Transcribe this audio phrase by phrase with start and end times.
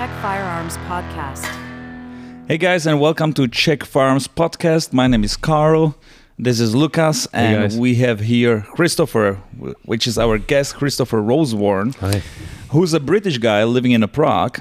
[0.00, 1.44] Czech Firearms Podcast.
[2.48, 4.94] Hey guys, and welcome to Czech Firearms Podcast.
[4.94, 5.94] My name is Carl.
[6.38, 7.76] This is Lucas, and guys.
[7.76, 9.36] we have here Christopher,
[9.84, 12.22] which is our guest, Christopher Rosewarne, Hi.
[12.70, 14.60] who's a British guy living in Prague,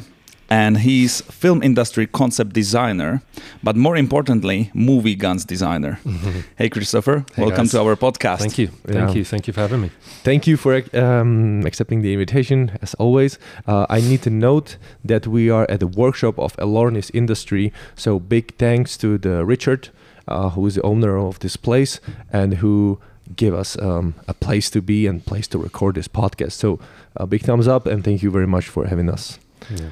[0.50, 3.21] and he's film industry concept designer,
[3.63, 5.99] but more importantly, movie guns designer.
[6.57, 7.71] hey, Christopher, Hey, welcome guys.
[7.71, 8.39] to our podcast.
[8.39, 8.67] Thank you.
[8.67, 9.13] Thank Yeah.
[9.16, 9.25] you.
[9.25, 9.91] Thank you for having me.
[10.23, 12.71] Thank you for um, accepting the invitation.
[12.81, 17.12] As always, uh, I need to note that we are at the workshop of Elornis
[17.13, 17.71] Industry.
[17.95, 19.90] So big thanks to the Richard,
[20.27, 21.99] uh, who is the owner of this place
[22.34, 22.99] and who
[23.35, 26.54] gave us um, a place to be and place to record this podcast.
[26.54, 26.79] So
[27.16, 29.38] a big thumbs up and thank you very much for having us.
[29.70, 29.90] Yeah.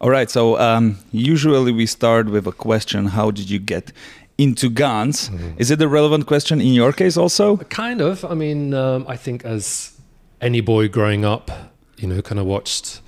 [0.00, 3.92] All right, so um, usually we start with a question How did you get
[4.38, 5.28] into guns?
[5.28, 5.58] Mm-hmm.
[5.58, 7.58] Is it a relevant question in your case also?
[7.58, 8.24] Kind of.
[8.24, 9.92] I mean, um, I think as
[10.40, 11.50] any boy growing up,
[11.98, 13.02] you know, kind of watched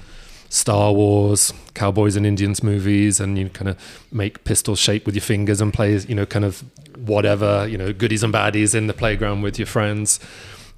[0.50, 3.78] Star Wars, cowboys and Indians movies, and you kind of
[4.12, 6.62] make pistols shape with your fingers and play, you know, kind of
[6.98, 10.20] whatever, you know, goodies and baddies in the playground with your friends.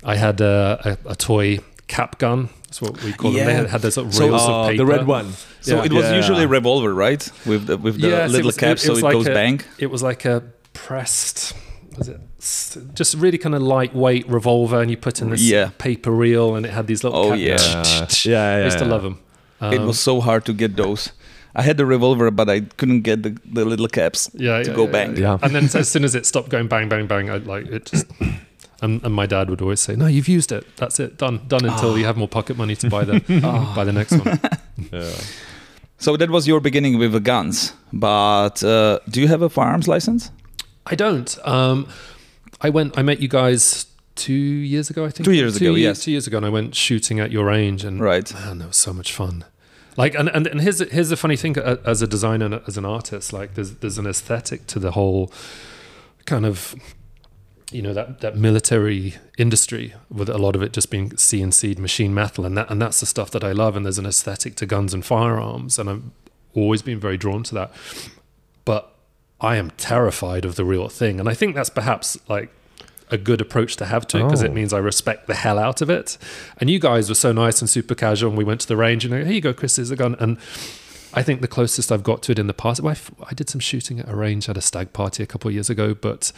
[0.04, 1.58] I had a, a, a toy
[1.96, 2.48] cap gun.
[2.64, 3.46] That's what we call them.
[3.46, 5.28] They had, had those sort of So- reels Oh, the red one.
[5.60, 5.84] So Yeah.
[5.88, 6.16] it was Yeah.
[6.20, 7.22] usually a revolver, right?
[7.46, 9.60] With the, with the Yes, little was- cap, so was it like goes a- bang.
[9.78, 11.54] It was like a pressed,
[11.96, 12.20] was it
[12.94, 15.70] just really kind of lightweight revolver, and you put in this Yeah.
[15.78, 17.18] paper reel, and it had these little.
[17.18, 18.06] Oh, cap- yeah.
[18.24, 18.90] Yeah, yeah, I used to yeah.
[18.90, 19.16] love them.
[19.72, 21.12] it was so hard to get those.
[21.56, 24.76] I had the revolver, but I couldn't get the, the little caps yeah, to yeah,
[24.76, 25.16] go yeah, bang.
[25.16, 25.38] Yeah.
[25.40, 28.06] And then as soon as it stopped going bang, bang, bang, I like it just.
[28.84, 30.64] And, and my dad would always say, "No, you've used it.
[30.76, 31.16] That's it.
[31.18, 31.40] Done.
[31.48, 33.20] Done until you have more pocket money to buy the
[33.76, 34.38] buy the next one."
[35.98, 37.72] So that was your beginning with the guns.
[37.92, 40.30] But uh, do you have a firearms license?
[40.86, 41.38] I don't.
[41.46, 41.86] Um,
[42.60, 42.98] I went.
[42.98, 45.04] I met you guys two years ago.
[45.06, 46.04] I think Two years ago, ye- yes.
[46.04, 48.32] two years ago, and I went shooting at your range, and Right.
[48.34, 49.44] man, that was so much fun.
[49.96, 52.76] Like, and and, and here's here's the funny thing uh, as a designer, and as
[52.76, 55.32] an artist, like there's there's an aesthetic to the whole
[56.26, 56.74] kind of
[57.74, 62.14] you know that that military industry with a lot of it just being CNC machine
[62.14, 64.66] metal and that and that's the stuff that I love and there's an aesthetic to
[64.66, 66.02] guns and firearms and I've
[66.54, 67.72] always been very drawn to that.
[68.64, 68.94] But
[69.40, 72.50] I am terrified of the real thing and I think that's perhaps like
[73.10, 74.54] a good approach to have to it because it Oh.
[74.54, 76.16] means I respect the hell out of it.
[76.58, 79.04] And you guys were so nice and super casual and we went to the range
[79.04, 80.14] and like, here you go Chris is a gun.
[80.20, 80.38] And
[81.12, 83.34] I think the closest I've got to it in the past, well, I, f- I
[83.34, 85.94] did some shooting at a range at a stag party a couple of years ago,
[85.94, 86.32] but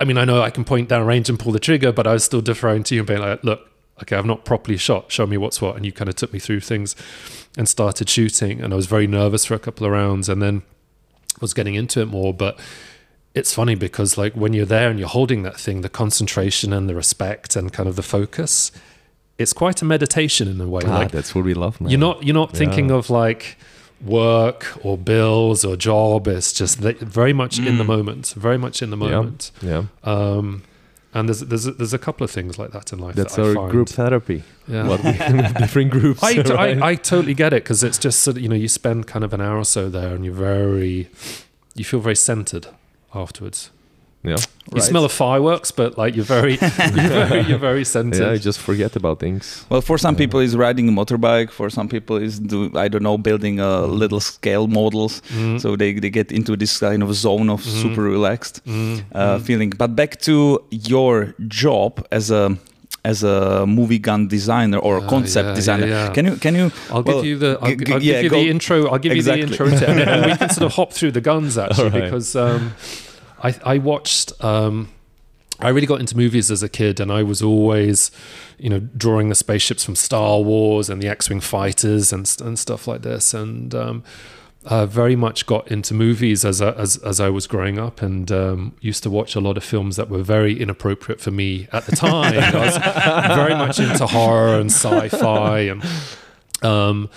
[0.00, 2.14] I mean, I know I can point down range and pull the trigger, but I
[2.14, 3.68] was still deferring to you and being like, look,
[4.02, 5.12] okay, I've not properly shot.
[5.12, 5.76] Show me what's what.
[5.76, 6.96] And you kind of took me through things
[7.56, 8.60] and started shooting.
[8.62, 10.62] And I was very nervous for a couple of rounds and then
[11.40, 12.32] was getting into it more.
[12.32, 12.58] But
[13.34, 16.88] it's funny because, like, when you're there and you're holding that thing, the concentration and
[16.88, 18.72] the respect and kind of the focus,
[19.36, 20.82] it's quite a meditation in a way.
[20.86, 21.90] Ah, like, that's what we love, man.
[21.90, 23.56] you're not you're not thinking of like
[24.04, 26.26] work or bills or job.
[26.28, 29.50] It's just very much in the moment, very much in the moment.
[29.62, 30.62] Yeah, Um,
[31.12, 33.16] and there's there's a, there's a couple of things like that in life.
[33.16, 34.44] that's that I our group therapy.
[34.68, 34.86] Yeah.
[34.86, 35.12] What we
[35.58, 36.22] different groups.
[36.22, 36.82] I, right?
[36.82, 39.24] I, I totally get it because it's just sort of, you know you spend kind
[39.24, 41.08] of an hour or so there and you're very
[41.74, 42.68] you feel very centered
[43.14, 43.70] afterwards.
[44.22, 44.36] Yeah.
[44.72, 44.82] You Right.
[44.84, 48.20] smell of fireworks, but like you're very you're very, you're very centered.
[48.22, 49.64] Yeah, I just forget about things.
[49.68, 51.50] Well, for some people, it's riding a motorbike.
[51.50, 55.22] For some people, is do I don't know, building a little scale models.
[55.34, 57.82] Mm, So they, they get into this kind of zone of Mhm.
[57.82, 59.42] super relaxed mm, uh, mm.
[59.42, 59.70] feeling.
[59.76, 62.56] But back to your job as a
[63.04, 65.86] as a movie gun designer or a Ah, concept yeah, designer.
[65.86, 66.12] yeah, yeah.
[66.14, 68.12] Can you can you I'll Well, give you the I'll, g- gi- g- I'll yeah,
[68.14, 68.76] give you go- the intro.
[68.90, 69.40] I'll give Exactly.
[69.40, 71.84] you the intro to and, and we can sort of hop through the guns actually
[71.84, 72.04] All right.
[72.04, 72.72] because um,
[73.42, 74.32] I I watched.
[74.42, 74.90] Um,
[75.62, 78.10] I really got into movies as a kid, and I was always,
[78.58, 82.86] you know, drawing the spaceships from Star Wars and the X-wing fighters and and stuff
[82.86, 84.02] like this, and um,
[84.64, 88.32] uh, very much got into movies as a, as as I was growing up, and
[88.32, 91.84] um, used to watch a lot of films that were very inappropriate for me at
[91.84, 92.38] the time.
[92.38, 95.84] I was very much into horror and sci-fi, and
[96.62, 97.10] um,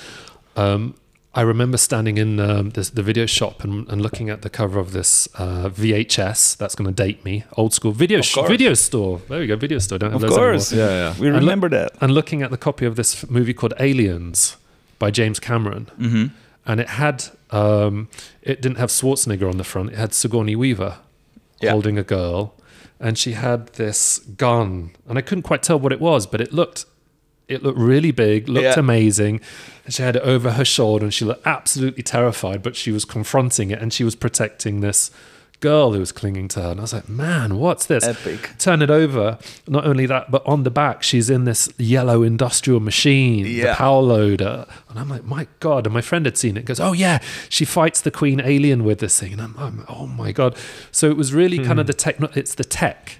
[0.57, 0.95] um,
[1.35, 4.80] I remember standing in um, this, the video shop and, and looking at the cover
[4.80, 6.57] of this uh, VHS.
[6.57, 7.44] That's going to date me.
[7.57, 9.19] Old school video sh- video store.
[9.30, 9.97] There we go, video store.
[9.97, 10.71] Don't have Of those course.
[10.74, 10.89] anymore.
[10.91, 11.19] Yeah, yeah.
[11.19, 11.94] we look- remember that?
[12.01, 14.57] And looking at the copy of this movie called Aliens
[15.00, 16.25] by James Cameron, hmm
[16.65, 18.07] and it had um,
[18.41, 19.89] it didn't have Schwarzenegger on the front.
[19.89, 21.00] It had Sigourney Weaver
[21.62, 21.71] Yeah.
[21.71, 22.53] holding a girl,
[23.01, 26.53] and she had this gun, and I couldn't quite tell what it was, but it
[26.53, 26.86] looked
[27.48, 28.80] it looked really big, looked Yeah.
[28.80, 29.42] amazing.
[29.86, 33.06] And she had it over her shoulder, and she looked absolutely terrified, but she was
[33.06, 35.12] confronting it, and she was protecting this
[35.63, 36.72] girl who was clinging to her.
[36.72, 38.04] And I was like, man, what's this?
[38.04, 38.51] Epic.
[38.60, 39.40] Turn it over.
[39.66, 44.01] Not only that, but on the back, she's in this yellow industrial machine, the power
[44.01, 44.66] loader.
[44.89, 45.88] And I'm like, my God.
[45.88, 46.66] And my friend had seen it.
[46.66, 49.31] Goes, oh, yeah, she fights the queen alien with this thing.
[49.31, 50.57] And I'm, I'm oh, my God.
[50.92, 51.92] So it was really kind of hmm.
[51.92, 53.19] the tech, it's the tech.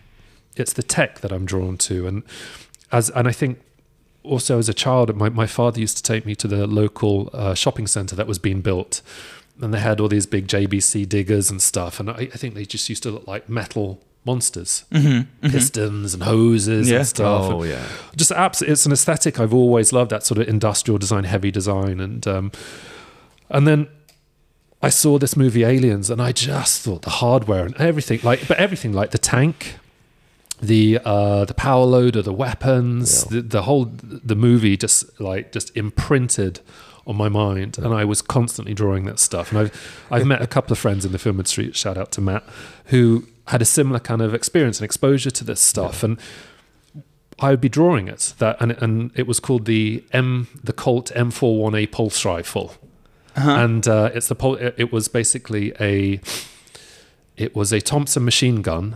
[0.58, 2.08] It's the tech that I'm drawn to.
[2.08, 2.24] And
[2.92, 3.60] as, and I think
[4.24, 7.54] also as a child, my, my father used to take me to the local uh,
[7.54, 9.02] shopping center that was being built.
[9.62, 12.00] And they had all these big JCB diggers and stuff.
[12.00, 14.86] And I, I think they just used to look like metal monsters,
[15.42, 17.00] pistons and hoses Yeah.
[17.00, 17.52] and stuff.
[17.52, 17.86] Oh And yeah.
[18.16, 22.00] just abs- it's an aesthetic I've always loved that sort of industrial design, heavy design,
[22.00, 22.52] and um,
[23.50, 23.88] and then
[24.81, 28.58] I saw this movie Aliens, and I just thought the hardware and everything, like but
[28.58, 29.76] everything, like the tank,
[30.63, 33.38] the uh, the power loader, the weapons, Yeah.
[33.38, 36.60] the, the whole the movie just like just imprinted
[37.06, 39.51] on my mind, and I was constantly drawing that stuff.
[39.51, 41.71] And I've I've met a couple of friends in the film industry.
[41.74, 42.44] Shout out to Matt,
[42.86, 46.18] who had a similar kind of experience and exposure to this stuff, and
[47.39, 48.33] I would be drawing it.
[48.38, 52.75] That and and it was called the M the Colt M41A pulse rifle,
[53.36, 56.21] and uh, it's the pul- it, it was basically a
[57.36, 58.95] it was a Thompson machine gun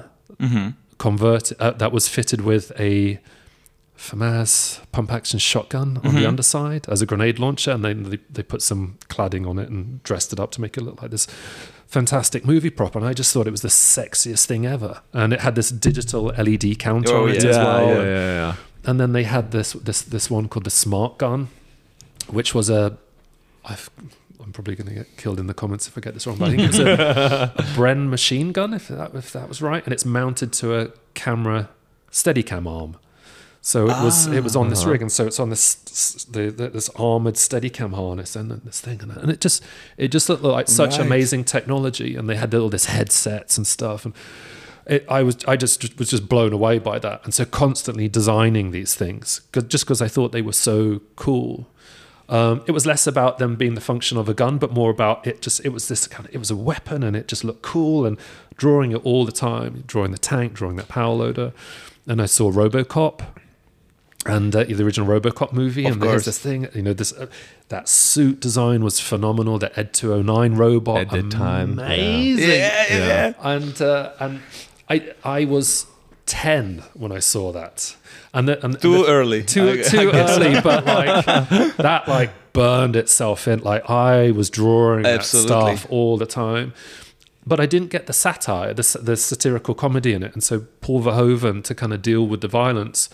[0.97, 3.19] convert uh, that was fitted with a
[3.97, 8.43] FAMAS pump action shotgun on the underside as a grenade launcher, and then they, they
[8.43, 11.25] put some cladding on it and dressed it up to make it look like this
[11.87, 12.95] fantastic movie prop.
[12.95, 15.01] And I just thought it was the sexiest thing ever.
[15.13, 17.49] And it had this digital LED counter Oh, on it yeah.
[17.49, 17.87] as well.
[17.87, 18.55] yeah, And- yeah, yeah.
[18.85, 21.47] and then they had this this this one called the Smart Gun,
[22.29, 22.97] which was a
[23.65, 23.89] I've,
[24.47, 26.47] I'm probably going to get killed in the comments if I get this wrong, but
[26.47, 29.91] I think it's a, a Bren machine gun, if that if that was right, and
[29.91, 31.69] it's mounted to a camera
[32.11, 32.95] Steadicam arm.
[33.59, 34.89] So it was it was on this ah.
[34.91, 35.75] rig, and so it's on this
[36.31, 39.61] the, the, this armored Steadicam harness and this thing, and, and it just
[39.97, 41.05] it just looked like such Right.
[41.05, 44.13] amazing technology, and they had all this headsets and stuff, and
[44.85, 48.71] it, I was I just was just blown away by that, and so constantly designing
[48.71, 51.67] these things 'cause- just because I thought they were so cool.
[52.29, 55.25] Um, it was less about them being the function of a gun, but more about
[55.25, 55.41] it.
[55.41, 58.05] Just it was this kind of it was a weapon, and it just looked cool,
[58.05, 58.17] and
[58.57, 61.53] drawing it all the time, drawing the tank, drawing that power loader,
[62.05, 63.21] and I saw RoboCop,
[64.25, 66.25] and uh, the original RoboCop movie, Of and there's course.
[66.25, 67.27] this thing, you know, this uh,
[67.69, 69.57] that suit design was phenomenal.
[69.57, 71.85] The Ed 209 robot At the time, yeah.
[71.85, 73.33] amazing, Yeah, yeah, yeah.
[73.41, 74.41] and uh, and
[74.89, 75.85] I I was
[76.27, 77.95] ten when I saw that,
[78.33, 79.43] and the, and Too the- early.
[79.43, 80.37] too I- I too guess.
[80.37, 81.25] early, but like
[81.77, 83.59] that like burned itself in.
[83.61, 85.49] Like I was drawing Absolutely.
[85.49, 86.73] that stuff all the time.
[87.45, 90.33] But I didn't get the satire, the, the satirical comedy in it.
[90.33, 93.09] And so Paul Verhoeven, to kind of deal with the violence,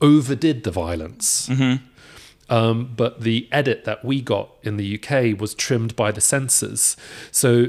[0.00, 1.50] overdid the violence.
[2.50, 6.96] Um, but the edit that we got in the UK was trimmed by the censors.
[7.30, 7.66] So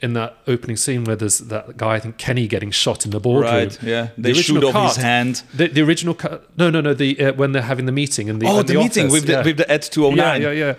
[0.00, 3.20] in that opening scene where there's that guy, I think Kenny, getting shot in the
[3.20, 3.52] boardroom.
[3.52, 4.08] Right, yeah.
[4.16, 5.42] the They shoot original off his hand.
[5.54, 6.48] The, the original cut.
[6.58, 6.94] No, no, no.
[6.94, 9.26] The uh, when they're having the meeting and the Oh, in the, meeting office, with
[9.26, 9.44] the yeah.
[9.44, 10.42] with the Ed 209.
[10.42, 10.74] Yeah, yeah, yeah.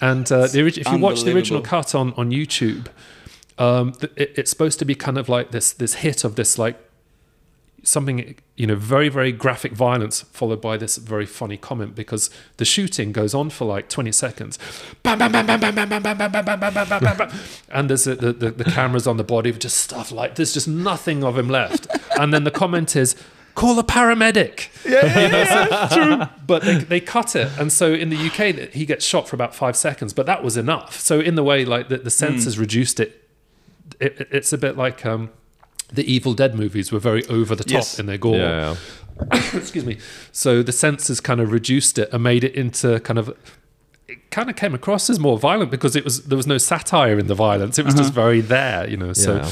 [0.00, 2.86] And uh, the if you watch the original cut on on YouTube,
[3.58, 6.78] um, it, it's supposed to be kind of like this this hit of this like
[7.88, 12.64] something you know very very graphic violence followed by this very funny comment because the
[12.64, 14.58] shooting goes on for like 20 seconds
[17.70, 20.68] and there's a, the, the, the cameras on the body just stuff like there's just
[20.68, 21.86] nothing of him left
[22.18, 23.16] and then the comment is
[23.54, 25.88] call a paramedic yeah, yeah, yeah.
[25.88, 29.34] true but they, they cut it and so in the uk he gets shot for
[29.34, 32.56] about five seconds but that was enough so in the way like the, the censors
[32.56, 32.60] mm.
[32.60, 33.28] reduced it,
[33.98, 35.30] it it's a bit like um
[35.92, 37.98] the Evil Dead movies were very over the top Yes.
[37.98, 38.36] in their gore.
[38.36, 38.76] Yeah,
[39.54, 39.98] Excuse me.
[40.32, 43.28] So the censors kind of reduced it and made it into kind of
[44.06, 47.18] it kind of came across as more violent because it was there was no satire
[47.18, 47.78] in the violence.
[47.78, 49.12] It was just very there, you know.
[49.12, 49.50] So yeah.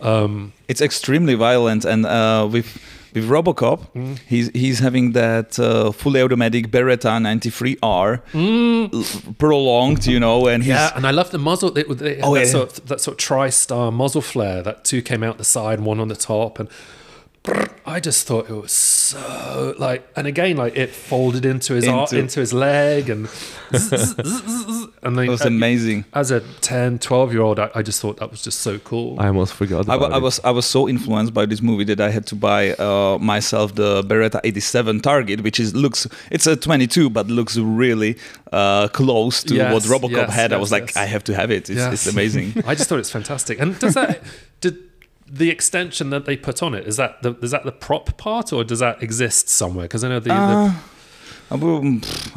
[0.00, 2.66] um It's extremely violent, and uh, with
[3.14, 4.18] with RoboCop, Mm.
[4.28, 10.72] he's he's having that uh, fully automatic Beretta 93R l- prolonged, you know, and he's
[10.72, 10.76] Mm.
[10.76, 11.76] yeah, and I love the muzzle.
[11.76, 12.46] It, had Oh, that yeah.
[12.52, 14.62] sort of, that sort of tri-star muzzle flare.
[14.62, 16.68] That two came out the side, one on the top, and
[17.86, 20.06] I just thought it was so like.
[20.14, 23.28] And again, like it folded into his ar- Into- into his leg, and
[25.02, 26.04] and they, it was amazing.
[26.12, 29.18] as a 10 12 year old I, I just thought that was just so cool
[29.20, 30.22] I almost forgot I, about I it.
[30.22, 33.74] was I was so influenced by this movie that I had to buy uh, myself
[33.74, 38.18] the Beretta 87 Target, which is looks it's a 22 but looks really
[38.52, 40.52] uh, close to Yes, what RoboCop yes, had.
[40.52, 40.96] I yes, was like.
[40.96, 41.70] I have to have it.
[41.70, 41.92] It's, Yes.
[41.94, 42.52] it's amazing.
[42.66, 44.20] i just thought it's fantastic and does that
[44.60, 44.76] did
[45.32, 48.52] the extension that they put on it is that the is that the prop part
[48.52, 50.74] or does that exist somewhere because i know the, Uh, the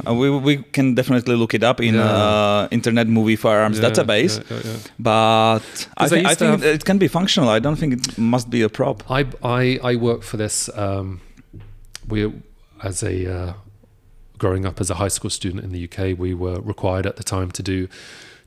[0.08, 2.02] Uh, we, we, can definitely look it up in Yeah.
[2.04, 5.60] uh, Internet Movie Firearms Yeah, database, yeah, but
[5.98, 7.50] I thi- I think have- it can be functional.
[7.50, 9.04] I don't think it must be a prop.
[9.20, 10.68] I I I work for this.
[10.76, 11.20] Um,
[12.10, 12.20] we
[12.90, 13.54] as a uh,
[14.40, 17.24] growing up as a high school student in the UK, we were required at the
[17.24, 17.88] time to do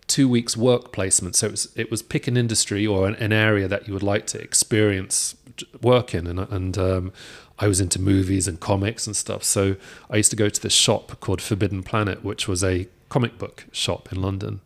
[0.07, 1.37] two weeks work placement.
[1.37, 4.03] So it was it was pick an industry or an, an area that you would
[4.03, 5.37] like to experience
[5.83, 7.13] work in, and and um,
[7.59, 9.43] I was into movies and comics and stuff.
[9.43, 9.77] So
[10.11, 13.67] I used to go to this shop called Forbidden Planet, which was a comic book
[13.73, 14.61] shop in London.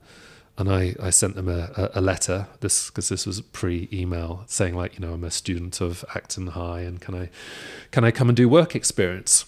[0.59, 4.99] And I, I sent them a, a, letter, this because this was pre-email, saying like,
[4.99, 7.31] you know, I'm a student of Acton High, and can I,
[7.93, 9.47] can I come and do work experience?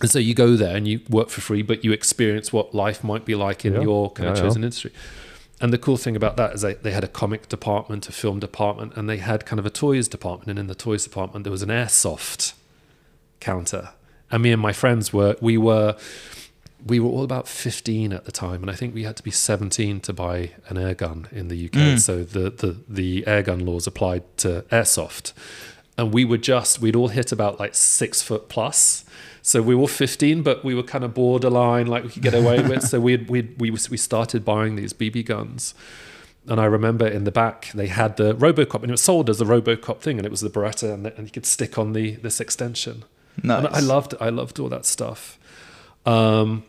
[0.00, 3.04] And so you go there and you work for free, but you experience what life
[3.04, 3.82] might be like in Yeah.
[3.82, 4.48] your kind of Yeah, yeah.
[4.48, 4.90] chosen industry.
[5.60, 8.40] And the cool thing about that is they, they had a comic department, a film
[8.40, 10.50] department, and they had kind of a toys department.
[10.50, 12.54] And in the toys department, there was an airsoft
[13.40, 13.90] counter.
[14.30, 15.96] And me and my friends were, we were,
[16.84, 18.62] we were all about 15 at the time.
[18.62, 21.66] And I think we had to be 17 to buy an air gun in the
[21.66, 21.72] UK.
[21.72, 22.00] Mm.
[22.00, 25.32] So the, the, the air gun laws applied to airsoft.
[25.96, 29.03] And we were just, we'd all hit about like six foot plus.
[29.46, 32.62] So we were 15, but we were kind of borderline, like we could get away
[32.62, 32.82] with.
[32.88, 35.74] So we'd, we'd, we, we started buying these BB guns.
[36.48, 39.42] And I remember in the back they had the Robocop, and it was sold as
[39.42, 41.92] a Robocop thing, and it was the Beretta, and, the, and you could stick on
[41.92, 43.04] the this extension.
[43.42, 43.66] Nice.
[43.66, 45.38] And I loved I loved all that stuff.
[46.06, 46.64] Um,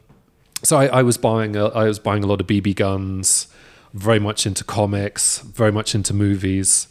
[0.62, 3.48] so I, I was buying a, I was buying a lot of BB guns,
[3.94, 6.88] very much into comics, very much into movies.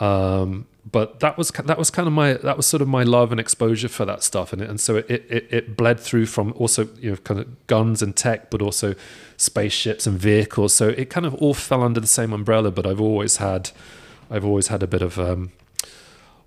[0.00, 3.30] Um, but that was that was kind of my that was sort of my love
[3.30, 6.88] and exposure for that stuff, and and so it, it it bled through from also
[7.00, 8.94] you know kind of guns and tech, but also
[9.36, 10.74] spaceships and vehicles.
[10.74, 12.72] So it kind of all fell under the same umbrella.
[12.72, 13.70] But I've always had
[14.28, 15.52] I've always had a bit of um,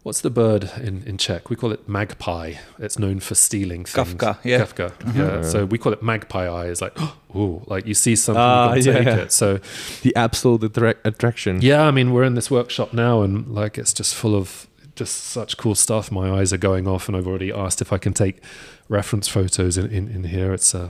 [0.06, 1.50] what's the bird in, in Czech?
[1.50, 2.54] We call it magpie.
[2.78, 4.14] It's known for stealing things.
[4.14, 4.60] Kafka, yeah.
[4.62, 4.92] Kafka.
[5.16, 5.42] Yeah.
[5.42, 6.68] So we call it magpie eye.
[6.68, 6.96] It's like,
[7.36, 9.16] ooh, like you see something, Ah, you gotta yeah.
[9.24, 9.32] it.
[9.32, 9.60] So
[10.04, 11.60] The absolute attra- attraction.
[11.62, 15.16] yeah, I mean, we're in this workshop now, and like it's just full of just
[15.26, 16.12] such cool stuff.
[16.12, 18.42] My eyes are going off, and I've already asked if I can take
[18.88, 20.54] reference photos in, in, in here.
[20.54, 20.90] It's uh,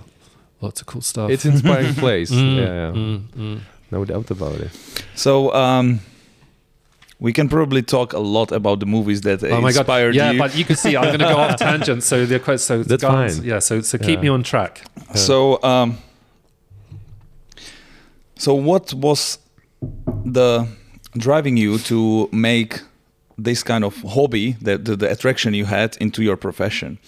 [0.59, 1.31] lots of cool stuff.
[1.31, 2.31] It's inspiring place.
[2.31, 2.91] Mm, yeah, yeah.
[2.91, 3.59] mm, mm.
[3.91, 4.71] no doubt about it.
[5.15, 6.01] So um,
[7.19, 9.87] we can probably talk a lot about the movies that Oh my god!
[10.13, 10.39] Yeah, you.
[10.39, 12.03] but you can see I'm going to go off tangent.
[12.03, 12.59] So the quote.
[12.59, 13.45] So That's guns- fine.
[13.47, 13.59] Yeah.
[13.59, 14.21] So so keep Yeah.
[14.21, 14.81] me on track.
[15.07, 15.15] Yeah.
[15.15, 15.97] So, um,
[18.37, 19.39] so what was
[20.25, 20.67] the
[21.17, 22.81] driving you to make
[23.37, 26.99] this kind of hobby, the, the, the attraction you had, into your profession?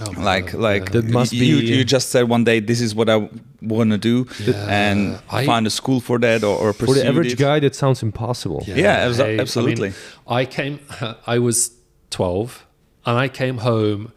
[0.00, 1.00] Oh Like, God, like yeah.
[1.00, 3.28] That must you, be- you uh, just said one day, this is what I
[3.62, 4.66] want to do, Yeah.
[4.68, 7.38] and I- find a school for that, or, or For the average it.
[7.38, 8.62] guy, that sounds impossible.
[8.66, 9.92] Yeah, abso- Hey, I mean, absolutely.
[10.26, 10.80] I, came.
[11.26, 11.72] I was
[12.10, 12.66] twelve,
[13.06, 14.12] and I came home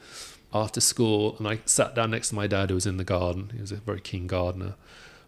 [0.54, 3.52] after school, and I sat down next to my dad, who was in the garden.
[3.56, 4.76] He was a very keen gardener.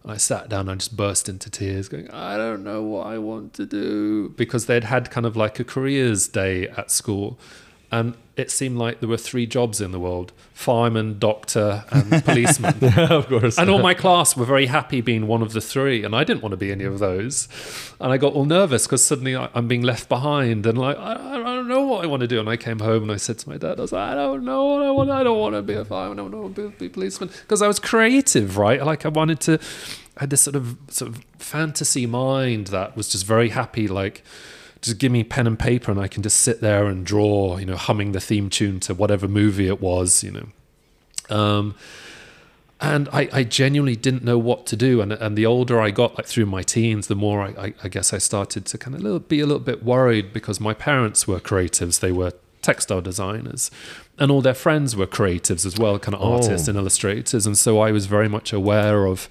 [0.04, 3.08] And I sat down and I just burst into tears, going, I don't know what
[3.08, 4.30] I want to do.
[4.38, 7.40] Because they'd had kind of like a careers day at school.
[7.92, 12.76] And it seemed like there were three jobs in the world fireman, doctor, and policeman.
[12.82, 13.58] yeah, of course.
[13.58, 16.42] And all my class were very happy being one of the three, and I didn't
[16.42, 17.48] want to be any of those.
[18.00, 21.56] And I got all nervous because suddenly I'm being left behind, and like I, I
[21.56, 22.40] don't know what I want to do.
[22.40, 24.44] And I came home and I said to my dad, I was like, I don't
[24.44, 25.12] know what I want.
[25.12, 26.20] I don't want to be a fireman.
[26.20, 28.84] I don't want to be, be a policeman because I was creative, right?
[28.84, 29.60] Like I wanted to.
[30.18, 34.24] I had this sort of sort of fantasy mind that was just very happy, like
[34.86, 37.66] just give me pen and paper and I can just sit there and draw, you
[37.66, 41.36] know, humming the theme tune to whatever movie it was, you know.
[41.36, 41.76] Um,
[42.82, 45.02] and I, I genuinely didn't know what to do.
[45.02, 47.88] And, and the older I got, like through my teens, the more I, I, I
[47.88, 51.28] guess I started to kind of little, be a little bit worried because my parents
[51.28, 52.00] were creatives.
[52.02, 53.72] They were textile designers
[54.20, 56.34] and all their friends were creatives as well, kind of Oh.
[56.34, 57.46] artists and illustrators.
[57.48, 59.30] And so I was very much aware of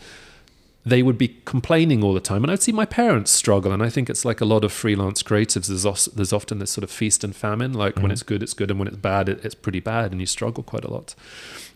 [0.86, 2.44] they would be complaining all the time.
[2.44, 3.72] And I'd see my parents struggle.
[3.72, 5.68] And I think it's like a lot of freelance creatives.
[5.68, 7.72] There's, there's often this sort of feast and famine.
[7.72, 8.70] Like when it's good, it's good.
[8.70, 10.12] And when it's bad, it, it's pretty bad.
[10.12, 11.14] And you struggle quite a lot.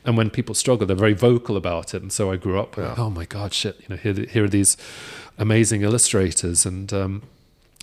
[0.04, 2.02] And when people struggle, they're very vocal about it.
[2.02, 3.80] And so I grew up, like, oh my God, shit.
[3.80, 4.76] You know, here, here are these
[5.38, 7.22] amazing illustrators and um,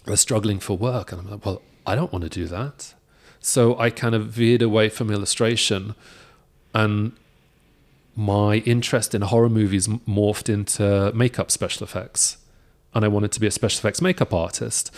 [0.05, 1.11] they're struggling for work.
[1.11, 2.93] And I'm like, well, I don't want to do that.
[3.39, 5.95] So I kind of veered away from illustration
[6.73, 7.13] and
[8.15, 12.37] my interest in horror movies morphed into makeup special effects.
[12.93, 14.89] And I wanted to be a special effects makeup artist.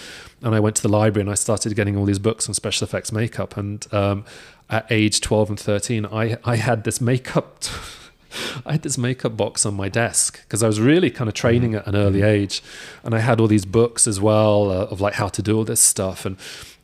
[0.44, 2.86] And I went to the library and I started getting all these books on special
[2.86, 3.58] effects makeup.
[3.58, 4.24] And um,
[4.70, 7.64] at age 12 and 13, I, I had this makeup.
[8.66, 11.74] I had this makeup box on my desk because I was really kind of training
[11.74, 12.62] at an early age,
[13.04, 15.64] and I had all these books as well uh, of like how to do all
[15.64, 16.26] this stuff.
[16.26, 16.38] And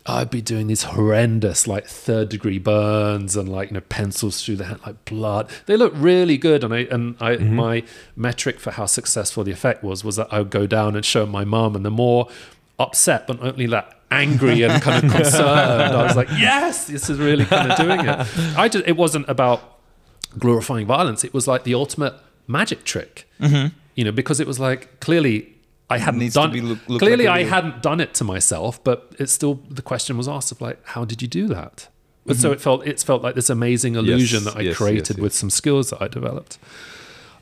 [0.05, 4.57] I'd be doing these horrendous, like third degree burns and like you know pencils through
[4.57, 5.49] the hand, like blood.
[5.65, 7.55] They look really good, and I and I mm-hmm.
[7.55, 7.83] my
[8.15, 11.25] metric for how successful the effect was was that I would go down and show
[11.25, 12.27] my mom, and the more
[12.79, 17.09] upset, but not only that angry and kind of concerned, I was like, yes, this
[17.09, 18.57] is really kind of doing it.
[18.57, 19.79] I just it wasn't about
[20.37, 21.23] glorifying violence.
[21.23, 22.13] It was like the ultimate
[22.45, 23.73] magic trick, mm-hmm.
[23.95, 25.49] you know, because it was like clearly.
[25.93, 28.23] I hadn't Needs to done be look- look clearly like I hadn't done it to
[28.23, 31.87] myself, but it's still the question was asked of like, how did you do that?
[32.25, 32.41] But Mm-hmm.
[32.41, 35.23] so it felt it's felt like this amazing illusion Yes, that I yes, created yes,
[35.23, 36.57] with some skills that I developed.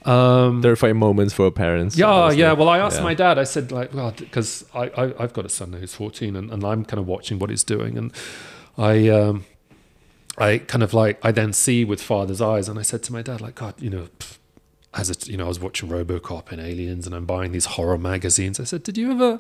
[0.06, 1.96] Um, Terrifying moments for parents.
[1.96, 2.42] yeah, honestly.
[2.42, 2.54] yeah.
[2.54, 3.04] Well, I asked Yeah.
[3.04, 3.38] my dad.
[3.38, 6.64] I said like, well, because I, I I've got a son who's fourteen, and, and
[6.64, 8.12] I'm kind of watching what he's doing, and
[8.78, 9.46] I um,
[10.40, 13.22] I kind of like I then see with father's eyes, and I said to my
[13.22, 14.08] dad like, God, you know.
[14.20, 14.38] pff,
[14.94, 17.98] As a, you know, I was watching RoboCop and Aliens, and I'm buying these horror
[17.98, 18.60] magazines.
[18.60, 19.40] I said, "Did you ever,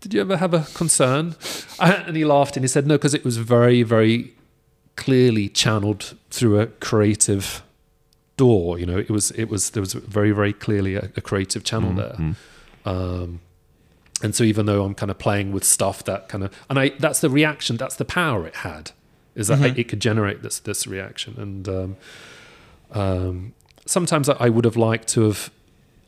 [0.00, 1.36] did you ever have a concern?"
[1.80, 4.32] And he laughed and he said, "No, because it was very, very
[4.96, 7.62] clearly channeled through a creative
[8.36, 8.78] door.
[8.78, 11.92] You know, it was it was there was very very clearly a, a creative channel
[11.92, 12.16] there.
[12.84, 13.40] Um,
[14.22, 16.90] and so even though I'm kind of playing with stuff that kind of and I
[16.90, 18.92] that's the reaction, that's the power it had,
[19.34, 21.34] is that it, it could generate this this reaction.
[21.38, 21.96] And um,
[22.92, 23.54] um,
[23.86, 25.50] sometimes I, would have liked to have,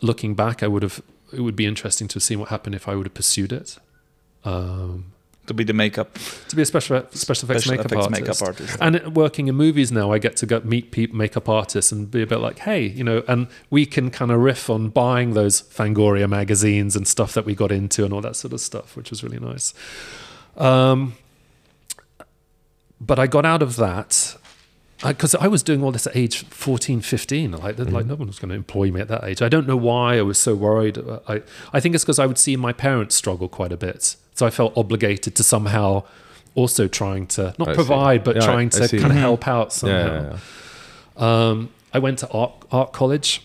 [0.00, 1.02] looking back, I would have.
[1.32, 3.78] It would be interesting to see what happened if I would have pursued it.
[4.44, 5.12] Um,
[5.46, 8.20] to be the makeup to be a special special effects, special makeup, effects artist.
[8.20, 8.78] makeup artist.
[8.80, 12.22] And working in movies now, I get to go meet people, makeup artists, and be
[12.22, 15.62] a bit like, hey, you know, and we can kind of riff on buying those
[15.62, 19.10] Fangoria magazines and stuff that we got into and all that sort of stuff, which
[19.10, 19.74] was really nice.
[20.56, 21.14] Um,
[23.00, 24.36] but I got out of that
[25.12, 27.52] because I, was doing all this at age 14, 15.
[27.52, 29.42] Like, like no one was going to employ me at that age.
[29.42, 30.98] I don't know why I was so worried.
[31.28, 31.42] I,
[31.72, 34.16] I think it's because I would see my parents struggle quite a bit.
[34.34, 36.04] So I felt obligated to somehow
[36.54, 37.76] also trying to not I see.
[37.76, 39.14] provide, but Yeah, trying to kind of Mhm.
[39.18, 39.96] help out somehow.
[40.22, 40.38] yeah,
[41.18, 41.48] yeah.
[41.48, 43.42] Um, I went to art, art college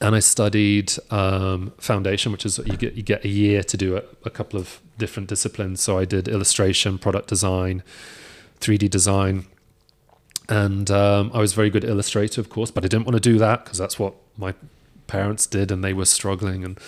[0.00, 3.96] and I studied um, foundation, which is you get you get a year to do
[3.96, 5.80] a, a couple of different disciplines.
[5.80, 7.82] So I did illustration, product design,
[8.60, 9.46] 3D design,
[10.48, 13.38] and um, I was very good illustrator, of course, but I didn't want to do
[13.38, 14.54] that because that's what my
[15.06, 16.64] parents did, and they were struggling.
[16.64, 16.78] And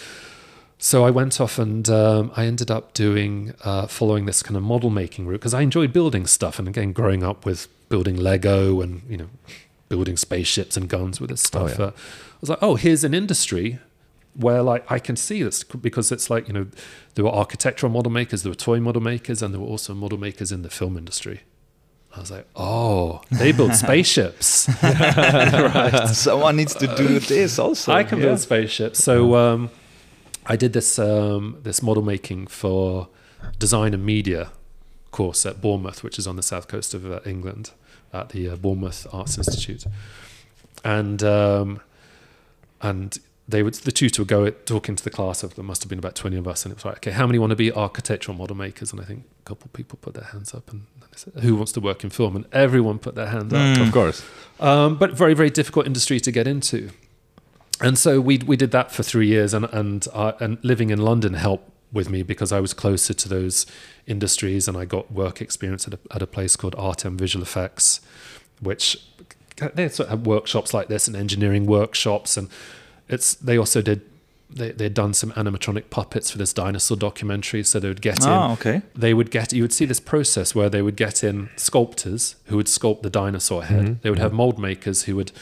[0.78, 4.62] so I went off and um, I ended up doing uh, following this kind of
[4.62, 8.80] model making route because I enjoyed building stuff, and again, growing up with building Lego
[8.80, 9.28] and you know
[9.88, 11.78] building spaceships and guns with this stuff.
[11.78, 11.86] yeah.
[11.86, 13.78] uh, I was like, oh, here's an industry
[14.34, 16.66] where like I can see this because it's like you know
[17.14, 20.18] there were architectural model makers, there were toy model makers, and there were also model
[20.18, 21.42] makers in the film industry.
[22.16, 24.68] I was like, oh, they build spaceships.
[24.82, 26.06] right.
[26.08, 27.92] Someone needs to do this also.
[27.92, 28.26] I can yeah.
[28.26, 29.02] build spaceships.
[29.02, 29.70] So um,
[30.46, 33.08] I did this um, this model making for
[33.58, 34.52] design and media
[35.10, 37.72] course at Bournemouth, which is on the south coast of uh, England,
[38.12, 39.84] at the uh, Bournemouth Arts Institute,
[40.84, 41.80] and um,
[42.80, 45.88] and they would the tutor would go talking to the class of there must have
[45.88, 47.70] been about 20 of us and it was like okay how many want to be
[47.72, 50.86] architectural model makers and i think a couple of people put their hands up and
[50.93, 50.93] they said
[51.40, 53.78] who wants to work in film and everyone put their hand up.
[53.80, 54.22] Of course.
[54.60, 56.90] um, but very very difficult industry to get into.
[57.80, 60.98] And so we we did that for three years and and uh, and living in
[60.98, 63.66] london helped with me because i was closer to those
[64.06, 68.00] industries and i got work experience at a, at a place called artem visual effects
[68.60, 68.96] which
[69.74, 72.48] they sort of have workshops like this and engineering workshops and
[73.08, 74.00] it's they also did
[74.50, 78.26] they, they'd done some animatronic puppets for this dinosaur documentary so they would get ah,
[78.26, 78.82] in Oh, okay.
[78.94, 82.56] they would get you would see this process where they would get in sculptors who
[82.56, 83.84] would sculpt the dinosaur head.
[83.84, 83.94] Mm-hmm.
[84.02, 84.36] They would have mm-hmm.
[84.36, 85.32] mold makers who would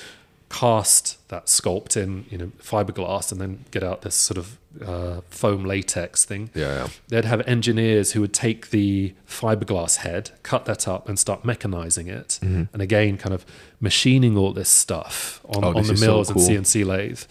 [0.48, 5.21] cast that sculpt in you know fiberglass and then get out this sort of uh,
[5.31, 6.88] foam latex thing Yeah, yeah.
[7.09, 12.09] they'd have engineers who would take the fiberglass head, cut that up, and start mechanizing
[12.21, 13.45] it, and again, kind of
[13.81, 15.64] machining all this stuff on, Mm-hmm.
[15.64, 16.42] Oh, on this the is so mills cool.
[16.42, 17.23] and CNC lathe.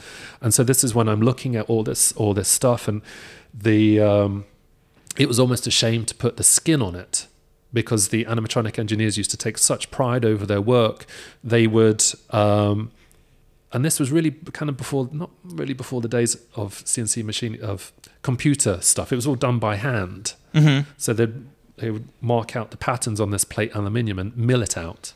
[0.42, 3.02] And so this is when I'm looking at all this all this stuff, and
[3.68, 4.46] the um,
[5.18, 7.28] it was almost a shame to put the skin on it
[7.74, 11.06] because the animatronic engineers used to take such pride over their work.
[11.44, 12.04] They would.
[12.32, 12.92] Um,
[13.74, 17.62] and this was really kind of before not really before the days of CNC machine
[17.62, 19.12] of computer stuff.
[19.12, 20.34] It was all done by hand.
[20.54, 20.90] Mm-hmm.
[20.98, 21.28] So they
[21.78, 25.14] they would mark out the patterns on this plate aluminium and mill it out,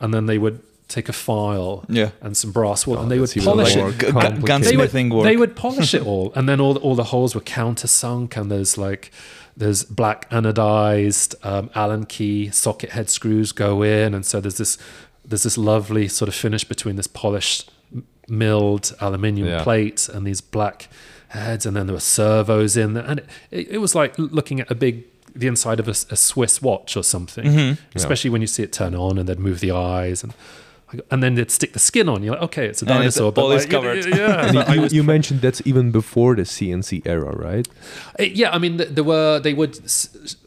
[0.00, 2.10] and then they would take a file Yeah.
[2.22, 3.98] and some brass wool Oh, and they would polish it.
[3.98, 5.24] Gu- gu- They would, work.
[5.24, 8.50] they would polish it all, and then all the, all the holes were countersunk, and
[8.50, 9.10] there's like
[9.56, 14.78] there's black anodized um, Allen key socket head screws go in, and so there's this
[15.24, 17.74] there's this lovely sort of finish between this polished m-
[18.28, 19.62] milled aluminium Yeah.
[19.62, 20.88] plate and these black
[21.28, 24.70] heads, and then there were servos in there, and it, it was like looking at
[24.70, 25.04] a big
[25.36, 27.80] the inside of a Swiss watch or something, Mm-hmm.
[27.96, 30.32] especially when you see it turn on and they'd move the eyes and.
[31.10, 32.22] And then they'd stick the skin on.
[32.22, 34.06] You're like, okay, it's a And it's dinosaur, but all is like, you- covered.
[34.06, 37.68] Yeah, And but I you, you mentioned that's even before the CNC era, right?
[38.18, 39.78] Uh, Yeah, I mean, there were they would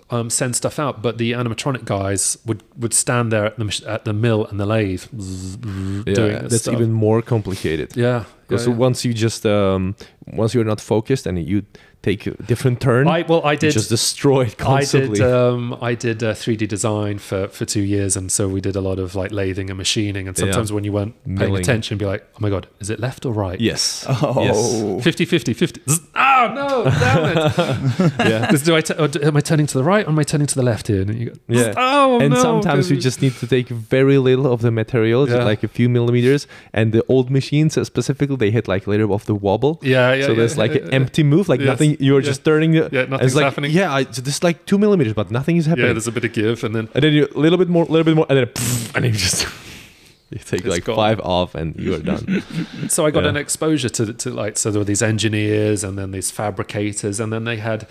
[0.10, 4.04] um, send stuff out, but the animatronic guys would would stand there at the at
[4.06, 6.74] the mill and the lathe, this that's stuff.
[6.76, 7.96] even more complicated.
[7.96, 8.24] yeah.
[8.48, 8.80] Because yeah, yeah.
[8.80, 9.96] once you just um,
[10.34, 11.62] once you're not focused and you
[12.04, 13.72] take a different turn, I well, I did.
[13.74, 15.22] just destroy it I did.
[15.22, 18.82] Um, I did uh, 3D design for, for two years, and so we did a
[18.82, 20.28] lot of like lathing and machining.
[20.28, 20.46] And Yeah.
[20.46, 21.62] sometimes when you weren't paying Milling.
[21.62, 24.06] attention, be like, "Oh my god, is it left or right?" yes.
[24.10, 25.04] Oh, Yes.
[25.04, 28.52] 50 50 50 Zzz, oh no damn it Yeah.
[28.52, 30.56] do I t- or am I turning to the right or am I turning to
[30.56, 31.74] the left here and you go Yeah.
[31.78, 35.44] oh and no, sometimes you just need to take very little of the material, Yeah.
[35.44, 36.48] like a few millimeters.
[36.74, 39.80] And the old machines uh, specifically, they hit like a little of the wobble.
[39.84, 40.96] yeah yeah so yeah, there's like yeah, an yeah.
[41.02, 42.00] empty move, like Yes.
[42.00, 42.06] nothing.
[42.08, 42.26] You're Yeah.
[42.26, 42.74] just turning.
[42.76, 42.94] it.
[42.94, 43.72] Yeah, nothing's it's like, happening.
[43.72, 45.88] Yeah, I, so this is like two millimeters, but nothing is happening.
[45.88, 47.84] yeah there's a bit of give and then and then you a little bit more,
[47.86, 48.48] a little bit more, and then
[48.96, 49.48] and then you just
[50.32, 50.96] you take It's like gone.
[50.96, 52.44] five off, and you are done.
[52.88, 53.30] so I got Yeah.
[53.32, 57.32] an exposure to to like so there were these engineers and then these fabricators and
[57.34, 57.88] then they had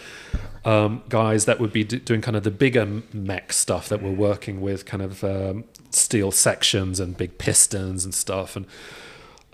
[0.65, 4.13] um, guys that would be do- doing kind of the bigger mech stuff that were
[4.13, 8.67] working with kind of um, steel sections and big pistons and stuff and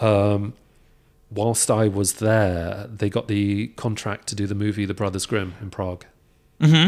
[0.01, 0.53] um,
[1.31, 5.55] whilst I was there they got the contract to do the movie The Brothers Grimm
[5.61, 6.05] in Prague
[6.61, 6.87] hmm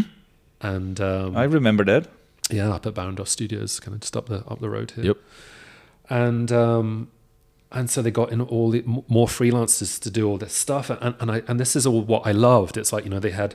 [0.60, 2.08] and um, I remember that.
[2.50, 5.16] yeah up at Barrandov Studios kind of just up the up the road here Yep.
[6.10, 7.10] and um,
[7.70, 11.14] and so they got in all the more freelancers to do all this stuff and
[11.20, 12.76] and I and this is all what I loved.
[12.76, 13.54] It's like you know they had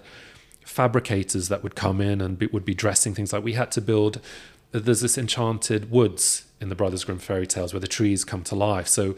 [0.66, 3.82] fabricators that would come in and be, would be dressing things like we had to
[3.82, 4.20] build.
[4.72, 8.56] There's this enchanted woods in the Brothers Grimm fairy tales where the trees come to
[8.56, 8.88] life.
[8.88, 9.16] So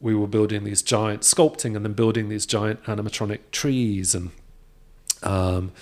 [0.00, 4.30] we were building these giant sculpting and then building these giant animatronic trees and
[5.22, 5.72] um,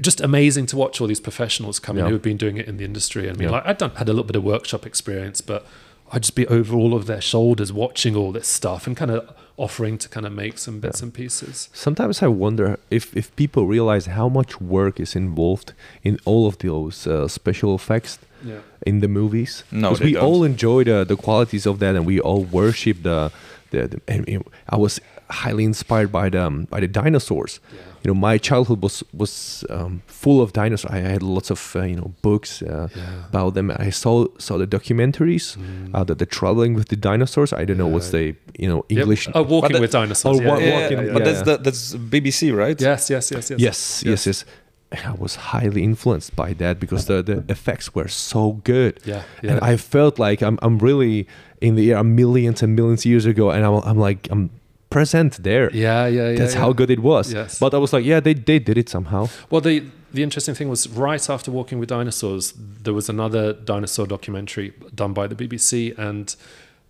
[0.00, 2.76] just amazing to watch all these professionals come in who have been doing it in
[2.76, 3.28] the industry.
[3.28, 3.50] I mean, Yeah.
[3.50, 5.66] like I'd done had a little bit of workshop experience, but
[6.12, 9.32] I'd just be over all of their shoulders watching all this stuff and kind of
[9.56, 11.68] offering to kind of make some bits and pieces.
[11.72, 16.58] Sometimes I wonder if, if people realize how much work is involved in all of
[16.58, 18.60] those uh, special effects Yeah.
[18.86, 19.64] in the movies.
[19.70, 20.24] No, 'Cause they we don't.
[20.24, 23.30] all enjoy the, the qualities of that, and we all worship the
[23.70, 23.88] the.
[23.88, 25.00] the and, you know, I was
[25.44, 27.60] highly inspired by the um, by the dinosaurs.
[27.72, 27.78] Yeah.
[28.02, 30.90] You know, my childhood was was um, full of dinosaurs.
[30.92, 33.02] I had lots of uh, you know books uh, Yeah.
[33.28, 33.70] about them.
[33.70, 35.90] I saw saw the documentaries, Mm.
[35.94, 37.52] uh, the, the traveling with the dinosaurs.
[37.52, 38.98] I don't know what's the you know Yep.
[38.98, 39.28] English.
[39.34, 40.38] Oh, walking But with dinosaurs.
[40.38, 41.32] Oh, yeah, wa- yeah, walking- yeah, yeah, but yeah.
[41.32, 42.80] that's the, that's BBC, right?
[42.80, 44.44] yes, yes, yes, yes, Yes, yes, yes.
[44.44, 44.48] And
[44.92, 49.00] I was highly influenced by that because the, the effects were so good.
[49.04, 49.52] Yeah, yeah.
[49.52, 51.28] And I felt like I'm, I'm really
[51.60, 54.50] in the era millions and millions years ago, and I'm, I'm like, I'm
[54.90, 55.70] present there.
[55.72, 56.38] yeah, yeah, yeah.
[56.38, 56.60] That's yeah.
[56.60, 57.32] how good it was.
[57.32, 57.58] Yes.
[57.60, 59.28] But I was like, yeah, they, they did it somehow.
[59.48, 64.08] Well, the the interesting thing was right after Walking with Dinosaurs, there was another dinosaur
[64.08, 66.34] documentary done by the BBC, and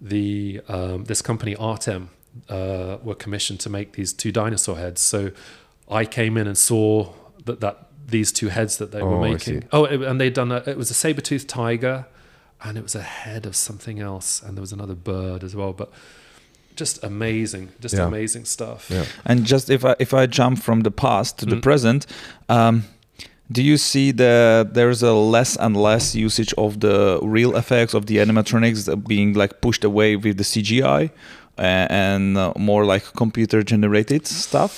[0.01, 2.09] the um, this company Artem
[2.49, 5.03] uh, were commissioned to make these two dinosaur heads.
[5.03, 5.33] So
[5.91, 7.13] I came in and saw
[7.45, 9.65] that that these two heads that they Oh, were making.
[9.73, 12.07] Oh, and they'd done a, it was a saber toothed tiger,
[12.63, 15.73] and it was a head of something else, and there was another bird as well,
[15.73, 15.91] but.
[16.77, 18.07] Just amazing, just Yeah.
[18.07, 18.87] amazing stuff.
[18.89, 19.05] Yeah.
[19.27, 21.63] And just if I if I jump from the past to the Mm.
[21.63, 22.07] present,
[22.49, 22.85] um,
[23.53, 28.07] do you see that there's a less and less usage of the real effects of
[28.07, 31.11] the animatronics being like pushed away with the CGI
[31.59, 34.73] and uh, more like computer generated stuff?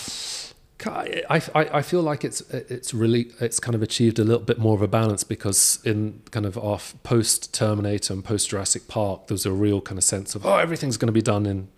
[0.86, 1.40] I, I,
[1.78, 4.82] I feel like it's it's really it's kind of achieved a little bit more of
[4.82, 9.52] a balance because in kind of off post Terminator and post Jurassic Park there's a
[9.52, 11.68] real kind of sense of oh everything's going to be done in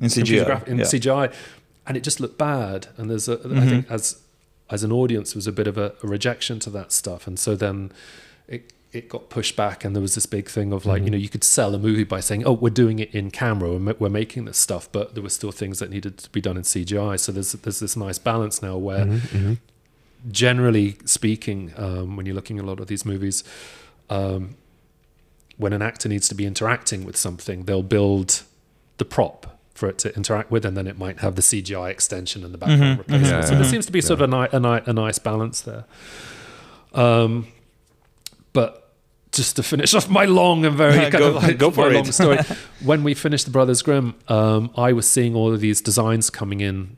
[0.00, 0.84] In CGI, graph- in yeah.
[0.84, 1.32] CGI
[1.86, 3.68] and it just looked bad and there's a I Mhm.
[3.68, 4.20] think as
[4.70, 7.38] as an audience there was a bit of a, a rejection to that stuff and
[7.38, 7.92] so then
[8.48, 11.04] it it got pushed back and there was this big thing of like Mhm.
[11.06, 13.72] you know you could sell a movie by saying oh we're doing it in camera
[13.76, 16.56] we're, we're making this stuff but there were still things that needed to be done
[16.56, 19.58] in CGI so there's there's this nice balance now where Mhm, mhm.
[20.30, 23.44] generally speaking, um, when you're looking at a lot of these movies,
[24.10, 24.56] um,
[25.58, 28.42] when an actor needs to be interacting with something, they'll build
[28.98, 32.42] the prop for it to interact with, and then it might have the CGI extension
[32.44, 33.24] and the background Mhm, replacement.
[33.26, 33.42] mhm.
[33.42, 33.70] so Yeah, there yeah.
[33.70, 35.84] seems to be sort of a, ni- a, ni- a nice balance there.
[36.94, 37.48] Um,
[38.52, 38.83] but
[39.34, 41.94] just to finish off my long and very kind Go- of like go for it.
[41.94, 42.38] long story,
[42.84, 46.60] when we finished the Brothers Grimm, um, I was seeing all of these designs coming
[46.60, 46.96] in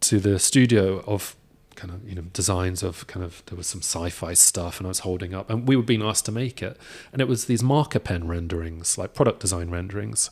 [0.00, 1.36] to the studio of
[1.74, 4.88] kind of you know designs of kind of there was some sci-fi stuff and I
[4.88, 6.78] was holding up and we were being asked to make it
[7.12, 10.30] and it was these marker pen renderings like product design renderings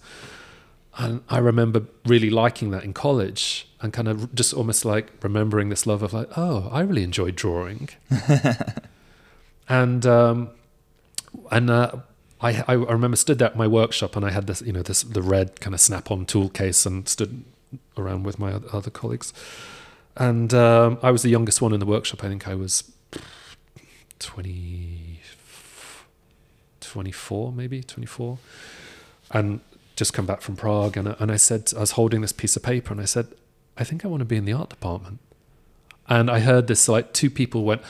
[0.96, 5.68] And I remember really liking that in college and kind of just almost like remembering
[5.68, 7.88] this love of like, oh, I really enjoy drawing.
[9.68, 10.50] and um,
[11.51, 11.92] and uh,
[12.40, 15.03] I, I remember stood there at my workshop and I had this, you know, this
[15.03, 17.44] the red kind of snap-on tool case and stood
[17.97, 19.33] around with my other colleagues.
[20.16, 22.23] And um, I was the youngest one in the workshop.
[22.23, 22.92] I think I was
[24.18, 25.20] 20,
[26.81, 28.38] 24, maybe 24.
[29.33, 29.61] And
[29.97, 30.97] just come back from Prague.
[30.97, 33.29] And, I- and I said, I was holding this piece of paper and I said,
[33.77, 35.18] I think I want to be in the art department.
[36.09, 37.83] And I heard this like two people went,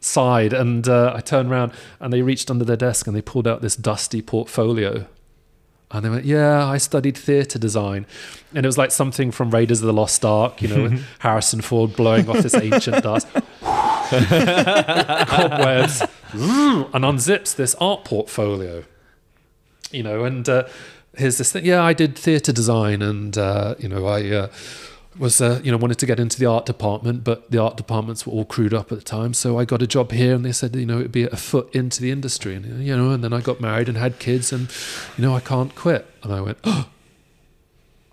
[0.00, 0.52] sighed.
[0.52, 3.62] And uh, I turned around and they reached under their desk and they pulled out
[3.62, 5.06] this dusty portfolio.
[5.90, 8.06] And they went, Yeah, I studied theatre design.
[8.54, 11.60] And it was like something from Raiders of the Lost Ark, you know, with Harrison
[11.60, 13.26] Ford blowing off this ancient dust.
[14.10, 16.00] Cobwebs.
[16.32, 18.84] and unzips this art portfolio.
[19.90, 20.64] You know, and uh,
[21.16, 21.64] here's this thing.
[21.64, 24.48] Yeah, I did theatre design and, uh, you know, I.
[25.18, 28.24] Was uh, you know wanted to get into the art department, but the art departments
[28.26, 29.34] were all crewed up at the time.
[29.34, 31.74] So I got a job here, and they said you know it'd be a foot
[31.74, 34.68] into the industry, and you know, and then I got married and had kids, and
[35.16, 36.06] you know I can't quit.
[36.22, 36.88] And I went, oh,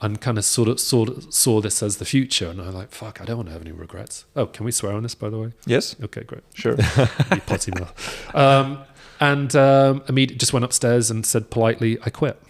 [0.02, 2.92] and kind of sort of saw saw this as the future, and I was like,
[2.92, 4.26] fuck, I don't want to have any regrets.
[4.36, 5.54] Oh, can we swear on this, by the way?
[5.68, 6.44] Yes, Okay, great.
[6.54, 6.76] sure.
[7.46, 8.36] Potty mouth.
[8.36, 8.80] Um,
[9.20, 12.42] and um, immediately just went upstairs and said politely, I quit.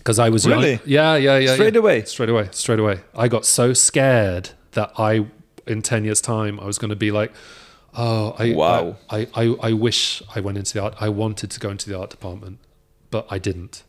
[0.00, 0.60] Because I was young.
[0.62, 0.80] Really?
[0.86, 1.54] Yeah, yeah, yeah.
[1.54, 1.80] Straight yeah.
[1.80, 2.04] away?
[2.04, 2.48] Straight away.
[2.52, 3.00] Straight away.
[3.14, 5.26] I got so scared that I,
[5.66, 7.32] in 10 years' time, I was going to be like,
[7.94, 8.96] oh, I, Wow.
[9.10, 10.94] I, I, I wish I went into the art.
[11.00, 12.60] I wanted to go into the art department,
[13.10, 13.82] but I didn't.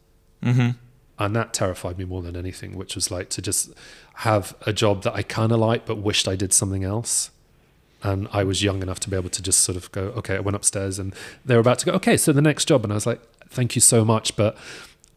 [0.43, 0.71] hmm
[1.17, 3.71] And that terrified me more than anything, which was like to just
[4.15, 7.32] have a job that I kind of liked, but wished I did something else.
[8.04, 10.39] And I was young enough to be able to just sort of go, okay, I
[10.41, 12.84] went upstairs and they were about to go, okay, so the next job.
[12.84, 14.58] And I was like, thank you so much, but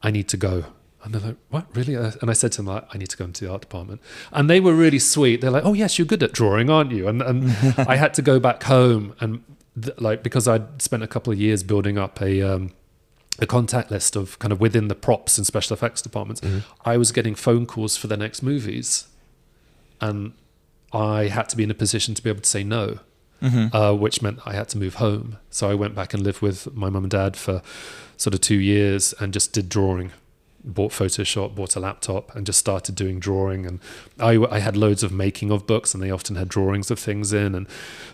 [0.02, 0.66] I need to go.
[1.04, 1.94] And they're like, what, really?
[1.94, 4.00] And I said to them, like, I need to go into the art department.
[4.32, 5.42] And they were really sweet.
[5.42, 7.06] They're like, oh, yes, you're good at drawing, aren't you?
[7.08, 9.44] And, and I had to go back home and,
[9.80, 12.70] th- like, because I'd spent a couple of years building up a, um,
[13.38, 16.40] a contact list of kind of within the props and special effects departments,
[16.86, 19.06] I was getting phone calls for the next movies.
[20.00, 20.32] And
[20.92, 23.00] I had to be in a position to be able to say no,
[23.74, 25.36] uh, which meant I had to move home.
[25.50, 27.60] So I went back and lived with my mum and dad for
[28.16, 30.12] sort of two years and just did drawing.
[30.64, 33.66] Bought Photoshop, bought a laptop, and just started doing drawing.
[33.66, 33.80] And
[34.18, 37.32] I, I had loads of making of books, and they often had drawings of things
[37.32, 37.54] in.
[37.54, 37.66] And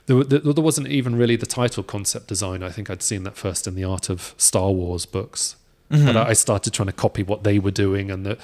[0.07, 2.63] there, there, there wasn't even really the title concept design.
[2.63, 5.57] I think I'd seen that first in the Art of Star Wars books.
[5.89, 8.39] But I I started trying to copy what they were doing, and the,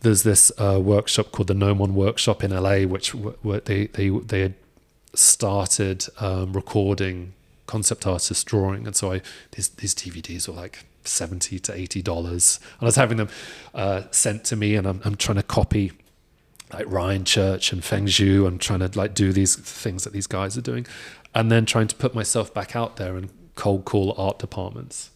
[0.00, 4.08] there's this uh, workshop called the Gnomon Workshop in LA, which w- w- they they
[4.08, 4.54] they had
[5.14, 7.32] started um, recording
[7.66, 9.20] concept artist drawing, and so I
[9.52, 13.28] these these DVDs were like seventy to eighty dollars, and I was having them
[13.74, 15.92] uh, sent to me, and I'm I'm trying to copy
[16.72, 18.46] like Ryan Church and Feng Zhu.
[18.46, 20.86] I'm trying to like do these things that these guys are doing,
[21.34, 25.10] and then trying to put myself back out there and cold call art departments.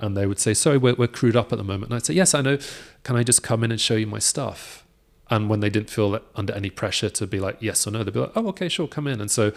[0.00, 2.14] And they would say, "Sorry, we're, we're crewed up at the moment." And I'd say,
[2.14, 2.58] "Yes, I know.
[3.02, 4.84] Can I just come in and show you my stuff?"
[5.30, 8.14] And when they didn't feel under any pressure to be like yes or no, they'd
[8.14, 9.52] be like, "Oh, okay, sure, come in." And so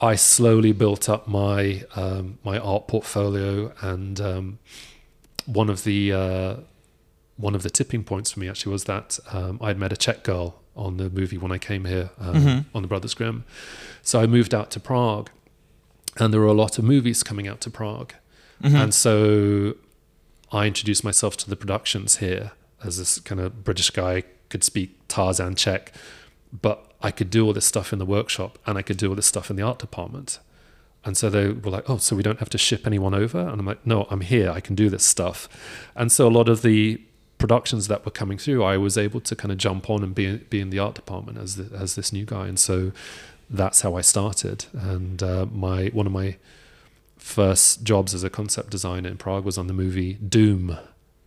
[0.00, 4.58] I slowly built up my um, my art portfolio, and um,
[5.46, 6.56] one of the uh,
[7.36, 10.22] one of the tipping points for me actually was that um, I'd met a Czech
[10.22, 13.44] girl on the movie when I came here um, on the Brothers Grimm.
[14.02, 15.28] So I moved out to Prague,
[16.16, 18.14] and there were a lot of movies coming out to Prague,
[18.62, 19.74] and so
[20.52, 24.98] I introduced myself to the productions here as this kind of British guy could speak
[25.08, 25.92] Tarzan Czech,
[26.52, 29.14] but I could do all this stuff in the workshop and I could do all
[29.14, 30.38] this stuff in the art department.
[31.04, 33.38] And so they were like, oh, so we don't have to ship anyone over?
[33.38, 34.50] And I'm like, no, I'm here.
[34.50, 35.48] I can do this stuff.
[35.96, 37.00] And so a lot of the
[37.38, 40.36] productions that were coming through, I was able to kind of jump on and be,
[40.36, 42.48] be in the art department as, the, as this new guy.
[42.48, 42.92] And so
[43.48, 44.66] that's how I started.
[44.74, 46.36] And uh, my one of my
[47.16, 50.76] first jobs as a concept designer in Prague was on the movie Doom,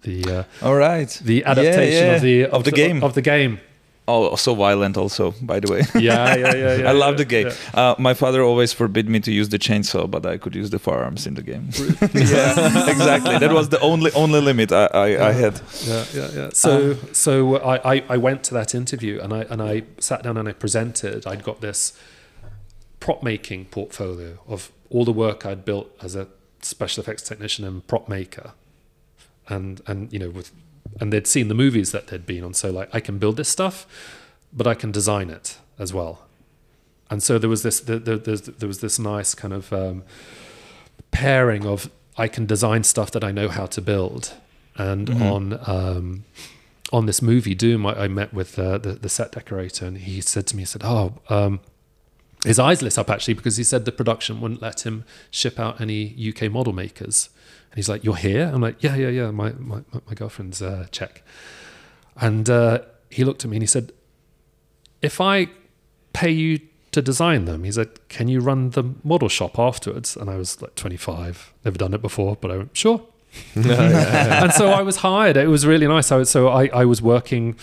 [0.04, 1.10] the uh, All right.
[1.24, 2.16] the adaptation yeah.
[2.16, 3.04] of the Of the game.
[3.04, 3.60] of the game.
[4.06, 5.82] Oh, so violent also, by the way.
[6.02, 6.76] Yeah, yeah, yeah.
[6.76, 7.48] yeah I love yeah, the game.
[7.48, 7.92] yeah.
[7.92, 10.80] Uh, my father always forbid me to use the chainsaw, but I could use the
[10.80, 11.70] firearms in the game.
[12.14, 13.38] yeah, exactly.
[13.38, 15.62] That was the only only limit I, I, I had.
[15.86, 16.50] yeah, yeah, yeah.
[16.54, 20.38] So, so I, I, I went to that interview and I and I sat down
[20.38, 21.26] and I presented.
[21.26, 21.98] I'd got this
[23.00, 26.28] prop making portfolio of all the work I'd built as a
[26.62, 28.52] special effects technician and prop maker,
[29.48, 30.52] and and you know with
[31.00, 32.54] and they'd seen the movies that they'd been on.
[32.54, 33.86] So like I can build this stuff,
[34.52, 36.20] but I can design it as well.
[37.10, 40.04] And so there was this there, there, was this nice kind of um,
[41.12, 44.34] pairing of I can design stuff that I know how to build,
[44.78, 45.32] and Mhm.
[45.32, 46.24] on um,
[46.92, 50.22] on this movie Doom, I, I met with uh, the the set decorator, and he
[50.22, 51.60] said to me, he said, "Oh." Um,
[52.46, 55.80] his eyes lit up actually because he said the production wouldn't let him ship out
[55.80, 57.30] any UK model makers.
[57.74, 59.32] And he's like, "You're here?" I'm like, "Yeah, yeah, yeah.
[59.32, 61.24] My my, my girlfriend's uh, Czech."
[62.16, 63.92] And uh, he looked at me and he said,
[65.02, 65.48] "If I
[66.14, 66.60] pay you
[66.92, 70.62] to design them," he said, "Can you run the model shop afterwards?" And I was
[70.62, 73.02] like 25, never done it before, but I went, "Sure."
[73.56, 75.36] and so I was hired.
[75.36, 76.12] It was really nice.
[76.12, 77.56] I was, so I, I was working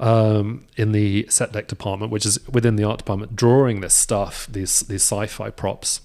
[0.00, 4.48] um, in the set deck department, which is within the art department, drawing this stuff,
[4.50, 6.00] these these sci-fi props.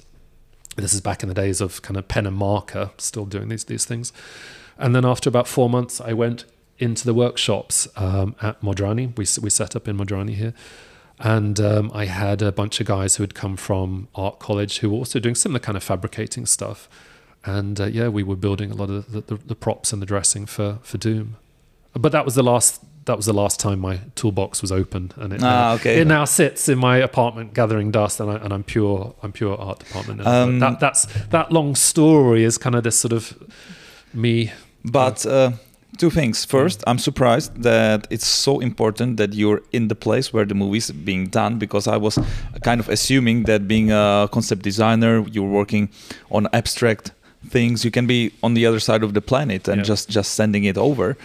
[0.78, 3.66] This is back in the days of kind of pen and marker, still doing these
[3.66, 4.14] these things.
[4.78, 6.46] And then after about four months, I went
[6.78, 9.18] into the workshops um, at Modrani.
[9.18, 10.54] We we set up in Modrani here,
[11.20, 14.92] and um, I had a bunch of guys who had come from art college who
[14.92, 16.88] were also doing similar kind of fabricating stuff.
[17.44, 20.06] And uh, yeah, we were building a lot of the, the, the props and the
[20.06, 21.38] dressing for for Doom.
[21.94, 22.84] But that was the last.
[23.08, 26.00] That was the last time my toolbox was open, and it, Ah, now, okay.
[26.02, 29.14] it now sits in my apartment gathering dust, and, I, and I'm pure.
[29.24, 30.24] I'm pure art department.
[30.24, 30.44] now.
[30.44, 33.34] Um, that, that's that long story is kind of this sort of
[34.14, 34.52] me.
[34.84, 35.52] But uh,
[35.98, 36.46] two things.
[36.46, 40.92] First, I'm surprised that it's so important that you're in the place where the movie's
[40.92, 42.20] being done because I was
[42.64, 45.90] kind of assuming that being a concept designer, you're working
[46.30, 47.12] on abstract
[47.50, 47.84] things.
[47.86, 49.84] You can be on the other side of the planet and Yeah.
[49.88, 51.16] just just sending it over.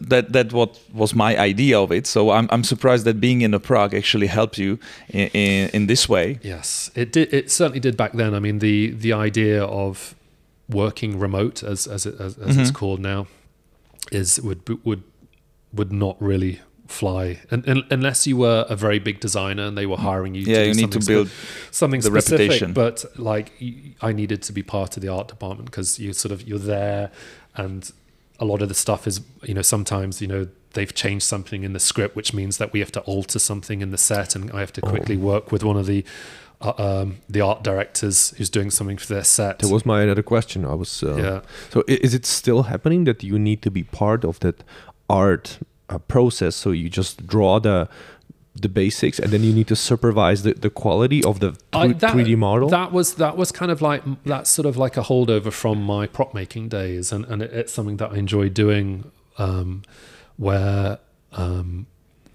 [0.00, 2.06] That that what was my idea of it.
[2.06, 5.86] So I'm I'm surprised that being in a Prague actually helped you in, in, in
[5.86, 6.38] this way.
[6.42, 7.32] Yes, it did.
[7.32, 8.34] It certainly did back then.
[8.34, 10.14] I mean, the the idea of
[10.68, 12.74] working remote, as as it, as, as it's Mhm.
[12.74, 13.26] called now,
[14.10, 15.02] is would would
[15.72, 19.86] would not really fly and, and, unless you were a very big designer and they
[19.86, 20.42] were hiring you.
[20.42, 22.38] Yeah, to do you need to build spe- something the specific.
[22.50, 22.72] reputation.
[22.74, 23.52] But like,
[24.02, 27.10] i needed to be part of the art department because you sort of you're there,
[27.56, 27.90] and
[28.38, 31.72] a lot of the stuff is you know sometimes you know they've changed something in
[31.72, 34.60] the script, which means that we have to alter something in the set, and I
[34.60, 36.04] have to quickly work with one of the
[36.60, 39.58] uh, um, the art directors who's doing something for their set.
[39.58, 40.64] That was my other question.
[40.64, 41.40] I was uh, yeah.
[41.70, 44.62] So is it still happening that you need to be part of that
[45.08, 46.56] art uh, process?
[46.56, 47.88] So you just draw the
[48.54, 52.24] the basics, and then you need to supervise the, the quality of the I- three-
[52.24, 52.68] 3D model.
[52.68, 56.06] That was that was kind of like that's sort of like a holdover from my
[56.06, 59.82] prop making days, and and it, it's something that I enjoy doing, um,
[60.36, 60.98] where
[61.32, 61.86] um,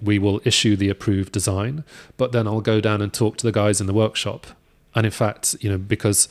[0.01, 1.83] we will issue the approved design,
[2.17, 4.47] but then I'll go down and talk to the guys in the workshop,
[4.95, 6.27] and in fact, you know, because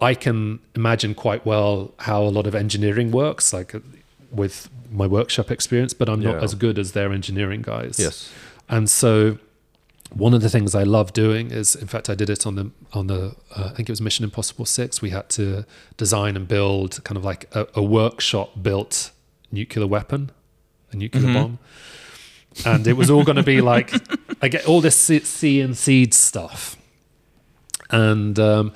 [0.00, 3.74] I can imagine quite well how a lot of engineering works, like
[4.30, 6.42] with my workshop experience, but I'm not Yeah.
[6.44, 7.98] as good as their engineering guys.
[7.98, 8.30] yes.
[8.68, 9.38] And so
[10.12, 12.70] one of the things I love doing is, in fact, I did it on the
[12.92, 15.02] on the uh, I think it was Mission Impossible Six.
[15.02, 15.64] We had to
[15.96, 19.10] design and build kind of like a, a workshop built
[19.50, 20.30] nuclear weapon,
[20.92, 21.34] a nuclear Mhm.
[21.34, 21.58] bomb,
[22.64, 23.92] and it was all going to be like
[24.42, 26.76] I get all this C- CNC stuff,
[27.90, 28.72] and um,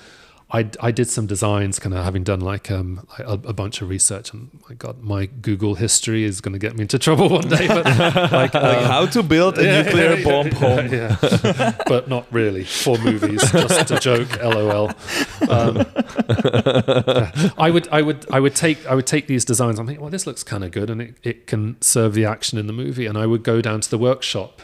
[0.50, 3.90] I I did some designs, kind of having done like um a, a bunch of
[3.90, 7.48] research, and my God, my Google history is going to get me into trouble one
[7.48, 7.84] day, but
[8.32, 8.54] like.
[8.54, 10.92] like um, how to build a yeah, nuclear yeah, bomb home.
[10.92, 11.76] yeah.
[11.86, 13.42] but not really for movies.
[13.52, 14.42] Just a joke.
[14.42, 14.90] LOL.
[15.50, 15.84] Um,
[17.58, 19.78] I would, I would, I would take, I would take these designs.
[19.78, 22.58] I'm thinking, well, this looks kind of good, and it, it can serve the action
[22.58, 23.04] in the movie.
[23.04, 24.62] And I would go down to the workshop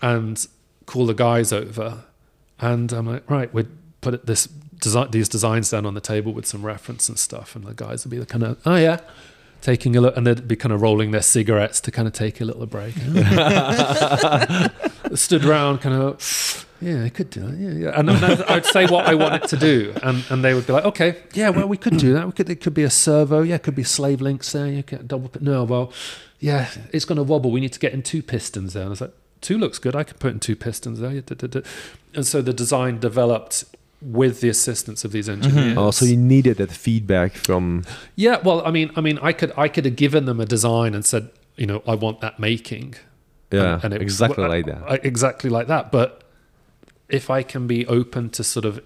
[0.00, 0.46] and
[0.86, 2.04] call the guys over,
[2.60, 3.68] and I'm like, right, we'd
[4.00, 7.64] put this design, these designs down on the table with some reference and stuff, and
[7.64, 9.00] the guys would be kind of, oh yeah.
[9.62, 12.40] Taking a look, and they'd be kind of rolling their cigarettes to kind of take
[12.40, 12.94] a little break.
[15.14, 17.58] stood around, kind of, yeah, I could do it.
[17.58, 17.98] Yeah, yeah.
[17.98, 20.86] And then I'd- say what I wanted to do, and, and they would be like,
[20.86, 22.24] okay, yeah, well, we could do that.
[22.26, 22.48] We could.
[22.48, 23.42] It could be a servo.
[23.42, 24.66] Yeah, it could be slave links there.
[24.66, 25.30] You can double.
[25.40, 25.92] No, well,
[26.38, 27.50] yeah, it's going to wobble.
[27.50, 28.84] We need to get in two pistons there.
[28.84, 29.94] And I was like, two looks good.
[29.94, 31.22] I could put in two pistons there.
[32.14, 33.64] And so the design developed
[34.02, 35.70] with the assistance of these engineers.
[35.72, 35.78] Mm-hmm.
[35.78, 37.84] Oh, so you needed that feedback from.
[38.16, 40.94] Yeah, well, I mean, I mean, I could, I could have given them a design
[40.94, 42.94] and said, you know, I want that making.
[43.50, 44.82] Yeah, and, and it- exactly like that.
[44.88, 45.92] I- exactly like that.
[45.92, 46.22] But
[47.08, 48.80] if I can be open to sort of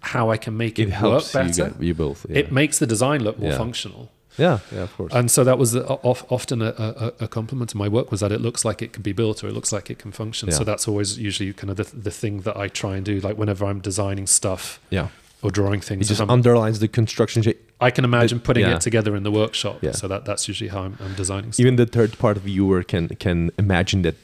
[0.00, 2.26] how I can make it, it helps work you, better, get, you both.
[2.28, 2.38] Yeah.
[2.38, 3.56] it makes the design look more Yeah.
[3.58, 4.10] functional.
[4.38, 5.12] Yeah, yeah, of course.
[5.14, 8.20] And so that was uh, of, often a, a, a compliment to my work was
[8.20, 10.50] that it looks like it can be built or it looks like it can function.
[10.52, 13.20] So that's always usually kind of the, the thing that I try and do.
[13.20, 15.08] Like whenever I'm designing stuff yeah,
[15.42, 16.10] or drawing things.
[16.10, 17.42] it just underlines the construction.
[17.80, 18.76] I can imagine putting yeah.
[18.76, 19.78] it together in the workshop.
[19.82, 19.92] Yeah.
[19.92, 21.60] So that, that's usually how I'm, I'm designing stuff.
[21.60, 24.16] Even the third part viewer can can imagine that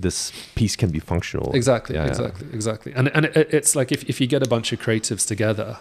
[0.00, 1.52] this piece can be functional.
[1.54, 2.10] Exactly, Yeah, yeah.
[2.10, 2.92] exactly, exactly.
[2.94, 5.78] And and it, it's like if, if you get a bunch of creatives together,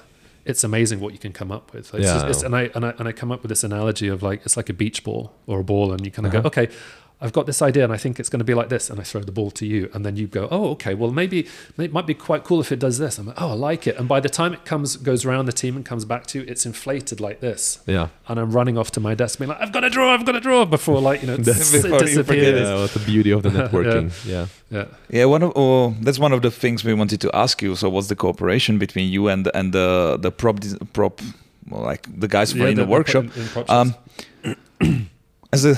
[0.47, 1.93] it's amazing what you can come up with.
[1.93, 2.13] It's Yeah.
[2.13, 4.41] just- it's- and I and I and I come up with this analogy of like
[4.45, 6.41] it's like a beach ball or a ball, and you kind of Uh-huh.
[6.43, 6.67] go, okay,
[7.19, 9.03] I've got this idea, and I think it's going to be like this, and I
[9.03, 11.47] throw the ball to you, and then you go, oh, okay, well maybe
[11.77, 13.17] it might be quite cool if it does this.
[13.17, 15.51] I'm like, oh, I like it, and by the time it comes goes around the
[15.51, 18.09] team and comes back to you, it's inflated like this, Yeah.
[18.27, 20.33] and I'm running off to my desk, being like, I've got to draw, I've got
[20.33, 22.61] to draw, before like you know, That's- it Before you forget disappears.
[22.69, 24.11] Yeah, what's the beauty of the networking?
[24.25, 24.45] yeah.
[24.69, 24.85] Yeah.
[25.09, 27.75] Yeah, one of oh, that's one of the things we wanted to ask you.
[27.75, 31.21] So, what's the cooperation between you and and the the prop des- prop,
[31.69, 33.23] well, like the guys Yeah, in the, workshop?
[33.23, 33.95] in- in Um,
[35.53, 35.75] as a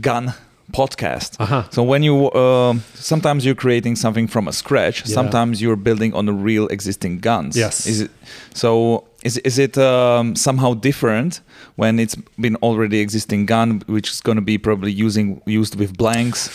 [0.00, 0.34] gun
[0.74, 1.36] podcast.
[1.38, 1.62] Uh-huh.
[1.70, 5.14] So when you um, sometimes you're creating something from a scratch, Yeah.
[5.14, 7.56] sometimes you're building on the real existing guns.
[7.56, 7.86] Yes.
[7.86, 8.10] Is it
[8.54, 9.04] so?
[9.22, 11.40] Is is it um, somehow different
[11.76, 15.96] when it's been already existing gun, which is going to be probably using used with
[15.96, 16.48] blanks?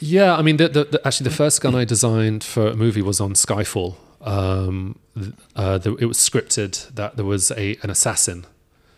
[0.00, 3.02] Yeah, I mean, the, the, the, actually, the first gun I designed for a movie
[3.02, 3.94] was on Skyfall.
[4.20, 4.98] Um,
[5.56, 8.44] uh, the, it was scripted that there was a an assassin.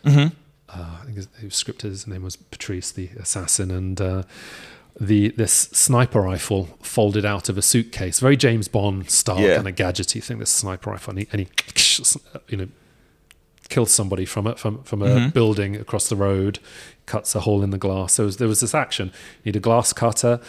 [0.05, 0.29] Mm-hmm.
[0.77, 1.83] Uh, I think his- scripted.
[1.83, 4.23] His name was Patrice, the assassin, and uh,
[5.01, 9.57] the this sniper rifle folded out of a suitcase, very James Bond style Yeah.
[9.57, 10.39] kind of gadgety thing.
[10.39, 11.49] This sniper rifle, and he, and he
[12.49, 12.69] you know
[13.69, 15.33] kills somebody from it from from a Mhm.
[15.33, 16.59] building across the road,
[17.07, 18.15] cuts a hole in the glass.
[18.15, 19.09] So was- there was this action.
[19.45, 20.41] You need a glass cutter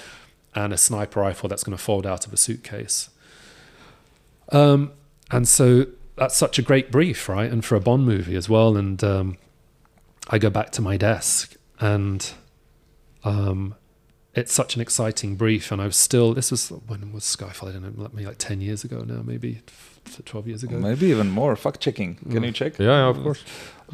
[0.56, 3.10] and a sniper rifle that's going to fold out of a suitcase.
[4.52, 4.92] Um,
[5.30, 7.52] and so that's such a great brief, right?
[7.52, 8.76] And for a Bond movie as well.
[8.78, 9.38] And um,
[10.30, 12.30] I go back to my desk and
[13.24, 13.76] um,
[14.34, 15.72] it's such an exciting brief.
[15.72, 17.70] And I was still, this was, when was Skyfall?
[17.70, 19.62] I don't know, maybe like 10 years ago now, maybe
[20.26, 20.78] 12 years ago.
[20.78, 21.56] Maybe even more.
[21.56, 22.16] Fact checking.
[22.16, 22.46] Can Mm.
[22.48, 22.78] you check?
[22.80, 23.44] Yeah, yeah, of course.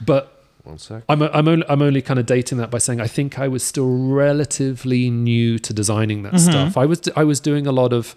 [0.06, 1.04] But One sec.
[1.10, 3.64] I'm, I'm, only, I'm only kind of dating that by saying I think I was
[3.64, 6.40] still relatively new to designing that Mhm.
[6.40, 6.78] stuff.
[6.78, 8.16] I was I was doing a lot of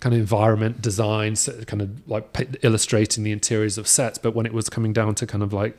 [0.00, 1.36] kind of environment design,
[1.66, 2.24] kind of like
[2.62, 4.18] illustrating the interiors of sets.
[4.18, 5.76] But when it was coming down to kind of like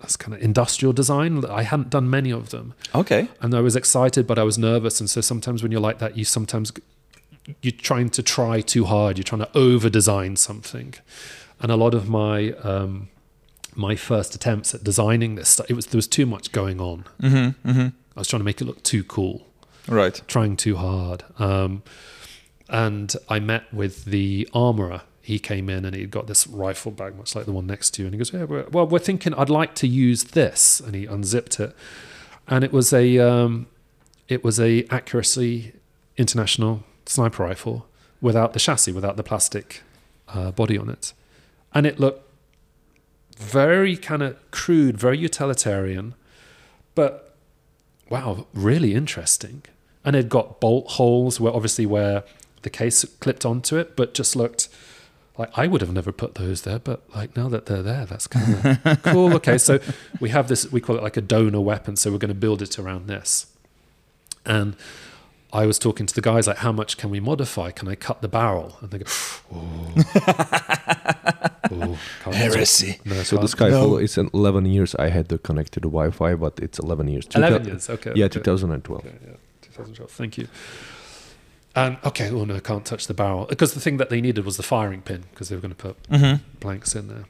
[0.00, 3.28] that's kind of industrial design, I hadn't done many of them, Okay.
[3.40, 5.00] and I was excited, but I was nervous.
[5.00, 6.72] And so sometimes when you're like that, you sometimes
[7.62, 9.16] you're trying to try too hard.
[9.18, 10.94] You're trying to over design something,
[11.60, 13.08] and a lot of my um,
[13.74, 17.04] my first attempts at designing this stuff, it was there was too much going on.
[17.22, 17.68] Mm-hmm.
[17.70, 17.88] Mm-hmm.
[18.16, 19.46] I was trying to make it look too cool,
[19.88, 20.20] Right.
[20.28, 21.24] trying too hard.
[21.38, 21.82] Um,
[22.68, 25.02] and I met with the armorer.
[25.28, 28.02] He came in and he'd got this rifle bag, much like the one next to
[28.02, 28.06] you.
[28.06, 31.04] And he goes, yeah, we're, "Well, we're thinking I'd like to use this." And he
[31.04, 31.76] unzipped it,
[32.46, 33.66] and it was a um,
[34.26, 35.74] it was a accuracy
[36.16, 37.86] international sniper rifle
[38.22, 39.82] without the chassis, without the plastic
[40.28, 41.12] uh, body on it,
[41.74, 42.24] and it looked
[43.36, 46.14] very kind of crude, very utilitarian,
[46.94, 47.36] but
[48.08, 49.62] wow, really interesting.
[50.06, 52.24] And it got bolt holes where obviously where
[52.62, 54.70] the case clipped onto it, but just looked
[55.38, 56.78] like I would have never put those there.
[56.78, 59.32] But like now that they're there, that's kind of cool.
[59.34, 59.78] Okay, so
[60.20, 61.96] we have this, we call it like a donor weapon.
[61.96, 63.46] So we're going to build it around this.
[64.44, 64.76] And
[65.52, 67.70] I was talking to the guys like, how much can we modify?
[67.70, 68.76] Can I cut the barrel?
[68.80, 69.04] And they go,
[69.54, 69.92] oh,
[72.26, 72.98] oh Heresy.
[73.04, 73.96] No, So the can't- Skyfall No.
[73.98, 74.94] is in 11 years.
[74.96, 77.26] I had to connect to the Wi-Fi, but it's 11 years.
[77.34, 77.90] 11 Two- years.
[77.90, 78.12] Okay.
[78.14, 78.40] Yeah, okay.
[78.40, 79.06] 2012.
[79.06, 79.32] Okay, yeah,
[79.62, 80.10] 2012.
[80.10, 80.48] Thank you.
[81.74, 84.44] And okay, oh no, I can't touch the barrel because the thing that they needed
[84.44, 86.42] was the firing pin because they were going to put Mm-hmm.
[86.60, 87.24] blanks in there.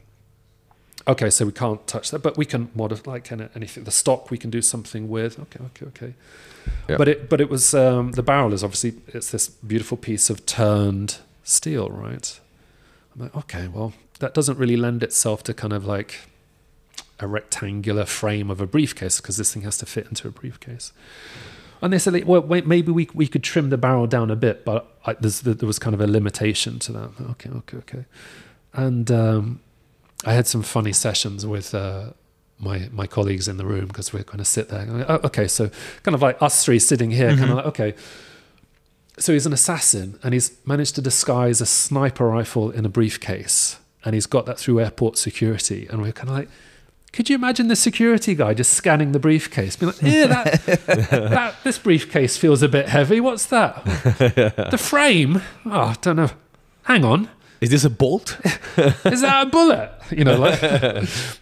[1.07, 3.83] Okay, so we can't touch that, but we can modify like anything.
[3.83, 5.39] The stock we can do something with.
[5.39, 6.13] Okay, okay, okay.
[6.87, 6.97] Yeah.
[6.97, 10.45] But it, but it was um, the barrel is obviously it's this beautiful piece of
[10.45, 12.39] turned steel, right?
[13.15, 16.19] I'm like, okay, well, that doesn't really lend itself to kind of like
[17.19, 20.91] a rectangular frame of a briefcase because this thing has to fit into a briefcase.
[21.81, 24.35] And they said, like, well, wait, maybe we we could trim the barrel down a
[24.35, 27.09] bit, but I, there's, there was kind of a limitation to that.
[27.31, 28.05] Okay, okay, okay.
[28.73, 29.61] And um,
[30.25, 32.11] I had some funny sessions with uh,
[32.59, 34.81] my my colleagues in the room because we're going to sit there.
[34.81, 35.69] And, oh, okay, so
[36.03, 37.93] kind of like us three sitting here, kind of like okay.
[39.17, 43.77] So he's an assassin, and he's managed to disguise a sniper rifle in a briefcase,
[44.03, 45.87] and he's got that through airport security.
[45.89, 46.49] And we're kind of like,
[47.11, 50.65] could you imagine the security guy just scanning the briefcase, being like, "Yeah, that,
[51.09, 53.19] that this briefcase feels a bit heavy.
[53.19, 53.83] What's that?
[54.71, 55.41] the frame?
[55.65, 56.31] Oh, I don't know.
[56.83, 57.29] Hang on."
[57.61, 58.39] Is this a bolt?
[58.77, 59.91] is that a bullet?
[60.11, 60.61] You know, like,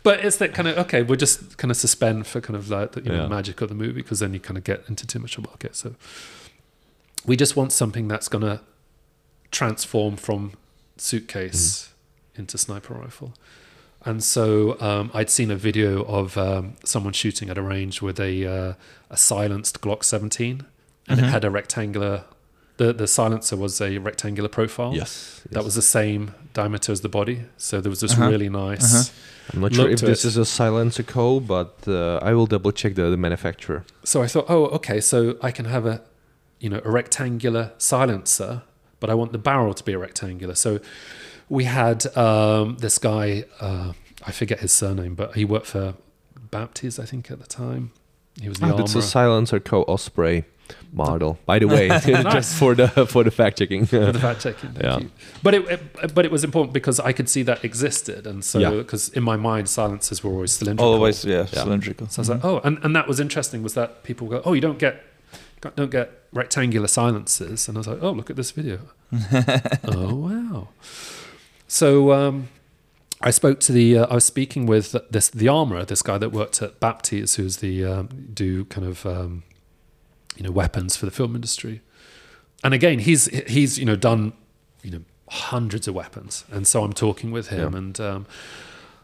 [0.01, 1.03] but it's that kind of okay.
[1.03, 3.27] We're just kind of suspend for kind of like the you know, Yeah.
[3.27, 5.47] magic of the movie because then you kind of get into too much of a
[5.47, 5.75] bucket.
[5.75, 5.93] So
[7.25, 8.61] we just want something that's going to
[9.51, 10.53] transform from
[10.97, 11.89] suitcase
[12.33, 12.41] mm-hmm.
[12.41, 13.33] into sniper rifle.
[14.07, 18.19] And so um, I'd seen a video of um, someone shooting at a range with
[18.19, 18.73] a uh,
[19.09, 20.65] a silenced Glock 17,
[21.09, 21.23] and Mhm.
[21.23, 22.23] it had a rectangular
[22.77, 24.93] the the silencer was a rectangular profile.
[24.95, 25.41] Yes.
[25.51, 26.21] That was the same
[26.53, 28.29] diameter as the body, so there was this Uh-huh.
[28.31, 28.87] really nice.
[28.93, 29.03] Uh-huh.
[29.53, 30.27] I'm not sure if this it.
[30.29, 33.81] is a SilencerCo, but uh, I will double check the, the manufacturer.
[34.03, 36.01] So I thought, oh, okay, so I can have a,
[36.59, 38.61] you know, a rectangular silencer,
[38.99, 40.55] but I want the barrel to be a rectangular.
[40.55, 40.79] So
[41.49, 43.93] we had um, this guy, uh,
[44.25, 45.93] I forget his surname, but he worked for
[46.51, 47.91] Bapty's, I think, at the time.
[48.41, 50.45] He was the Ah, it's a SilencerCo Osprey
[50.93, 51.39] model.
[51.45, 53.85] By the way, just for the for the fact checking.
[53.87, 54.71] for the fact checking.
[54.73, 54.99] Thank Yeah.
[54.99, 55.11] you.
[55.41, 58.59] But it, it but it was important because I could see that existed, and so
[58.59, 58.69] Yeah.
[58.71, 60.93] because in my mind silencers were always cylindrical.
[60.93, 61.63] Always, yeah, Yeah.
[61.63, 62.07] cylindrical.
[62.09, 63.63] So I was like, oh, and, and that was interesting.
[63.63, 65.01] Was that people go, oh, you don't get
[65.75, 68.79] don't get rectangular silencers, and I was like, oh, look at this video.
[69.85, 70.67] oh wow.
[71.67, 72.47] So um,
[73.21, 73.97] I spoke to the.
[73.99, 77.57] Uh, I was speaking with this the armorer, this guy that worked at Bapty's, who's
[77.57, 79.43] the um, do kind of um,
[80.35, 81.81] you know weapons for the film industry.
[82.63, 84.33] And again, he's he's you know done
[84.83, 87.77] you know hundreds of weapons, and so I'm talking with him, Yeah.
[87.77, 88.25] and um,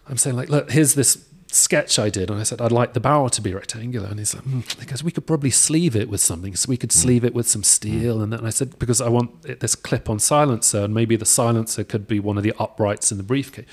[0.07, 2.99] I'm saying like, look, here's this sketch I did, and I said I'd like the
[2.99, 4.79] barrel to be rectangular, and he's like, mm.
[4.79, 7.47] he goes, we could probably sleeve it with something, so we could sleeve it with
[7.47, 11.15] some steel, and then I said because I want it, this clip-on silencer, and maybe
[11.15, 13.65] the silencer could be one of the uprights in the briefcase.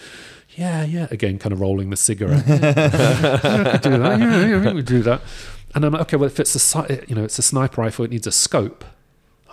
[0.57, 1.07] Yeah, yeah.
[1.11, 2.45] Again, kind of rolling the cigarette.
[2.49, 4.21] yeah, do that.
[4.21, 5.23] Yeah, yeah, I think we do that.
[5.75, 8.11] And I'm like, okay, well, if it's a you know it's a sniper rifle, it
[8.11, 8.85] needs a scope.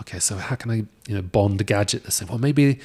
[0.01, 0.75] Okay, so how can I
[1.07, 2.27] you know bond a gadget the same?
[2.27, 2.79] Well, maybe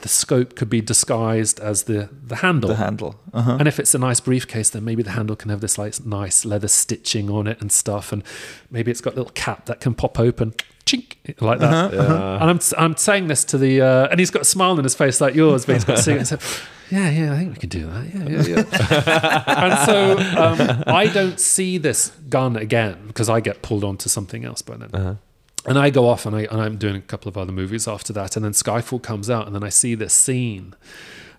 [0.00, 2.68] the scope could be disguised as the the handle.
[2.68, 3.20] The handle.
[3.32, 3.56] Uh-huh.
[3.58, 6.44] And if it's a nice briefcase, then maybe the handle can have this like nice
[6.44, 8.22] leather stitching on it and stuff, and
[8.70, 10.54] maybe it's got a little cap that can pop open,
[10.86, 11.94] chink, like that.
[11.94, 14.94] And I'm I'm saying this to the, uh, and he's got a smile on his
[14.94, 16.38] face like yours, but he's got a so,
[16.90, 18.14] yeah, yeah, I think we could do that.
[18.14, 19.44] Yeah, yeah, yeah.
[19.64, 24.44] and so um, I don't see this gun again because I get pulled onto something
[24.44, 25.18] else by then.
[25.66, 28.12] And I go off and, I, and I'm doing a couple of other movies after
[28.14, 28.34] that.
[28.36, 30.74] And then Skyfall comes out and then I see this scene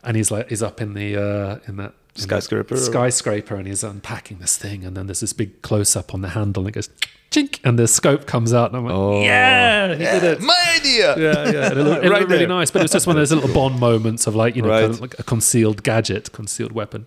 [0.03, 3.65] and he's like, he's up in the, uh, in that in Skyscraper or- skyscraper and
[3.67, 4.85] he's unpacking this thing.
[4.85, 6.89] And then there's this big close up on the handle and it goes
[7.31, 8.69] chink and the scope comes out.
[8.69, 9.21] And I'm like, Oh.
[9.23, 10.41] yeah, he did it.
[10.41, 11.17] My idea.
[11.17, 11.71] Yeah, yeah.
[11.71, 13.51] It looked, it Right looked really nice, but it was just one of those little
[13.53, 17.05] Bond moments of like, you know, kind of like a concealed gadget, concealed weapon.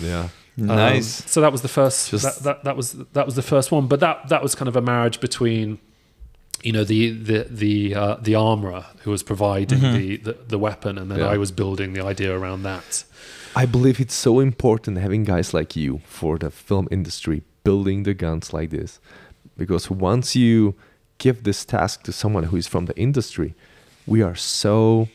[0.00, 0.28] Yeah.
[0.56, 1.20] Nice.
[1.22, 2.10] Um, so that was the first.
[2.10, 3.86] Just- that, that that was that was the first one.
[3.88, 5.78] But that that was kind of a marriage between,
[6.62, 10.98] you know, the the the uh, the armorer who was providing the, the the weapon,
[10.98, 11.34] and then Yeah.
[11.34, 13.04] I was building the idea around that.
[13.54, 18.14] I believe it's so important having guys like you for the film industry building the
[18.14, 19.00] guns like this.
[19.56, 20.74] Because once you
[21.18, 23.54] give this task to someone who is from the industry,
[24.06, 25.08] we are so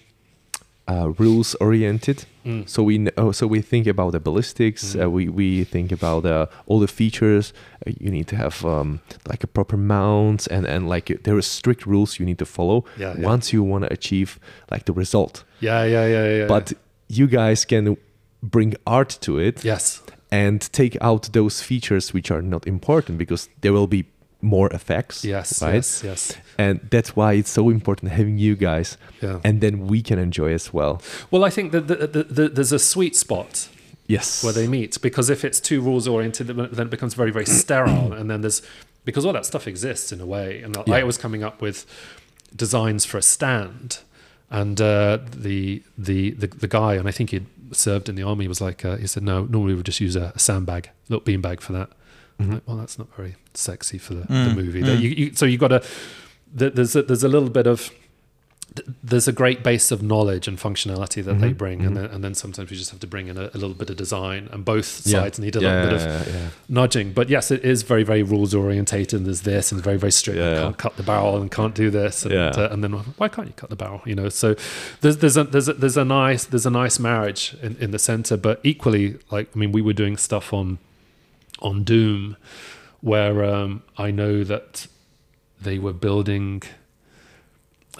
[0.91, 2.25] uh, rules oriented.
[2.45, 2.67] Mm.
[2.67, 4.95] So we know, so we think about the ballistics.
[4.95, 5.03] Mm.
[5.03, 7.53] Uh, we we think about uh, all the features.
[7.87, 11.41] Uh, you need to have um, like a proper mount, and and like there are
[11.41, 12.83] strict rules you need to follow.
[12.97, 13.27] Yeah, yeah.
[13.31, 14.39] Once you want to achieve
[14.71, 16.47] like the result, Yeah, yeah, yeah, yeah.
[16.47, 16.73] but
[17.07, 17.97] you guys can
[18.41, 23.49] bring art to it yes, and take out those features which are not important because
[23.61, 24.05] there will be
[24.41, 26.33] more effects yes, right yes, yes.
[26.57, 29.39] and that's why it's so important having you guys Yeah.
[29.43, 32.71] and then we can enjoy as well Well, I think that the, the, the, there's
[32.71, 33.69] a sweet spot
[34.07, 37.45] yes where they meet because if it's too rules oriented then it becomes very very
[37.61, 38.61] sterile and then there's
[39.05, 40.95] because all that stuff exists in a way and Yeah.
[40.95, 41.85] i was coming up with
[42.55, 43.99] designs for a stand
[44.49, 48.47] and uh, the, the the the guy and i think he'd served in the army
[48.47, 51.23] was like uh, he said no normally we would just use a, a sandbag little
[51.23, 51.89] beanbag for that
[52.41, 52.53] I'm Mhm.
[52.55, 54.99] like, well that's not very sexy for the, Mm, the movie mm.
[55.01, 55.81] You, you, so you got to
[56.53, 57.91] there's a, there's a little bit of
[58.75, 61.87] th- there's a great base of knowledge and functionality that they Mhm, bring, mhm.
[61.87, 63.89] and then and then sometimes we just have to bring in a, a little bit
[63.89, 65.19] of design, and both Yeah.
[65.21, 66.47] sides need a yeah, little bit of yeah, yeah.
[66.69, 67.11] nudging.
[67.13, 69.13] But yes, it is very very rules orientated.
[69.19, 70.39] And there's this, and very very strict.
[70.39, 70.61] Yeah, you yeah.
[70.63, 72.47] can't cut the barrel and can't do this, and, Yeah.
[72.49, 74.01] uh, and then why can't you cut the barrel?
[74.05, 74.55] You know, so
[75.01, 77.99] there's there's a there's a, there's a nice there's a nice marriage in, in the
[77.99, 80.79] center, but equally like I mean we were doing stuff on
[81.61, 82.37] on Doom
[83.01, 84.87] where um, I know that
[85.59, 86.61] they were building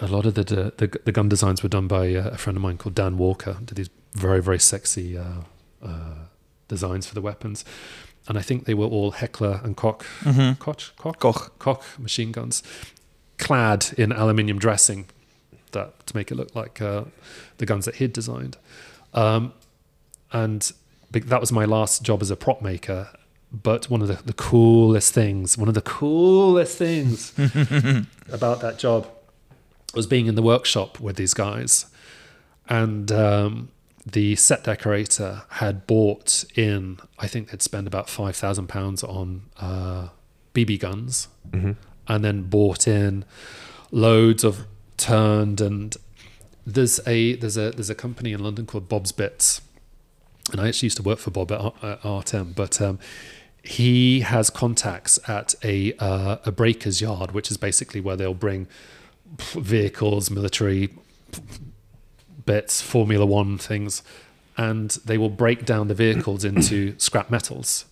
[0.00, 2.62] a lot of the, the the gun designs were done by uh, a friend of
[2.62, 3.58] mine called Dan Walker.
[3.64, 5.42] Did these very very sexy uh,
[5.82, 6.14] uh,
[6.68, 7.64] designs for the weapons,
[8.28, 10.58] and I think they were all Heckler and Koch Mhm.
[10.58, 11.50] Koch Koch Koch.
[11.58, 12.62] Koch machine guns,
[13.38, 15.06] clad in aluminium dressing,
[15.72, 17.04] that to make it look like uh,
[17.58, 18.56] the guns that he'd designed,
[19.14, 19.52] um,
[20.32, 20.72] and
[21.10, 23.08] that was my last job as a prop maker.
[23.52, 27.32] But one of the, the coolest things, one of the coolest things
[28.32, 29.06] about that job
[29.94, 31.86] was being in the workshop with these guys,
[32.68, 33.68] and um,
[34.06, 36.98] the set decorator had bought in.
[37.18, 40.08] I think they'd spend about five thousand pounds on uh,
[40.54, 41.76] BB guns, Mhm.
[42.08, 43.24] and then bought in
[43.90, 45.94] loads of turned and
[46.64, 49.60] there's a there's a there's a company in London called Bob's Bits,
[50.52, 52.98] and I actually used to work for Bob at, R- at Artem, but um,
[53.62, 58.66] he has contacts at a uh, a breaker's yard, which is basically where they'll bring
[59.54, 60.90] vehicles, military
[62.44, 64.02] bits, Formula One things,
[64.56, 67.84] and they will break down the vehicles into scrap metals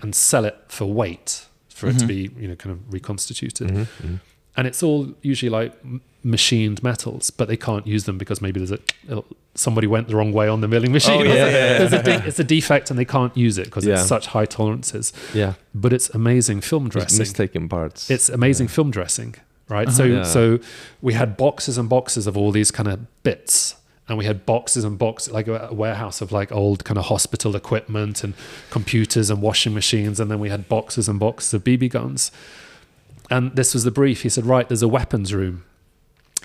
[0.00, 3.68] and sell it for weight for it to be you know kind of reconstituted.
[3.68, 4.14] Mm-hmm.
[4.56, 8.60] And it's all usually like m- machined metals, but they can't use them because maybe
[8.64, 9.22] there's a
[9.54, 11.20] somebody went the wrong way on the milling machine.
[11.20, 11.98] Oh, yeah, yeah, yeah.
[11.98, 15.12] A de- it's a defect and they can't use it because it's such high tolerances.
[15.34, 15.54] Yeah.
[15.74, 18.10] But it's amazing film dressing mistaken parts.
[18.10, 19.34] it's amazing film dressing
[19.68, 19.96] right uh-huh.
[19.96, 20.22] so Yeah.
[20.24, 20.58] so
[21.00, 23.76] we had boxes and boxes of all these kind of bits
[24.08, 27.54] and we had boxes and boxes like a warehouse of like old kind of hospital
[27.54, 28.34] equipment and
[28.70, 32.32] computers and washing machines and then we had boxes and boxes of bb guns
[33.30, 35.64] and this was the brief he said right there's a weapons room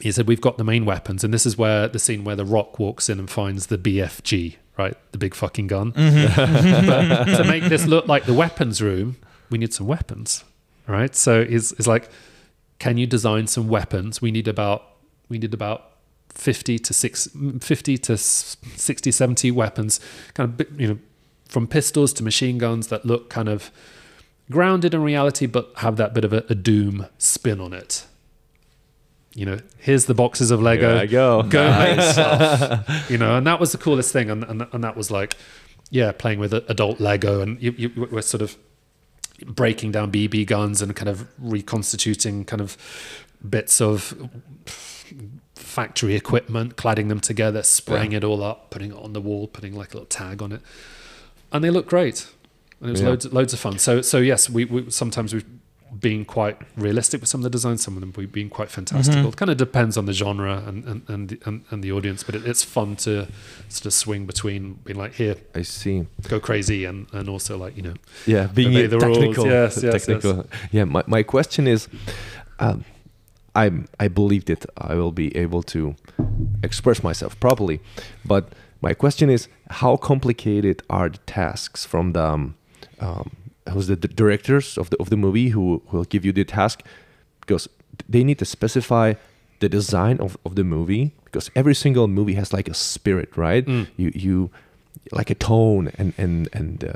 [0.02, 2.46] he said we've got the main weapons and this is where the scene where the
[2.46, 6.86] rock walks in and finds the bfg right the big fucking gun mm-hmm.
[6.88, 9.18] but to make this look like the weapons room,
[9.50, 10.44] we need some weapons,
[10.88, 11.16] right?
[11.16, 12.10] So it's, it's like,
[12.80, 14.22] can you design some weapons?
[14.22, 14.84] We need about
[15.30, 15.92] we need about
[16.30, 17.28] 50 to six,
[17.60, 20.00] 50 to s- 60, 70 weapons,
[20.34, 21.00] kind of, you know,
[21.50, 23.72] from pistols to machine guns that look kind of
[24.50, 28.06] grounded in reality, but have that bit of a, a doom spin on it.
[29.38, 30.88] You know, here's the boxes of Lego.
[30.94, 31.44] There I go.
[31.44, 33.08] Go make stuff.
[33.08, 34.32] You know, and that was the coolest thing.
[34.32, 35.38] And, and, and that was like,
[35.92, 37.42] yeah, playing with adult Lego.
[37.42, 38.58] And you, you were sort of
[39.46, 42.78] breaking down BB guns and kind of reconstituting kind of
[43.48, 44.16] bits of
[45.54, 49.76] factory equipment, cladding them together, spraying it all up, putting it on the wall, putting
[49.76, 50.62] like a little tag on it.
[51.52, 52.28] And they look great.
[52.82, 53.10] And it was Yeah.
[53.10, 53.78] loads, loads of fun.
[53.78, 55.46] So, so yes, we, we sometimes we've
[56.00, 57.82] been quite realistic with some of the designs.
[57.84, 59.30] Some of them we've been quite fantastical.
[59.30, 62.24] It kind of depends on the genre and and and the, and, and the audience,
[62.24, 63.28] but it, it's fun to
[63.70, 66.06] sort of swing between being like here, I see.
[66.28, 67.94] go crazy, and and also like you know,
[68.26, 69.18] Yeah, being Obey a the rules.
[69.18, 69.46] technical.
[69.48, 70.46] Yes, yes, technical.
[70.72, 71.88] Yeah, my, my question is,
[72.60, 72.84] um,
[73.56, 75.96] I I believe that I will be able to
[76.64, 77.80] express myself properly,
[78.26, 78.44] but
[78.82, 82.56] my question is, how complicated are the tasks from the um,
[83.00, 83.32] um,
[83.72, 86.84] who's the, directors of the of the movie who will give you the task
[87.42, 87.70] because
[88.10, 89.14] they need to specify
[89.60, 93.66] the design of, of the movie because every single movie has like a spirit right
[93.66, 93.88] Mm.
[93.98, 94.50] you you
[95.12, 96.94] like a tone and and and uh,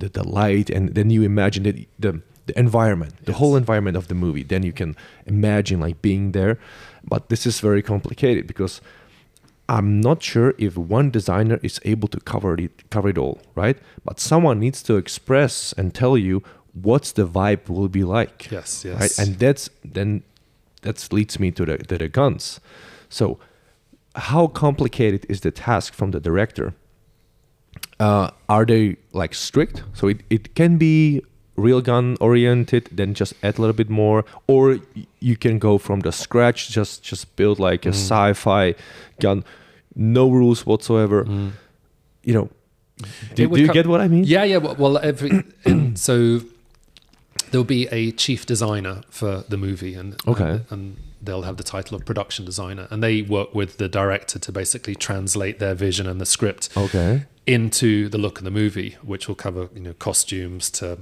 [0.00, 3.38] the, the light and then you imagine the the, the environment the Yes.
[3.40, 4.96] whole environment of the movie then you can
[5.26, 6.56] imagine like being there
[7.08, 8.80] but this is very complicated because
[9.76, 13.78] I'm not sure if one designer is able to cover it cover it all, right?
[14.04, 16.42] But someone needs to express and tell you
[16.82, 18.50] what's the vibe will be like.
[18.52, 19.18] yes, yes, Right?
[19.18, 20.22] And that's then
[20.82, 22.60] that leads me to the to the guns.
[23.08, 23.38] So
[24.14, 26.72] how complicated is the task from the director?
[28.00, 29.82] Uh, are they like strict?
[29.94, 31.22] So it, it can be
[31.56, 34.78] real gun oriented, then just add a little bit more, or
[35.20, 37.94] you can go from the scratch, just just build like a Mm.
[37.94, 38.74] sci-fi
[39.20, 39.44] gun,
[39.94, 41.24] no rules whatsoever.
[41.24, 41.52] Mm.
[42.24, 42.50] You know,
[43.34, 44.24] do, do you co- get what I mean?
[44.24, 44.58] Yeah, yeah.
[44.58, 46.40] Well, well every and so
[47.50, 50.44] there'll be a chief designer for the movie, and Okay.
[50.50, 54.38] and, and they'll have the title of production designer, and they work with the director
[54.38, 57.24] to basically translate their vision and the script Okay.
[57.46, 60.98] into the look of the movie, which will cover you know costumes to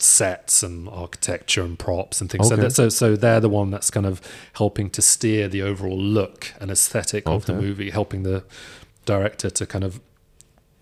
[0.00, 2.48] sets and architecture and props and things.
[2.48, 2.62] So, Okay.
[2.64, 4.20] that, so so they're the one that's kind of
[4.54, 8.44] helping to steer the overall look and aesthetic of the movie, helping the
[9.06, 10.00] director to kind of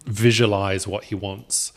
[0.05, 1.73] visualize what he wants.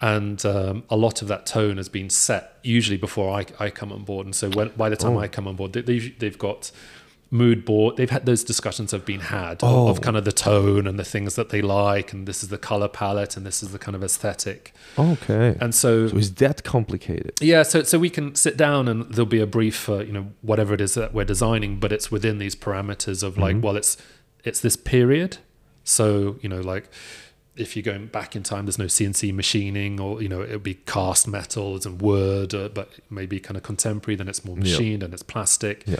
[0.00, 3.92] And um, a lot of that tone has been set usually before I, I come
[3.92, 4.24] on board.
[4.26, 5.20] And so when, by the time Oh.
[5.20, 6.70] I come on board, they, they've, they've got
[7.32, 7.96] mood board.
[7.96, 9.88] They've had those discussions have been had of- Oh.
[9.88, 12.58] of kind of the tone and the things that they like, and this is the
[12.58, 14.74] color palette, and this is the kind of aesthetic.
[14.98, 15.56] Okay.
[15.60, 17.32] And so, so is that complicated?
[17.40, 20.26] yeah, so so we can sit down and there'll be a brief for you know
[20.42, 23.62] whatever it is that we're designing, but it's within these parameters of like, Mhm.
[23.62, 23.96] well, it's
[24.44, 25.38] it's this period.
[25.84, 26.88] So you know, like
[27.56, 30.74] if you're going back in time, there's no CNC machining, or you know, it'll be
[30.74, 34.16] cast metals and wood, uh, but maybe kind of contemporary.
[34.16, 34.62] Then it's more Yeah.
[34.64, 35.84] machined and it's plastic.
[35.86, 35.96] Yeah.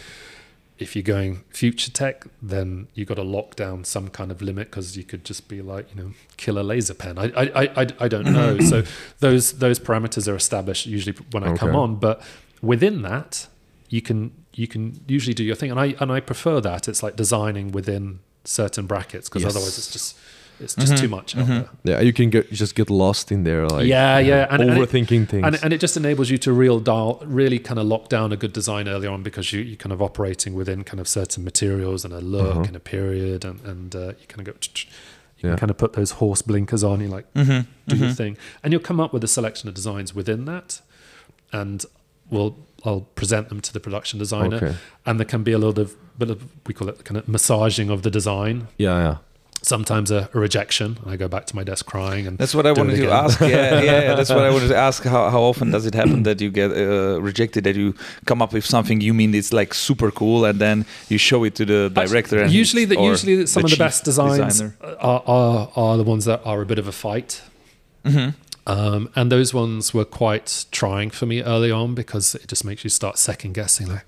[0.81, 4.69] If you're going future tech, then you got to lock down some kind of limit
[4.71, 7.17] because you could just be like, you know, kill a laser pen.
[7.17, 8.59] I, I, I, I- don't know.
[8.71, 8.83] so
[9.19, 12.21] those those parameters are established usually when I come on, but
[12.61, 13.47] within that,
[13.89, 16.87] you can you can usually do your thing, and I and I prefer that.
[16.87, 19.51] It's like designing within certain brackets because Yes.
[19.51, 20.17] otherwise it's just
[20.63, 21.69] It's just too much out there.
[21.83, 24.77] Yeah, you can get just get lost in there, like Yeah, yeah, and- and it-
[24.77, 25.45] overthinking things.
[25.45, 28.37] And, and it just enables you to real dial, really kind of lock down a
[28.37, 32.05] good design early on because you, you're kind of operating within kind of certain materials
[32.05, 32.63] and a look Uh-huh.
[32.67, 34.85] and a period, and, and uh, you kind of go, you
[35.43, 35.49] Yeah.
[35.51, 37.61] can kind of put those horse blinkers on, you like Mm-hmm.
[37.87, 40.81] do your thing, and you'll come up with a selection of designs within that,
[41.51, 41.85] and
[42.29, 44.75] we'll I'll present them to the production designer, Okay.
[45.05, 47.27] and there can be a little bit of, bit of we call it kind of
[47.27, 48.67] massaging of the design.
[48.77, 49.17] yeah, yeah.
[49.63, 52.65] Sometimes a, a rejection, and I go back to my desk crying, and That's what
[52.65, 53.39] I wanted to ask.
[53.41, 55.03] Yeah, yeah, yeah, that's what I wanted to ask.
[55.03, 57.63] How, how often does it happen that you get uh, rejected?
[57.65, 57.93] That you
[58.25, 61.53] come up with something you mean it's like super cool, and then you show it
[61.55, 62.41] to the director.
[62.41, 66.25] And usually, the, or usually some of the best designs are, are are the ones
[66.25, 67.41] that are a bit of a fight.
[68.03, 68.33] Mhm.
[68.67, 72.83] Um, and those ones were quite trying for me early on because it just makes
[72.83, 74.05] you start second guessing, like,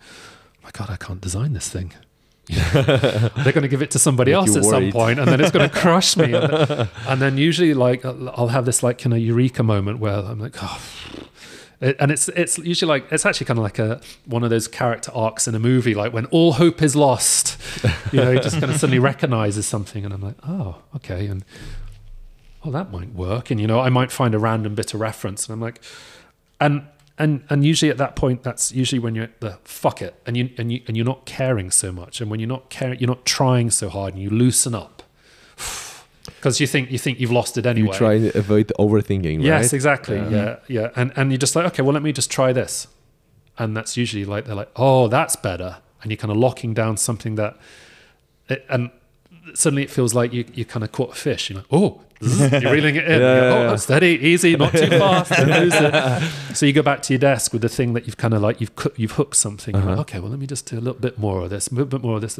[0.63, 1.93] my God, I can't design this thing.
[2.47, 5.51] They're going to give it to somebody Make else at some point, and then it's
[5.51, 6.33] going to crush me.
[6.33, 9.99] And then, and then usually, like, I'll I'll have this like kind of eureka moment
[9.99, 10.81] where I'm like, oh.
[11.81, 14.67] It- and it's it's usually like it's actually kind of like a one of those
[14.69, 17.57] character arcs in a movie, like when all hope is lost,
[18.13, 21.43] you know, he just kind of suddenly recognizes something, and I'm like, oh, okay, and
[22.63, 25.45] well, that might work, and you know, I might find a random bit of reference,
[25.47, 25.81] and I'm like,
[26.61, 26.83] and
[27.17, 30.35] and and usually at that point, that's usually when you're at the fuck it, and
[30.35, 33.09] you and you and you're not caring so much, and when you're not caring, you're
[33.09, 35.03] not trying so hard, and you loosen up
[36.25, 37.87] because you think you think you've lost it anyway.
[37.87, 39.45] You try to avoid overthinking, right?
[39.45, 40.17] Yes, exactly.
[40.17, 40.55] Um, yeah.
[40.67, 42.87] yeah, And and you're just like, okay, well, let me just try this,
[43.59, 46.97] and that's usually like they're like, oh, that's better, and you're kind of locking down
[46.97, 47.57] something that,
[48.49, 48.89] it, and
[49.53, 51.49] suddenly it feels like you you kind of caught a fish.
[51.49, 52.01] You're like, oh.
[52.23, 53.19] You're reeling it in.
[53.19, 53.75] Yeah, go, oh, yeah.
[53.75, 55.29] steady, easy, not too fast.
[55.31, 56.55] don't lose it.
[56.55, 58.61] So you go back to your desk with the thing that you've kind of like
[58.61, 59.75] you've you've hooked something.
[59.75, 60.01] You're like, Uh-huh.
[60.01, 62.01] okay, well, let me just do a little bit more of this, a little bit
[62.01, 62.39] more of this,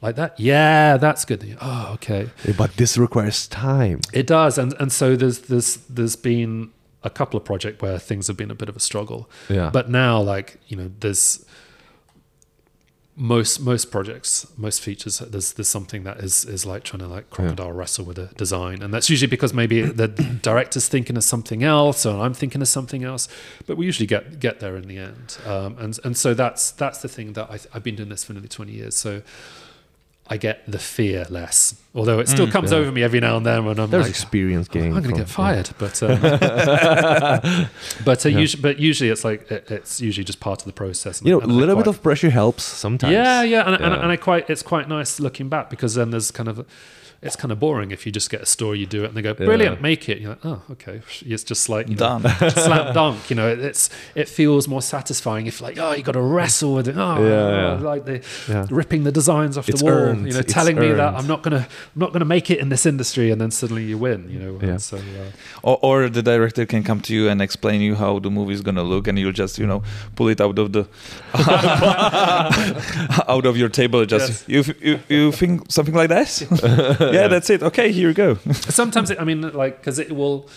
[0.00, 0.40] like that.
[0.40, 1.58] Yeah, that's good.
[1.60, 2.30] Oh, okay.
[2.56, 4.00] But this requires time.
[4.14, 6.70] It does, and and so there's there's there's been
[7.04, 9.28] a couple of projects where things have been a bit of a struggle.
[9.50, 9.68] Yeah.
[9.70, 11.44] But now, like you know, there's
[13.14, 15.18] most most projects, most features.
[15.18, 18.82] There's there's something that is is like trying to like crocodile wrestle with a design,
[18.82, 20.08] and that's usually because maybe the
[20.42, 23.28] director's thinking of something else, or I'm thinking of something else.
[23.66, 27.02] But we usually get get there in the end, um, and and so that's that's
[27.02, 29.22] the thing that I, I've been doing this for nearly 20 years, so.
[30.28, 32.78] I get the fear less, although it still comes yeah.
[32.78, 35.28] over me every now and then when I'm There's like, experience I'm going to get
[35.28, 36.20] fired, but um,
[38.04, 38.38] but uh, Yeah.
[38.38, 41.18] usually, but usually it's like it, it's usually just part of the process.
[41.18, 43.12] and- You know, a little bit of pressure helps sometimes.
[43.12, 44.02] yeah, yeah, and, And, Yeah.
[44.02, 46.64] and I quite it's quite nice looking back because then there's kind of
[47.22, 49.22] it's kind of boring if you just get a story, you do it, and they
[49.22, 49.82] go brilliant, Yeah.
[49.82, 50.18] make it.
[50.18, 52.50] You're like, oh, okay, it's just like you know, Done.
[52.50, 53.30] slam dunk.
[53.30, 56.88] You know, it's it feels more satisfying if like oh you got to wrestle with
[56.88, 56.96] it.
[56.96, 57.88] Oh, Yeah, yeah.
[57.92, 58.66] like the Yeah.
[58.70, 59.94] ripping the designs off It's the wall.
[59.94, 61.14] earned, You know, it's telling me that.
[61.14, 63.98] I'm not gonna I'm not gonna make it in this industry, and then suddenly you
[63.98, 64.28] win.
[64.28, 64.78] You know, Yeah.
[64.78, 64.96] so.
[64.96, 65.30] Uh,
[65.62, 68.62] Or, or the director can come to you and explain you how the movie is
[68.62, 69.82] gonna look, and you'll just you know
[70.16, 70.86] pull it out of the
[73.28, 74.04] out of your table.
[74.06, 74.66] Just Yes.
[74.68, 76.42] you, you you think something like this?
[77.12, 77.62] Yeah, that's it.
[77.62, 78.34] Okay, here you go.
[78.52, 80.48] sometimes it, i mean like because it will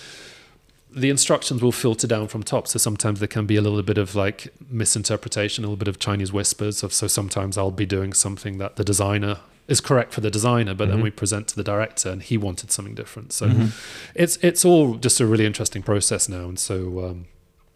[0.92, 2.68] the instructions will filter down from top.
[2.70, 6.00] So sometimes there can be a little bit of like misinterpretation a little bit of
[6.00, 10.22] chinese whispers of so sometimes i'll be doing something that the designer is correct for
[10.22, 11.06] the designer but then mm-hmm.
[11.06, 13.34] we present to the director and he wanted something different.
[13.34, 13.68] So mm-hmm.
[14.14, 16.46] it's it's all just a really interesting process now.
[16.48, 17.26] And so um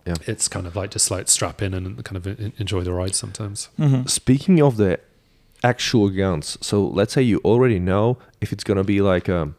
[0.06, 0.16] Yeah.
[0.28, 2.28] it's kind of like just like strap in and kind of
[2.60, 3.70] enjoy the ride sometimes.
[3.80, 4.08] Mm-hmm.
[4.08, 5.00] Speaking of the
[5.64, 9.54] actual guns, so let's say you already know if it's gonna be like a,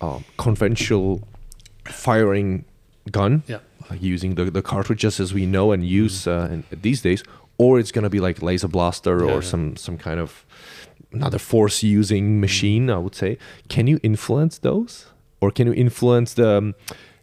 [0.00, 1.22] a conventional
[1.84, 2.64] firing
[3.10, 3.58] gun, yeah
[3.90, 7.24] like using the, the cartridges as we know and use uh, in, these days,
[7.58, 9.40] or it's gonna be like laser blaster Yeah, or yeah.
[9.40, 10.46] some some kind of
[11.12, 12.88] another force using machine.
[12.90, 13.36] I would say.
[13.68, 15.06] Can you influence those,
[15.40, 16.74] or can you influence the um,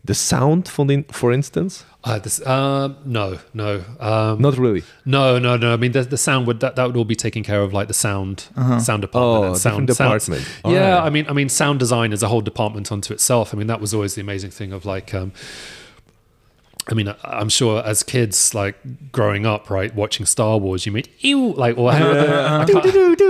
[0.07, 1.85] the sound for the, for instance?
[2.03, 4.83] uh, this, uh, no no um, Not really.
[5.05, 5.73] No, no, no.
[5.73, 7.87] I mean, the, the sound would that, that would all be taken care of, like
[7.87, 8.45] the sound
[8.79, 9.51] sound department.
[9.51, 10.73] Oh, sound, different sound- department.
[10.73, 11.03] yeah, Alright.
[11.07, 13.53] I mean, I mean, sound design is a whole department unto itself.
[13.53, 15.13] I mean, that was always the amazing thing of like.
[15.13, 15.31] Um,
[16.89, 18.75] I mean, I'm sure as kids, like
[19.11, 21.91] growing up, right, watching Star Wars, you made ew, like, or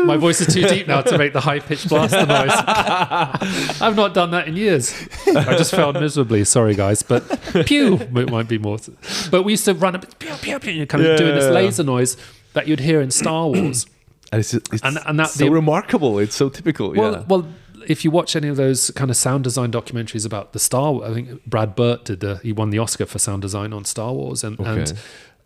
[0.05, 2.51] my voice is too deep now to make the high pitched blaster noise.
[3.81, 4.93] I've not done that in years.
[5.27, 6.43] I just failed miserably.
[6.43, 7.23] Sorry, guys, but
[7.65, 8.77] pew it might be more.
[9.31, 11.83] But we used to run bit, pew, pew, pew, kind of Yeah, doing this laser
[11.83, 12.17] noise
[12.53, 13.85] that you'd hear in Star Wars.
[14.31, 16.19] And it's, it's And- and that- so the- remarkable.
[16.19, 16.91] It's so typical.
[16.93, 17.23] Well, yeah.
[17.27, 17.47] well,
[17.87, 21.09] if you watch any of those kind of sound design documentaries about the Star Wars,
[21.09, 24.13] I think Brad Burtt did the he won the Oscar for sound design on Star
[24.13, 24.93] Wars, and and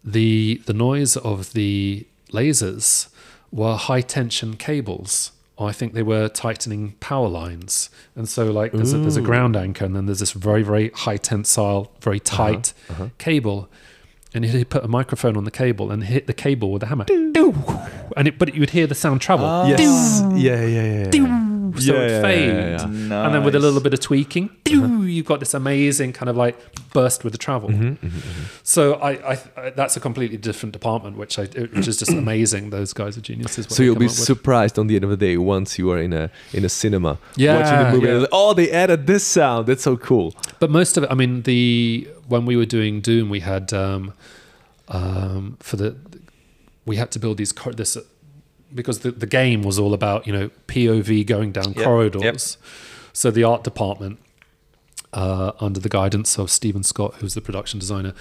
[0.04, 3.10] the the noise of the lasers
[3.52, 5.32] were high tension cables
[5.66, 9.56] I think they were tightening power lines, and so like there's a, there's a ground
[9.56, 13.10] anchor, and then there's this very very high tensile, very tight uh-huh.
[13.18, 13.70] cable,
[14.34, 17.06] and he put a microphone on the cable and hit the cable with a hammer,
[17.10, 19.68] and it, but you'd hear the sound travel, Ah.
[19.68, 20.24] Yes.
[20.34, 21.10] Yeah, yeah, yeah.
[21.14, 21.51] yeah.
[21.80, 22.70] So Yeah, it yeah, fade, yeah,
[23.10, 23.26] yeah.
[23.26, 26.58] and then with a little bit of tweaking, you've got this amazing kind of like
[26.94, 27.70] burst with the travel.
[27.70, 28.08] Mm-hmm,
[28.64, 32.70] So I, I, I, that's a completely different department, which I, which is just amazing.
[32.72, 33.68] Those guys are geniuses.
[33.70, 36.30] So you'll be surprised on the end of the day once you are in a
[36.54, 38.08] in a cinema Yeah, watching the movie.
[38.08, 38.20] yeah.
[38.22, 39.68] like, oh, they added this sound.
[39.68, 40.34] That's so cool.
[40.60, 44.14] But most of it, I mean, the when we were doing Doom, we had um,
[44.88, 45.96] um, for the
[46.86, 48.02] we had to build these cor- this uh,
[48.74, 52.58] because the, the game was all about you know POV going down Yep, corridors.
[53.14, 54.20] So the art department,
[55.14, 58.14] uh, under the guidance of Stephen Scott, who's the production designer,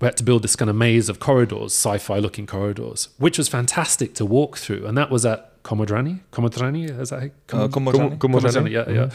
[0.00, 3.48] we had to build this kind of maze of corridors, sci-fi looking corridors, which was
[3.48, 6.20] fantastic to walk through, and that was at Comodrani.
[6.32, 8.18] Comodrani, is that how- Uh, Comodrani?
[8.18, 9.10] Comodrani, yeah, yeah.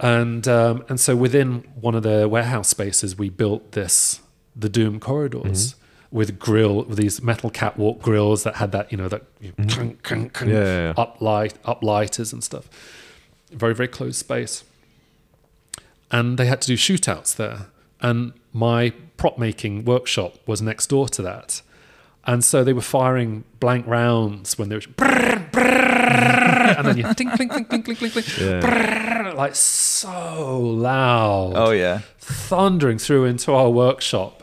[0.00, 4.20] And um, and so within one of the warehouse spaces, we built this
[4.54, 5.74] the Doom corridors
[6.10, 9.44] with grill with these metal catwalk grills that had that you know that mm-hmm.
[9.44, 10.94] you know, clunk, clunk, clunk, Yeah, yeah, yeah.
[10.96, 12.68] up light up lighters and stuff.
[13.50, 14.64] Very very closed space.
[16.10, 17.66] And they had to do shootouts there,
[18.00, 21.60] and my prop making workshop was next door to that.
[22.24, 27.14] And so they were firing blank rounds when they were, brrr, brrr, and then you
[27.14, 28.60] ding, clink, clink, clink, clink, Yeah.
[28.60, 32.00] brrr, like so loud Oh yeah.
[32.18, 34.37] thundering through into our workshop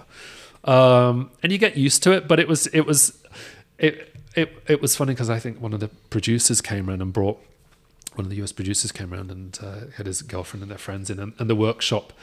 [0.66, 3.18] um, and you get used to it but it was it was
[3.78, 7.14] it it, it was funny because i think one of the producers came around and
[7.14, 7.40] brought
[8.16, 11.10] one of the us producers came around and uh, had his girlfriend and their friends
[11.10, 12.14] in and, and the workshop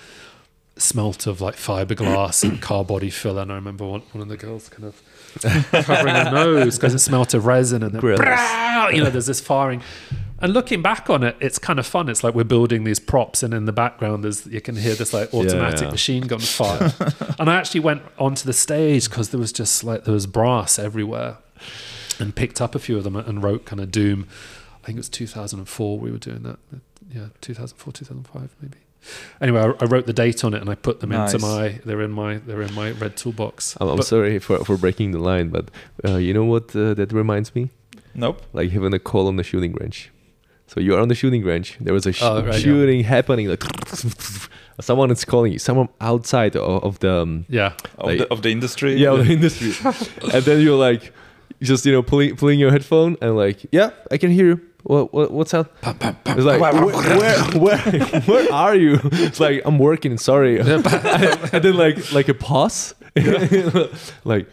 [0.77, 4.37] smelt of like fiberglass and car body filler and i remember one, one of the
[4.37, 5.03] girls kind of
[5.85, 8.01] covering her nose because it smelt of resin and then
[8.95, 9.83] you know there's this firing
[10.43, 13.43] and looking back on it it's kind of fun it's like we're building these props
[13.43, 15.91] and in the background there's you can hear this like automatic yeah.
[15.91, 16.93] machine gun fire
[17.39, 20.79] and i actually went onto the stage because there was just like there was brass
[20.79, 21.39] everywhere
[22.19, 24.27] and picked up a few of them and wrote kind of doom
[24.83, 26.59] i think it was 2004 we were doing that
[27.11, 28.79] yeah 2004 2005 maybe
[29.41, 31.35] anyway I, I wrote the date on it and i put them Nice.
[31.35, 34.65] into my they're in my they're in my red toolbox I'm, I'm But- sorry for,
[34.65, 35.71] for breaking the line, but
[36.05, 37.71] uh, you know what uh, that reminds me?
[38.15, 38.43] Nope.
[38.53, 40.11] Like having a call on the shooting range.
[40.73, 41.77] So you are on the shooting range.
[41.81, 42.59] There was a sh- Oh, right, yeah.
[42.59, 43.47] shooting happening.
[43.49, 43.63] Like
[44.81, 45.59] someone is calling you.
[45.59, 48.95] Someone outside of, of the um, yeah Of, the, of the industry.
[48.95, 49.73] yeah of the industry,
[50.33, 51.13] and then you're like,
[51.61, 54.61] just you know pulling pulling your headphone and like, yeah, I can hear you.
[54.85, 55.71] What, what what's up?
[55.85, 58.99] It's like where, where where where are you?
[59.13, 60.17] It's like I'm working.
[60.19, 60.69] Sorry, and
[61.65, 62.95] then like like a pause,
[64.25, 64.47] like,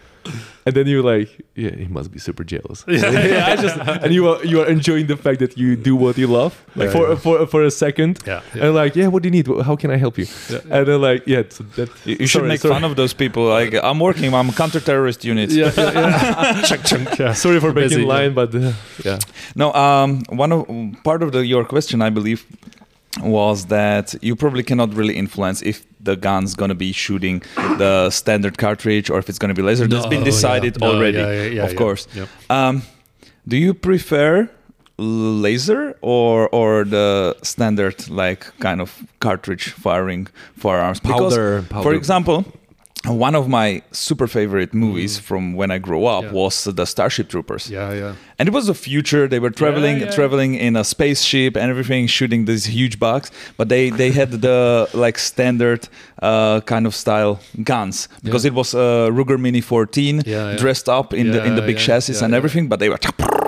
[0.69, 2.83] and then you're like, yeah, he must be super jealous.
[2.87, 6.17] Yeah, I just and you are you are enjoying the fact that you do what
[6.17, 7.15] you love, like Yeah, for yeah.
[7.23, 8.19] for for a second.
[8.27, 8.65] yeah, yeah.
[8.65, 9.47] And like, yeah, what do you need?
[9.67, 10.27] How can I help you?
[10.49, 10.75] Yeah.
[10.75, 12.73] And then like, yeah, so that, You, you should make sorry.
[12.75, 13.43] fun of those people.
[13.57, 14.33] Like I'm working.
[14.33, 15.49] I'm counter-terrorist unit.
[15.51, 16.61] yeah, yeah, yeah.
[16.69, 17.33] chunk, chunk, yeah.
[17.43, 18.15] Sorry for breaking Busy, yeah.
[18.15, 18.71] line, but uh,
[19.07, 19.19] yeah.
[19.55, 20.09] No, um,
[20.43, 20.65] one of
[21.03, 22.41] part of the, your question, I believe,
[23.21, 28.57] was that you probably cannot really influence if the gun's gonna be shooting the standard
[28.57, 29.87] cartridge or if it's gonna be laser.
[29.87, 30.87] That's been decided yeah.
[30.87, 32.07] No, already, yeah, yeah, yeah, of course.
[32.49, 32.83] Um,
[33.47, 34.49] do you prefer
[34.97, 40.27] laser or or the standard like kind of cartridge firing
[40.57, 40.99] firearms?
[40.99, 42.45] Because, Powder- for example.
[43.07, 46.27] One of my super favorite movies from when I grew up Mm.
[46.27, 46.33] Yeah.
[46.43, 48.13] was the Starship Troopers Yeah, yeah.
[48.37, 50.11] and it was the future they were traveling yeah.
[50.11, 54.87] traveling in a spaceship and everything shooting these huge bugs but they they had the
[55.05, 55.87] like standard
[56.21, 58.51] uh, kind of style guns because Yeah.
[58.51, 60.57] it was a Ruger Mini 14 Yeah, yeah.
[60.57, 62.37] dressed up in the in the big yeah, chassis yeah, and yeah.
[62.37, 62.99] everything but they were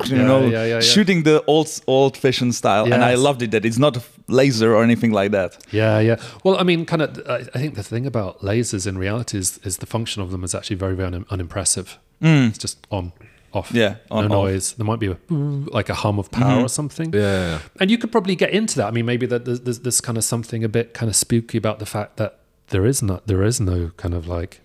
[0.10, 0.80] you Yeah, know yeah, yeah, yeah.
[0.82, 4.74] shooting the old old fashioned style and I loved it that it's not a laser
[4.76, 6.16] or anything like that Yeah, yeah.
[6.44, 7.10] Well, I mean, kind of.
[7.28, 10.44] I, I think the thing about lasers in reality is, is the function of them
[10.44, 11.98] is actually very, very un- unimpressive.
[12.22, 13.12] It's just on,
[13.54, 13.70] off.
[13.70, 13.76] Mm.
[13.76, 14.44] Yeah, on, no off.
[14.46, 14.74] noise.
[14.74, 17.14] There might be a like a hum of power or something.
[17.14, 17.60] Yeah.
[17.80, 18.88] And you could probably get into that.
[18.88, 21.58] I mean, maybe that there's, there's, there's kind of something a bit kind of spooky
[21.58, 24.62] about the fact that there is not there is no kind of like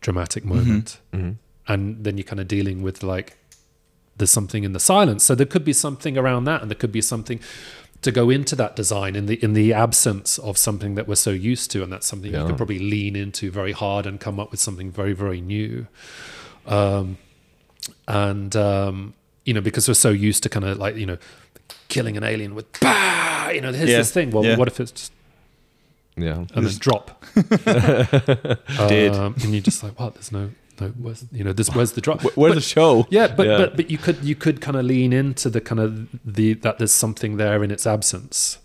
[0.00, 1.36] dramatic moment, Mhm.
[1.68, 3.38] and then you're kind of dealing with like
[4.22, 5.24] there's something in the silence.
[5.24, 7.40] So there could be something around that, and there could be something
[8.02, 11.30] to go into that design in the in the absence of something that we're so
[11.30, 14.50] used to, and that's something you could probably lean into very hard and come up
[14.50, 15.86] with something very very new.
[16.66, 17.18] Um,
[18.08, 19.14] and um,
[19.44, 21.18] you know because we're so used to kind of like you know
[21.88, 24.30] killing an alien with bah, you know here's Yeah, this thing.
[24.30, 24.56] Well, yeah.
[24.56, 25.12] what if it's just
[26.16, 26.44] Yeah.
[26.54, 27.24] and then drop?
[28.88, 29.14] Did.
[29.14, 30.14] Um, and you're just like, what?
[30.14, 32.20] There's no, where's, you know, this, where's the drop?
[32.22, 33.06] Wh- Where's the show?
[33.10, 33.56] Yeah, but Yeah.
[33.58, 36.78] but but you could you could kind of lean into the kind of the that
[36.78, 38.58] there's something there in its absence.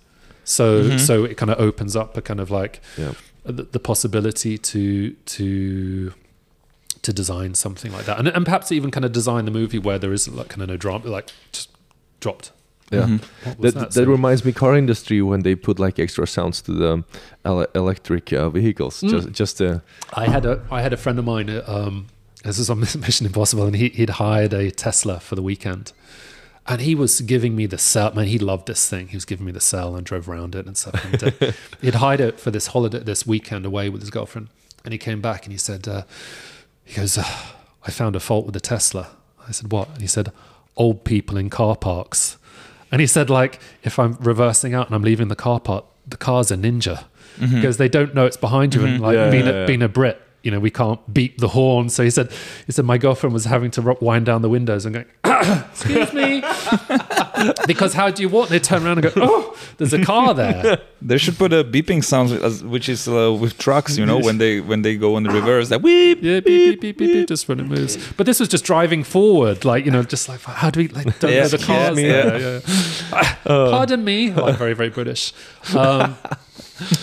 [0.44, 1.00] So Mhm.
[1.00, 3.14] so it kind of opens up a kind of like Yeah.
[3.44, 6.14] the, the possibility to to
[7.04, 10.00] to design something like that, and and perhaps even kind of design the movie where
[10.00, 11.70] there isn't like kind of no drama, like just
[12.20, 12.52] dropped.
[12.92, 13.02] Yeah.
[13.06, 13.22] Mhm.
[13.44, 16.62] What was That, that, So- reminds me car industry when they put like extra sounds
[16.62, 17.04] to the
[17.44, 19.10] ele- electric uh, vehicles Mm.
[19.10, 19.80] just just uh,
[20.14, 21.50] I had a I had a friend of mine.
[21.50, 22.06] uh, Um,
[22.44, 25.92] this is on Mission Impossible, and he, he'd hired a Tesla for the weekend,
[26.66, 28.14] and he was giving me the cell.
[28.14, 29.08] Man, he loved this thing.
[29.10, 31.04] He was giving me the cell and drove around it and stuff.
[31.06, 34.48] And, uh, he'd hired it for this holiday, this weekend away with his girlfriend,
[34.86, 36.04] and he came back and he said, uh,
[36.86, 37.26] he goes, uh,
[37.86, 39.08] I found a fault with the Tesla.
[39.50, 39.90] I said, what?
[39.90, 40.32] And he said,
[40.78, 42.37] old people in car parks.
[42.92, 46.18] And he said, like, if I'm reversing out and I'm leaving the car park, the
[46.18, 47.06] car's a ninja
[47.38, 47.56] mm-hmm.
[47.56, 48.86] because they don't know it's behind you.
[48.86, 49.04] And mm-hmm.
[49.04, 49.66] like Yeah, being, yeah, a, yeah.
[49.66, 51.90] being a Brit, you know, we can't beep the horn.
[51.90, 52.32] So he said,
[52.66, 55.06] he said, my girlfriend was having to wind down the windows and going,
[55.72, 56.44] excuse me.
[57.66, 58.50] because how do you walk?
[58.50, 60.82] They turn around and go, oh, there's a car there.
[61.00, 64.00] They should put a beeping sound, as- which is uh, with trucks.
[64.00, 66.24] You know, when they when they go in the reverse, that weep.
[66.24, 67.98] Yeah, beep, beep, beep, beep, beep, just when it moves.
[68.14, 71.20] But this was just driving forward, like, you know, just like, how do we, like,
[71.20, 72.62] don't Yeah, the cars yeah, there.
[73.14, 73.36] Yeah.
[73.46, 74.32] Pardon me.
[74.32, 75.34] Like, very, very British.
[75.76, 76.18] Um,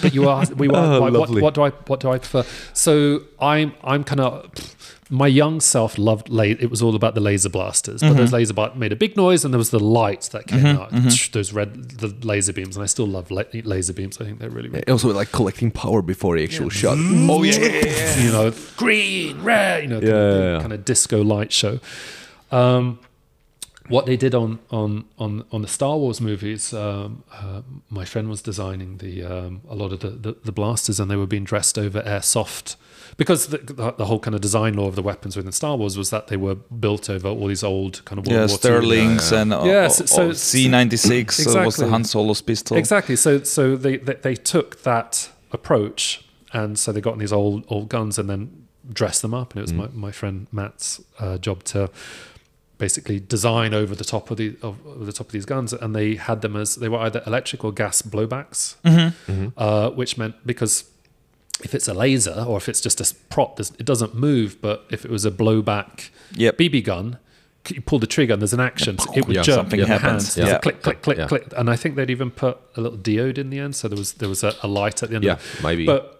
[0.02, 2.44] but you are, we were, Oh, what, what do I, what do I prefer?
[2.72, 4.73] So I'm, I'm kind of,
[5.14, 8.52] my young self loved, la- it was all about the laser blasters, but those laser
[8.54, 10.90] blasters made a big noise and there was the lights that came out,
[11.32, 12.76] those red, the laser beams.
[12.76, 14.20] And I still love la- laser beams.
[14.20, 16.98] I think they're really, really also like collecting power before the actual shot.
[17.34, 18.24] Oh yeah, yeah, yeah, yeah.
[18.24, 20.60] you know, green, red, you know, kind, Yeah, of, yeah, yeah.
[20.60, 21.78] kind of disco light show.
[22.50, 22.98] Um,
[23.88, 27.60] what they did on on on on the Star Wars movies, um, uh,
[27.90, 31.16] my friend was designing the um, a lot of the, the the blasters, and they
[31.16, 32.76] were being dressed over airsoft
[33.16, 35.96] because the, the, the whole kind of design law of the weapons within Star Wars
[35.96, 38.56] was that they were built over all these old kind of World Yeah, War II
[38.56, 41.90] Sterlings and uh, Yeah, uh, so- so- C ninety six was the Exactly.
[41.90, 42.76] Han Solo's pistol.
[42.76, 43.16] Exactly.
[43.16, 47.88] So so they, they they took that approach, and so they got these old old
[47.88, 51.62] guns and then dressed them up, and it was my, my friend Matt's uh, job
[51.64, 51.90] to
[52.76, 55.94] basically design over the top of the of, of the top of these guns, and
[55.94, 58.74] they had them as they were either electric or gas blowbacks,
[59.56, 60.84] uh, which meant because.
[61.62, 64.60] If it's a laser or if it's just a prop, there's- it doesn't move.
[64.60, 66.58] But if it was a blowback Yep.
[66.58, 67.18] BB gun,
[67.68, 69.88] you pull the trigger and there's an action, so it would Yeah, jerk something your
[69.88, 70.34] happens.
[70.34, 70.36] hands.
[70.50, 70.58] Yeah.
[70.58, 71.26] click, click, click, Yeah.
[71.28, 73.96] click, and I think they'd even put a little diode in the end, so there
[73.96, 75.24] was there was a, a light at the end.
[75.24, 75.62] Yeah, of it.
[75.62, 75.86] maybe.
[75.86, 76.10] But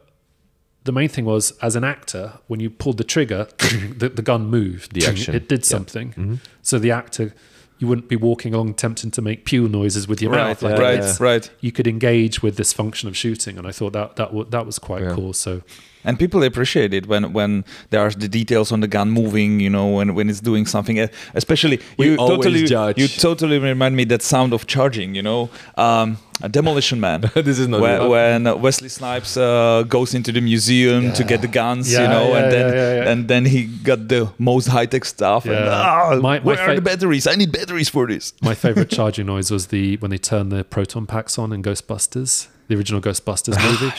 [0.85, 4.47] the main thing was, as an actor, when you pulled the trigger, the, the gun
[4.47, 4.93] moved.
[4.95, 5.35] The action.
[5.35, 5.65] it did Yeah.
[5.77, 6.09] something.
[6.11, 6.35] Mm-hmm.
[6.63, 7.35] So the actor,
[7.79, 10.63] you wouldn't be walking along tempting to make pew noises with your Right, mouth.
[10.63, 11.51] Like right, it's- right.
[11.61, 14.65] You could engage with this function of shooting, and I thought that that wa- that
[14.67, 15.15] was quite Yeah.
[15.15, 15.33] cool.
[15.33, 15.63] So
[16.05, 19.71] and people appreciate it when when there are the details on the gun moving you
[19.71, 20.99] know when when it's doing something
[21.35, 22.99] especially We you always totally judge.
[23.01, 27.21] you totally remind me that sound of charging you know um a demolition man.
[27.49, 31.49] This is not when, when wesley snipes uh, goes into the museum to get the
[31.61, 33.11] guns you know yeah, and then yeah, yeah, yeah.
[33.11, 36.83] and then he got the most high-tech stuff and ah, My- my where are the
[36.91, 37.27] batteries?
[37.33, 38.33] I need batteries for this.
[38.43, 42.49] My favorite charging noise was the when they turn the proton packs on in Ghostbusters,
[42.69, 43.93] the original Ghostbusters movie.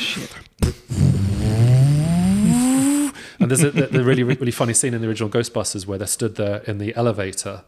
[3.46, 6.08] And there's a the, the really really funny scene in the original Ghostbusters where they're
[6.08, 7.64] stood there in the elevator,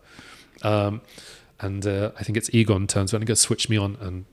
[0.63, 1.01] um,
[1.59, 4.25] and uh, I think it's Egon turns around and goes, "Switch me on," and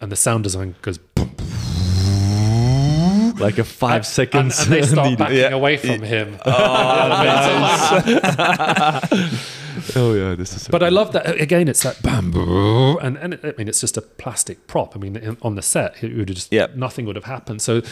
[0.00, 0.98] and the sound design goes,
[3.40, 4.60] like a five and, seconds.
[4.60, 5.18] and they start needed.
[5.18, 5.48] backing Yeah.
[5.50, 6.38] away from him.
[9.94, 10.62] Oh yeah, this is.
[10.62, 11.68] So But I love that again.
[11.68, 14.96] It's that bam, brrr, and and it, I mean it's just a plastic prop.
[14.96, 16.76] I mean in, on the set it would have just Yep.
[16.76, 17.60] nothing would have happened.
[17.60, 17.82] So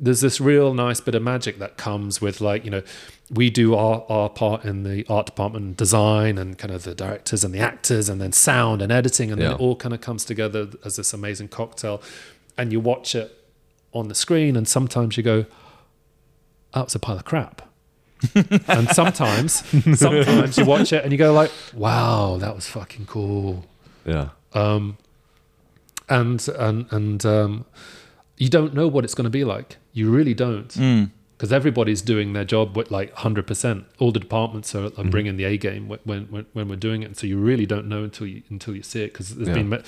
[0.00, 2.82] there's this real nice bit of magic that comes with like you know
[3.30, 7.44] we do our our part in the art department, design, and kind of the directors
[7.44, 10.24] and the actors, and then sound and editing, and then it all kind of comes
[10.24, 12.02] together as this amazing cocktail.
[12.56, 13.44] And you watch it
[13.92, 15.46] on the screen, and sometimes you go,
[16.74, 17.62] "Oh, it's a pile of crap."
[18.34, 19.64] and sometimes,
[19.96, 23.64] sometimes you watch it and you go like, "Wow, that was fucking cool."
[24.04, 24.30] Yeah.
[24.54, 24.96] Um,
[26.08, 27.64] and and and um,
[28.38, 29.76] you don't know what it's going to be like.
[29.92, 31.10] You really don't, Mm.
[31.36, 33.84] because everybody's doing their job with like hundred percent.
[34.00, 35.10] All the departments are, Mm-hmm.
[35.10, 37.06] bringing the A game when, when when we're doing it.
[37.06, 39.12] And so you really don't know until you until you see it.
[39.12, 39.62] Because there's Yeah.
[39.62, 39.82] been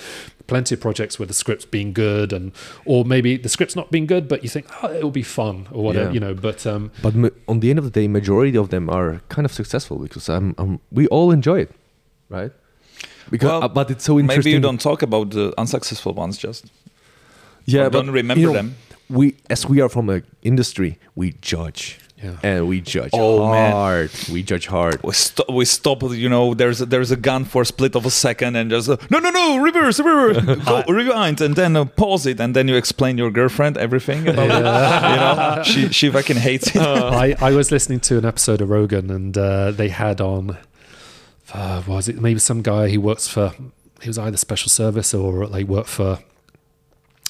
[0.46, 2.52] plenty of projects where the script's been good, and
[2.84, 5.82] or maybe the script's not been good, but you think oh it'll be fun or
[5.84, 6.14] whatever, Yeah.
[6.14, 6.34] you know.
[6.34, 7.14] But um, But
[7.46, 10.54] on the end of the day, majority of them are kind of successful because um,
[10.58, 11.70] um, we all enjoy it,
[12.28, 12.52] right?
[13.30, 14.40] Because, Well, uh, but it's so interesting.
[14.40, 16.64] maybe you don't talk about the unsuccessful ones just
[17.66, 18.74] yeah, or but, don't remember you know, them
[19.08, 21.98] we as we are from a industry, we judge.
[22.22, 22.36] Yeah.
[22.42, 23.72] And we judge Oh, man.
[23.72, 24.10] hard.
[24.30, 25.02] We judge hard.
[25.02, 25.50] we stop.
[25.50, 26.02] We stop.
[26.02, 28.90] You know, there's a, there's a gun for a split of a second, and just
[28.90, 30.36] uh, no, no, no, reverse, reverse,
[30.66, 34.50] go, rewind, and then uh, pause it, and then you explain your girlfriend everything about
[34.50, 35.10] it.
[35.10, 36.76] You know, she she fucking hates it.
[36.82, 40.58] I, I was listening to an episode of Rogan and uh, they had on,
[41.54, 43.52] uh, was it maybe some guy who works for,
[44.02, 46.18] he was either special service or like worked for,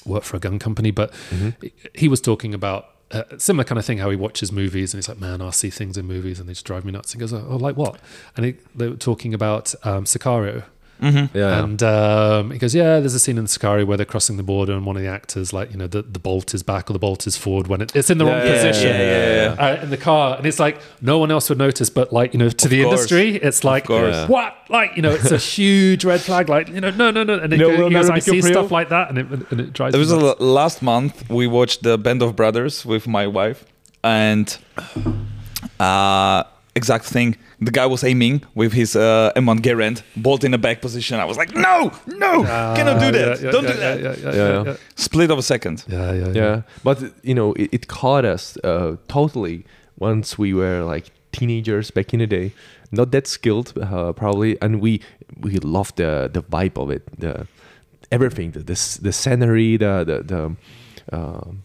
[0.05, 1.13] worked for a gun company, but
[1.61, 4.99] he- he was talking about a similar kind of thing how he watches movies and
[4.99, 7.11] he's like, man, I see things in movies and they just drive me nuts.
[7.11, 7.99] He goes, oh, like what?
[8.37, 10.63] And he, they were talking about um, Sicario.
[11.01, 11.63] Yeah.
[11.63, 14.73] And um, he goes, yeah, there's a scene in Sicario where they're crossing the border
[14.73, 16.99] and one of the actors, like, you know, the, the bolt is back or the
[16.99, 19.65] bolt is forward when it, it's in the wrong Yeah, yeah, position yeah, yeah, yeah.
[19.79, 20.37] Uh, in the car.
[20.37, 22.93] And it's like, no one else would notice, but like, you know, to the course.
[22.93, 24.55] industry, it's like, what?
[24.69, 26.49] Like, you know, it's a huge red flag.
[26.49, 27.39] Like, you know, no, no, no.
[27.39, 29.73] And it No, goes, he goes, I see stuff like that and it, and it
[29.73, 30.39] drives There was a, nuts.
[30.39, 33.65] last month we watched the Band of Brothers with my wife,
[34.03, 34.57] and
[35.79, 36.43] uh,
[36.75, 37.35] exact thing.
[37.59, 41.19] The guy was aiming with his uh, M1 Garand, bolt in the back position.
[41.19, 42.43] I was like, no, no,
[42.75, 43.39] cannot do that.
[43.39, 43.99] yeah, yeah, Don't yeah, do that.
[44.01, 44.63] Yeah, yeah, Yeah, yeah, yeah.
[44.65, 44.75] yeah.
[44.95, 45.83] Split of a second.
[45.87, 46.33] Yeah, yeah, yeah.
[46.33, 46.61] yeah.
[46.83, 49.65] But you know, it, it caught us uh, totally
[49.99, 52.53] once we were like teenagers back in the day.
[52.91, 55.01] Not that skilled, uh, probably, and we
[55.39, 57.47] we loved the the vibe of it, the
[58.11, 60.55] everything, the the, the scenery, the the the.
[61.17, 61.63] Um,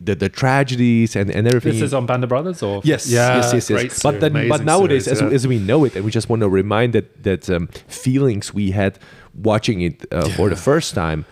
[0.00, 1.72] the, the tragedies and, and everything.
[1.72, 2.80] This is on Band of Brothers or?
[2.84, 4.02] Yes, yeah, yes, yes, yes.
[4.02, 5.34] But then, but nowadays, series, as, yeah.
[5.34, 8.70] as we know it, and we just want to remind that that um, feelings we
[8.70, 8.98] had
[9.34, 11.26] watching it uh, for the first time,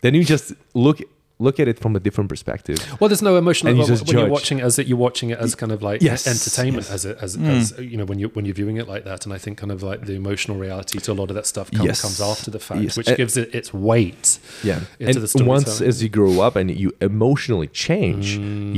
[0.00, 1.00] then you just look
[1.38, 2.78] look at it from a different perspective.
[2.98, 5.30] Well, there's no emotional And you when just you're watching it as it, you're watching
[5.30, 6.92] it as kind of like Yes, entertainment, yes.
[6.94, 9.26] as it, as, as you know when you when you're viewing it like that.
[9.26, 11.70] And I think kind of like the emotional reality to a lot of that stuff
[11.70, 12.00] come, Yes.
[12.00, 12.96] comes after the fact, Yes.
[12.96, 14.38] which Uh, gives it its weight.
[14.64, 15.88] Yeah, into and the once storytelling.
[15.88, 18.26] as you grow up and you emotionally change,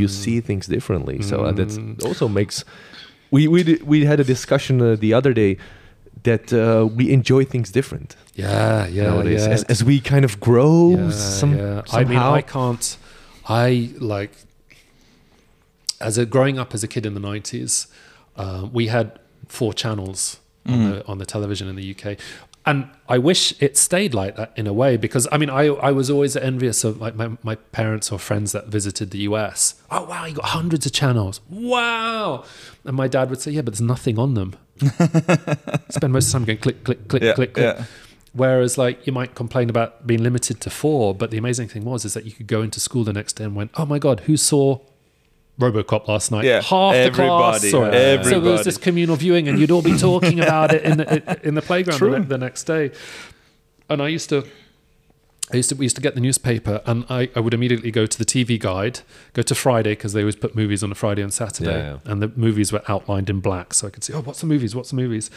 [0.00, 1.22] you see things differently.
[1.22, 2.64] So uh, that's also makes.
[3.30, 5.58] We we we had a discussion uh, the other day
[6.30, 9.54] that uh, we enjoy things different Yeah, yeah, nowadays yeah.
[9.54, 10.76] as, as we kind of grow.
[10.96, 11.10] Yeah,
[11.40, 11.82] some, yeah.
[12.00, 12.86] I mean, I can't.
[13.64, 13.68] I
[14.14, 14.32] like
[16.00, 17.88] as a growing up as a kid in the nineties,
[18.36, 19.06] uh, we had
[19.48, 22.04] four channels on the on the television in the UK.
[22.66, 25.90] And I wish it stayed like that in a way because I mean I I
[25.92, 29.58] was always envious of like my, my parents or friends that visited the US.
[29.90, 31.40] Oh wow, you got hundreds of channels.
[31.48, 32.44] Wow.
[32.84, 34.50] And my dad would say, Yeah, but there's nothing on them.
[35.90, 37.76] Spend most of the time going click, click, click, Yeah, click, click.
[37.78, 37.84] yeah.
[38.32, 42.04] Whereas, like, you might complain about being limited to four, but the amazing thing was
[42.04, 44.20] is that you could go into school the next day and went, "Oh my god,
[44.20, 44.78] who saw
[45.58, 48.24] RoboCop last night?" Yeah, half the class everybody, saw it.
[48.24, 51.40] So there was this communal viewing, and you'd all be talking about it in the,
[51.42, 52.92] in the playground the, the next day.
[53.88, 54.46] And I used to.
[55.52, 58.04] I used to we used to get the newspaper and I, I would immediately go
[58.06, 59.00] to the TV guide,
[59.32, 62.12] go to Friday because they always put movies on a Friday and Saturday, Yeah, yeah.
[62.12, 64.74] and the movies were outlined in black, so I could see oh what's the movies,
[64.76, 65.30] what's the movies,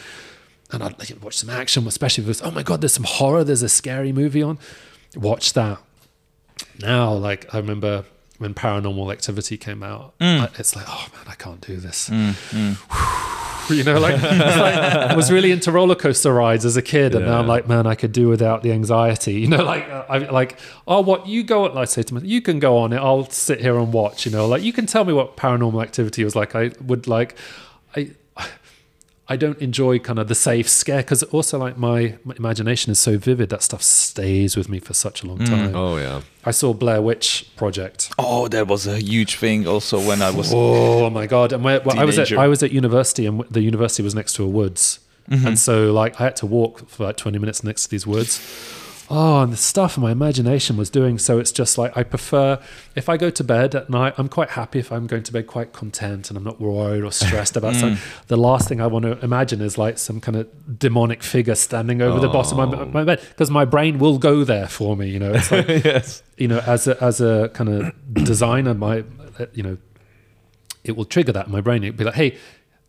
[0.70, 3.04] and I'd like, watch some action, especially if it was oh my god, there's some
[3.04, 4.58] horror, there's a scary movie on,
[5.16, 5.78] watch that.
[6.78, 8.04] Now, like I remember
[8.38, 10.40] when Paranormal Activity came out, mm.
[10.40, 12.10] I, it's like oh man, I can't do this.
[12.10, 13.28] Mm, mm.
[13.82, 17.26] You know, like, like I was really into roller coaster rides as a kid, and
[17.26, 19.32] now I'm like, man, I could do without the anxiety.
[19.42, 21.64] You know, like uh, I like, oh, what you go?
[21.64, 22.98] on I say to myself, you can go on it.
[22.98, 24.24] I'll sit here and watch.
[24.24, 26.54] You know, like you can tell me what Paranormal Activity was like.
[26.54, 27.36] I would like,
[27.96, 28.10] I.
[29.28, 32.98] I don't enjoy kind of the safe scare because also like my, my imagination is
[32.98, 35.76] so vivid that stuff stays with me for such a long mm, time.
[35.76, 36.22] Oh yeah.
[36.44, 38.12] I saw Blair Witch Project.
[38.18, 40.52] Oh, that was a huge thing also when I was.
[40.52, 41.52] Oh my god!
[41.52, 44.34] And where, well, I was at I was at university, and the university was next
[44.34, 44.98] to a woods,
[45.30, 45.46] mm-hmm.
[45.46, 48.40] and so like I had to walk for like twenty minutes next to these woods.
[49.10, 51.18] Oh, and the stuff my imagination was doing.
[51.18, 52.58] So it's just like I prefer
[52.94, 54.14] if I go to bed at night.
[54.16, 57.12] I'm quite happy if I'm going to bed quite content and I'm not worried or
[57.12, 57.82] stressed about something.
[58.02, 58.26] Mm.
[58.28, 62.00] The last thing I want to imagine is like some kind of demonic figure standing
[62.00, 63.04] over the bottom of my, my oh.
[63.04, 65.08] bed because my brain will go there for me.
[65.08, 66.22] You know, it's like yes.
[66.36, 69.04] you know, as a as a kind of designer, my
[69.52, 69.76] you know,
[70.84, 71.84] it will trigger that in my brain.
[71.84, 72.38] It'll be like, hey,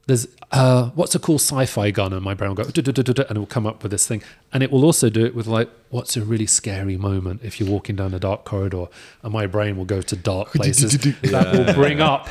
[0.05, 3.45] there's uh, what's a cool sci-fi gun, and my brain will go, and it will
[3.45, 4.21] come up with this thing,
[4.51, 7.69] and it will also do it with like, what's a really scary moment if you're
[7.69, 8.87] walking down a dark corridor,
[9.23, 12.27] and my brain will go to dark places that will bring up.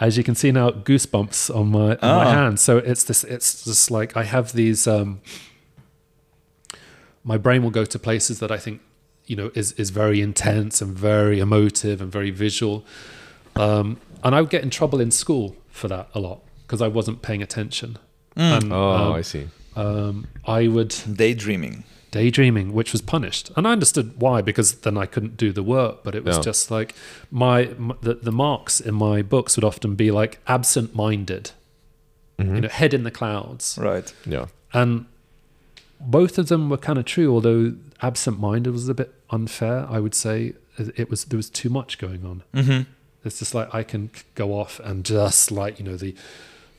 [0.00, 2.32] As you can see now, goosebumps on my on my Ah.
[2.32, 2.60] hands.
[2.60, 3.22] So it's this.
[3.22, 4.88] It's just like I have these.
[4.88, 5.20] Um,
[7.22, 8.80] my brain will go to places that I think
[9.26, 12.84] you know is is very intense and very emotive and very visual.
[13.54, 16.40] Um, and I would get in trouble in school for that a lot
[16.72, 17.98] because I wasn't paying attention.
[18.34, 19.48] And, Oh, um, I see.
[19.76, 21.84] um, I would Daydreaming.
[22.12, 23.50] daydreaming, which was punished.
[23.56, 26.02] And I understood why, because then I couldn't do the work.
[26.02, 26.42] But it was Yeah.
[26.50, 26.94] just like
[27.30, 31.50] my, m the, the marks in my books would often be like absent-minded,
[32.38, 32.54] Mm-hmm.
[32.54, 34.10] you know, head in the clouds, Right.
[34.24, 34.46] Yeah.
[34.72, 35.04] and
[36.00, 37.28] both of them were kind of true.
[37.34, 41.68] Although absent-minded was a bit unfair, I would say it it was there was too
[41.68, 42.42] much going on.
[42.54, 42.82] Mm-hmm.
[43.26, 46.14] It's just like I can go off and just like you know the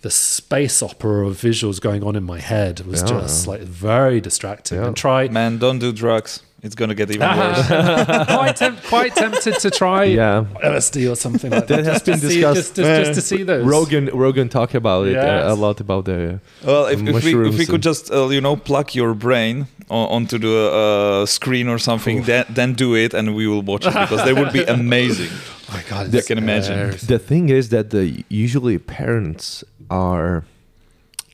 [0.04, 3.08] the space opera of visuals going on in my head was Yeah.
[3.22, 4.78] just like very distracting.
[4.80, 4.88] Yeah.
[4.88, 6.42] And try Man, don't do drugs.
[6.66, 7.68] It's gonna get even worse.
[8.38, 10.46] quite, temp- quite tempted to try Yeah.
[10.64, 11.84] LSD or something like that.
[11.84, 12.76] That has just to see- discussed.
[12.76, 13.66] just, just, just to see those.
[13.66, 17.58] Rogan Rogan talked about it uh, a lot about the Well, if, if we if
[17.58, 21.80] we could just uh, you know plug your brain on, onto the uh, screen or
[21.80, 25.32] something, then then do it, and we will watch it because they would be amazing.
[25.74, 26.78] Oh my God, I can imagine.
[26.78, 27.02] hilarious.
[27.02, 30.44] the thing is that the usually parents are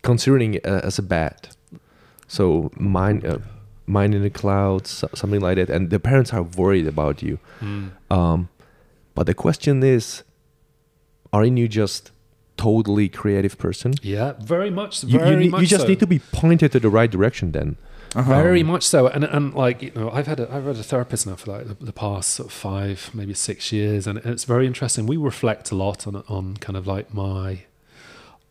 [0.01, 1.49] considering it uh, as a bad.
[2.27, 3.39] So mine uh,
[3.85, 7.39] mine in the clouds something like that and the parents are worried about you.
[7.59, 7.91] Mm.
[8.09, 8.49] Um,
[9.15, 10.23] but the question is
[11.33, 12.11] aren't you just
[12.57, 13.93] totally creative person?
[14.01, 15.03] Yeah, very much.
[15.03, 15.87] You, Very you, need- much you just so.
[15.87, 17.77] need to be pointed to the right direction then.
[18.15, 18.41] Uh-huh.
[18.41, 21.27] Very much so, and and like you know, I've had a I've had a therapist
[21.27, 24.65] now for like the, the past sort of five, maybe six years, and it's very
[24.65, 25.06] interesting.
[25.06, 27.65] We reflect a lot on on kind of like my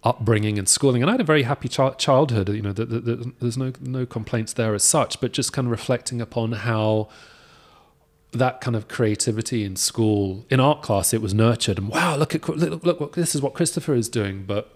[0.05, 2.49] upbringing and schooling, and I had a very happy chi- childhood.
[2.51, 5.67] You know, the, the, the, there's no no complaints there as such, but just kind
[5.67, 7.09] of reflecting upon how
[8.33, 12.33] that kind of creativity in school, in art class, it was nurtured, and wow, look
[12.35, 14.71] at look, look what this is what Christopher is doing, but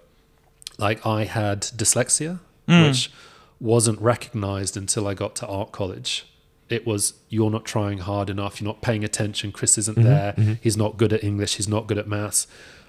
[0.79, 2.89] like I had dyslexia, mm.
[2.89, 3.13] which
[3.63, 6.27] wasn't recognized until I got to art college.
[6.69, 10.77] It was you're not trying hard enough, you're not paying attention, Chris isn't there, he's
[10.77, 12.47] not good at English, he's not good at maths.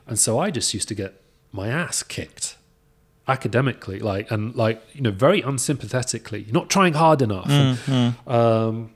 [0.07, 1.21] And so I just used to get
[1.51, 2.57] my ass kicked
[3.27, 6.41] academically, like and like, you know, very unsympathetically.
[6.43, 7.49] You're not trying hard enough.
[7.49, 8.91] And, um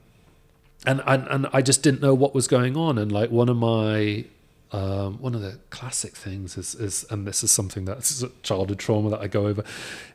[0.86, 2.98] and, and and I just didn't know what was going on.
[2.98, 4.24] And like one of my
[4.70, 8.78] um, one of the classic things is is and this is something that's a childhood
[8.78, 9.64] trauma that I go over,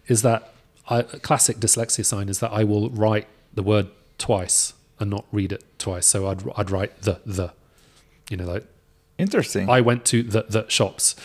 [0.08, 0.53] is that
[0.90, 3.88] I, a classic dyslexia sign is that I will write the word
[4.18, 6.06] twice and not read it twice.
[6.06, 7.54] So I'd I'd write the the,
[8.30, 8.66] you know, like
[9.18, 9.70] Interesting.
[9.70, 11.16] I went to the the shops,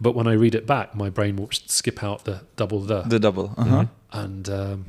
[0.00, 3.20] but when I read it back, my brain will skip out the double the the
[3.20, 3.54] double.
[3.56, 3.86] Uh-huh.
[4.12, 4.86] and um,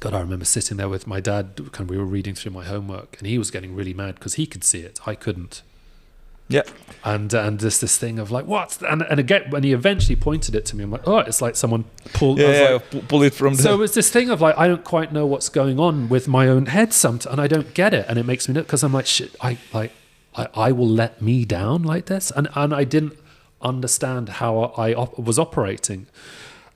[0.00, 1.56] God, I remember sitting there with my dad.
[1.72, 4.34] Kind of, we were reading through my homework, and he was getting really mad because
[4.34, 5.62] he could see it, I couldn't.
[6.48, 6.62] Yeah.
[7.04, 8.82] And uh, and there's this thing of like, what?
[8.82, 11.54] And and again, when he eventually pointed it to me, I'm like, oh, it's like
[11.54, 12.38] someone pulled.
[12.38, 13.62] Yeah, yeah, like- pu- pull it from the.
[13.62, 16.48] so it's this thing of like, I don't quite know what's going on with my
[16.48, 19.06] own head sometimes, and I don't get it, and it makes me because I'm like,
[19.06, 19.92] shit, I like,
[20.34, 23.16] I, I will let me down like this, and and I didn't
[23.62, 26.06] understand how I op- was operating,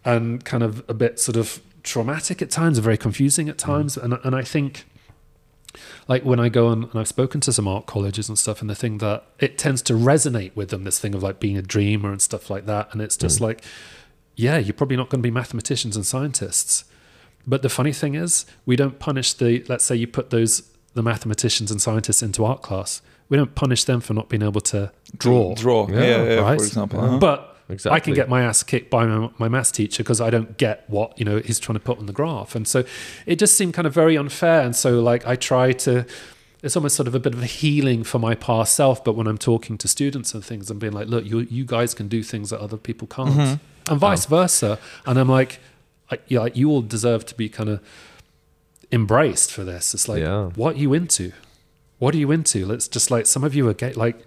[0.05, 3.72] and kind of a bit sort of traumatic at times, very confusing at mm-hmm.
[3.72, 4.84] times, and and I think
[6.09, 8.68] like when I go on and I've spoken to some art colleges and stuff, and
[8.68, 11.62] the thing that it tends to resonate with them, this thing of like being a
[11.62, 12.88] dreamer and stuff like that.
[12.92, 13.62] And it's just like,
[14.36, 16.84] yeah, you're probably not going to be mathematicians and scientists.
[17.47, 21.02] But the funny thing is, we don't punish the, let's say you put those, the
[21.02, 24.92] mathematicians and scientists into art class, we don't punish them for not being able to
[25.16, 25.55] draw.
[25.55, 25.88] Draw.
[25.88, 26.59] Yeah, Yeah, yeah, right?
[26.59, 27.01] for example.
[27.01, 27.16] Uh-huh.
[27.16, 27.18] uh-huh.
[27.76, 30.56] But I can get my ass kicked by my, my maths teacher because I don't
[30.56, 32.84] get what you know he's trying to put on the graph, and so
[33.26, 34.62] it just seemed kind of very unfair.
[34.62, 36.06] And so like I try to,
[36.62, 39.02] it's almost sort of a bit of a healing for my past self.
[39.05, 41.94] But when I'm talking to students and things, I'm being like, look, you you guys
[41.94, 43.92] can do things that other people can't, mm-hmm.
[43.92, 44.78] and vice versa.
[45.06, 45.60] And I'm like,
[46.10, 47.80] I, yeah, like, you all deserve to be kind of
[48.92, 49.94] embraced for this.
[49.94, 50.47] It's like, Yeah.
[50.56, 51.32] what are you into?
[51.98, 52.66] What are you into?
[52.66, 54.26] Let's just like some of you are gay, like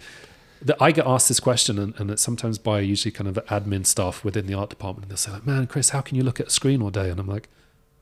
[0.64, 3.85] that I get asked this question, and, and it's sometimes by usually kind of admin
[3.85, 5.06] staff within the art department.
[5.06, 7.10] And they'll say, like, "Man, Chris, how can you look at a screen all day?"
[7.10, 7.49] And I'm like,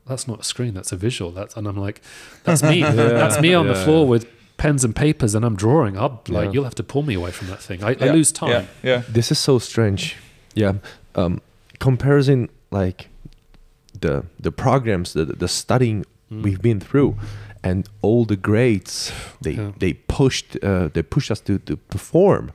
[0.07, 0.73] "That's not a screen.
[0.73, 2.01] That's a visual." That's and I'm like,
[2.43, 2.81] "That's me.
[3.21, 4.27] that's me on the floor with
[4.57, 5.97] pens and papers, and I'm drawing.
[5.97, 6.51] I'll like, Yeah.
[6.51, 7.83] you'll have to pull me away from that thing.
[7.83, 8.49] I, I lose time.
[8.49, 9.03] Yeah, yeah.
[9.09, 10.15] This is so strange.
[10.53, 10.73] Yeah.
[11.15, 11.41] Um,
[11.79, 13.07] comparison like
[13.99, 16.43] the the programs, the the studying Mm.
[16.43, 17.17] we've been through,
[17.63, 19.11] and all the grades
[19.41, 19.71] they Yeah.
[19.79, 22.51] they pushed uh, they pushed us to to perform,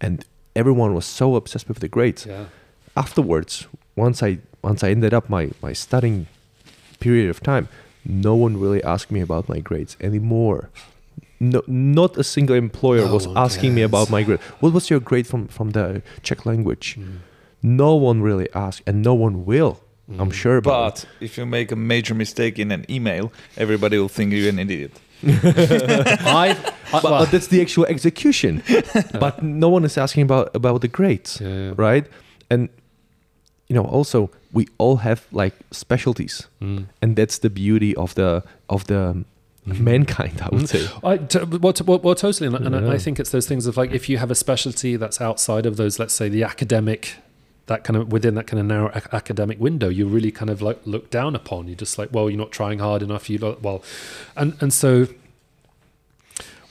[0.00, 0.24] and
[0.54, 2.26] everyone was so obsessed with the grades.
[2.26, 2.44] Yeah.
[2.96, 3.66] Afterwards,
[3.96, 6.26] once I once I ended up my my studying
[7.00, 7.66] period of time,
[8.04, 10.68] no one really asked me about my grades anymore.
[11.40, 14.40] No, not a single employer No was one asking me about my grade.
[14.60, 16.96] What was your grade from from the Czech language?
[16.98, 17.18] Mm.
[17.62, 19.80] No one really asked, and no one will.
[20.08, 20.32] I'm Mm.
[20.32, 21.06] sure about it.
[21.18, 24.58] But if you make a major mistake in an email, everybody will think you're an
[24.58, 24.90] idiot.
[25.24, 26.56] I,
[26.92, 28.62] I But, but that's the actual execution.
[29.20, 31.72] but no one is asking about about the grades, yeah, yeah.
[31.76, 32.06] right?
[32.50, 32.68] And
[33.68, 36.84] you know, also we all have like specialties, Mm.
[37.02, 39.24] and that's the beauty of the of the
[39.66, 40.40] mankind.
[40.42, 40.86] I would say.
[41.02, 42.98] I, t- well, t- well, well, totally, and, and I- I Yeah.
[42.98, 45.98] think it's those things of like if you have a specialty that's outside of those,
[45.98, 47.16] let's say the academic,
[47.66, 50.60] that kind of within that kind of narrow ac- academic window, you're really kind of
[50.60, 51.66] like look down upon.
[51.66, 53.30] You're just like, well, you're not trying hard enough.
[53.30, 53.82] You don't, well,
[54.36, 55.06] and and so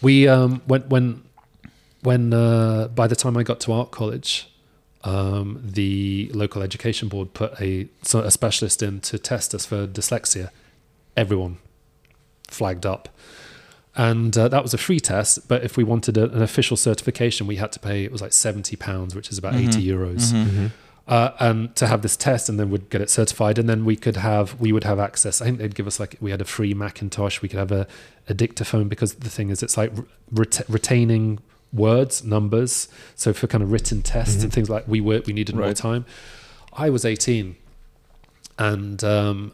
[0.01, 1.23] we um, when when
[2.01, 4.49] when uh, by the time I got to art college.
[5.05, 9.85] Um, the local education board put a so a specialist in to test us for
[9.85, 10.49] dyslexia.
[11.17, 11.57] Everyone
[12.47, 13.09] flagged up.
[13.95, 17.45] And uh, that was a free test, but if we wanted a, an official certification,
[17.45, 20.31] we had to pay, it was like 70 pounds, which is about 80 euros.
[20.31, 20.67] Mm-hmm.
[21.05, 23.59] Uh, and to have this test and then we'd get it certified.
[23.59, 25.41] And then we could have we would have access.
[25.41, 27.41] I think they'd give us like we had a free macintosh.
[27.41, 27.87] We could have a,
[28.29, 29.91] a dictaphone because the thing is it's like
[30.31, 31.39] ret- retaining
[31.73, 32.87] words numbers.
[33.15, 36.05] So for kind of written tests and things like we were we needed more time.
[36.71, 37.57] I was 18
[38.57, 39.53] and um,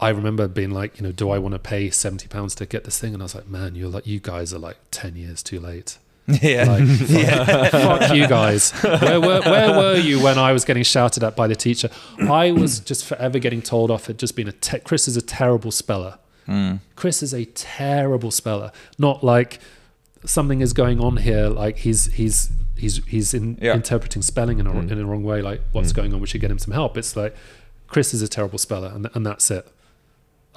[0.00, 2.84] I remember being like, you know, do I want to pay seventy pounds to get
[2.84, 3.14] this thing?
[3.14, 5.98] And I was like, man, you're like, you guys are like ten years too late.
[6.42, 6.64] Yeah.
[6.64, 6.86] Like,
[7.70, 8.70] fuck, fuck you guys.
[8.82, 11.90] Where were, where were you when I was getting shouted at by the teacher?
[12.18, 14.08] I was just forever getting told off.
[14.10, 16.18] It just being a te- Chris is a terrible speller.
[16.48, 16.80] Mm.
[16.96, 18.72] Chris is a terrible speller.
[18.98, 19.60] Not like
[20.24, 21.48] something is going on here.
[21.48, 23.74] Like he's he's he's he's in, Yeah.
[23.74, 25.42] interpreting spelling in a, in a wrong way.
[25.42, 26.20] Like what's going on?
[26.20, 26.96] We should get him some help.
[26.96, 27.34] It's like
[27.88, 29.66] Chris is a terrible speller, and and that's it.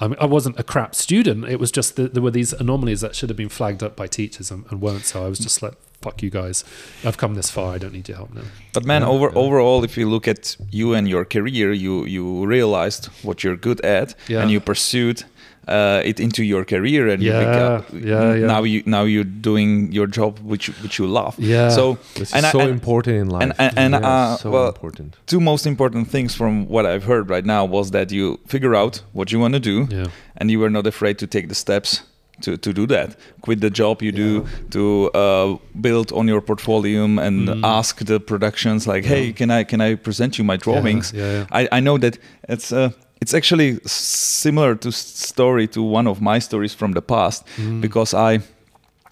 [0.00, 1.44] I mean, I wasn't a crap student.
[1.44, 4.06] It was just that there were these anomalies that should have been flagged up by
[4.08, 5.04] teachers and, and weren't.
[5.04, 6.64] So I was just like, "Fuck you guys!
[7.04, 7.74] I've come this far.
[7.74, 8.42] I don't need your help now."
[8.72, 9.38] But man, Yeah, over yeah.
[9.38, 13.80] overall, if you look at you and your career, you you realized what you're good
[13.84, 14.42] at, Yeah.
[14.42, 15.22] and you pursued
[15.68, 18.46] uh, it into your career, and you Yeah, become, yeah, yeah.
[18.46, 21.34] now you now you're doing your job which which you love.
[21.38, 21.70] Yeah.
[21.70, 23.42] So This And is I- so and- important in life.
[23.42, 25.16] and- and- and, Yeah, uh, so well, important.
[25.26, 29.02] two most important things from what I've heard right now was that you figure out
[29.12, 30.06] what you want to do, Yeah.
[30.36, 32.02] and you were not afraid to take the steps
[32.42, 33.16] to, to do that.
[33.42, 34.80] Quit the job you do to
[35.14, 37.60] uh, build on your portfolio and Mm.
[37.62, 41.44] ask the productions like, "Hey, can I can I present you my drawings?" Yeah, yeah.
[41.60, 42.18] I, I know that
[42.48, 47.44] it's uh, it's actually similar to story to one of my stories from the past
[47.58, 47.80] Mm.
[47.80, 48.40] because I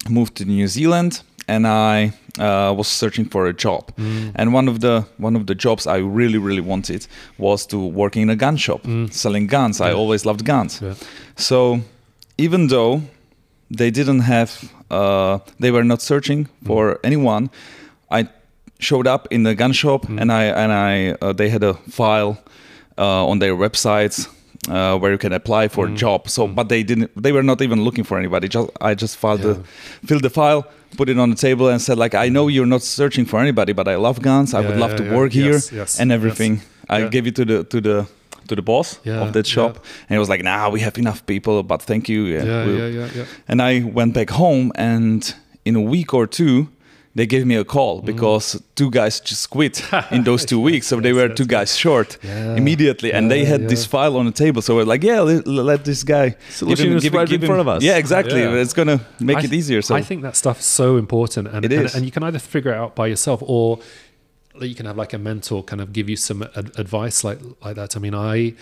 [0.09, 4.31] moved to New Zealand and I uh, was searching for a job Mm.
[4.35, 7.07] and one of the one of the jobs I really really wanted
[7.37, 8.81] was to work in a gun shop
[9.11, 9.97] selling guns I Mm.
[9.97, 10.93] Always loved guns Yeah.
[11.35, 11.79] so
[12.37, 13.01] even though
[13.77, 14.49] they didn't have
[14.91, 16.67] uh, they were not searching Mm.
[16.67, 17.49] for anyone
[18.11, 18.27] I
[18.79, 20.21] showed up in the gun shop Mm.
[20.21, 22.35] and I and I uh, they had a file
[22.97, 24.27] on their websites
[24.69, 25.93] uh, where you can apply for Mm.
[25.93, 28.93] a job so but they didn't they were not even looking for anybody just I
[28.95, 29.53] just filed Yeah.
[29.53, 29.63] the
[30.07, 30.63] filled the file
[30.97, 33.73] put it on the table and said like I know you're not searching for anybody
[33.73, 36.09] but I love guns I Yeah, would love yeah, to work here Yes, yes, and
[36.11, 36.15] yes.
[36.17, 37.09] everything I Yeah.
[37.09, 38.05] gave it to the to the
[38.47, 39.75] to the boss of that shop
[40.09, 43.07] and he was like nah we have enough people but thank you Yeah, yeah, yeah,
[43.17, 43.25] yeah.
[43.47, 45.33] and I went back home, and
[45.65, 46.67] in a week or two,
[47.15, 48.05] they gave me a call Mm.
[48.05, 50.87] because two guys just quit in those two weeks.
[50.87, 52.55] So they were two guys short Yeah.
[52.55, 54.61] immediately, and they Yeah, had this file on the table.
[54.61, 57.83] So we're like, yeah, let, let this guy Solution is right in front of us.
[57.83, 58.41] Yeah, exactly.
[58.41, 58.61] Yeah.
[58.63, 59.81] It's gonna make I it easier.
[59.83, 62.39] So I think that stuff is so important, and It and, and you can either
[62.39, 63.79] figure it out by yourself, or
[64.61, 67.75] you can have like a mentor kind of give you some ad- advice like like
[67.75, 67.95] that.
[67.95, 68.53] I mean, I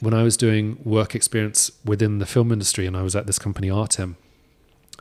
[0.00, 3.38] when I was doing work experience within the film industry, and I was at this
[3.38, 4.16] company Artem,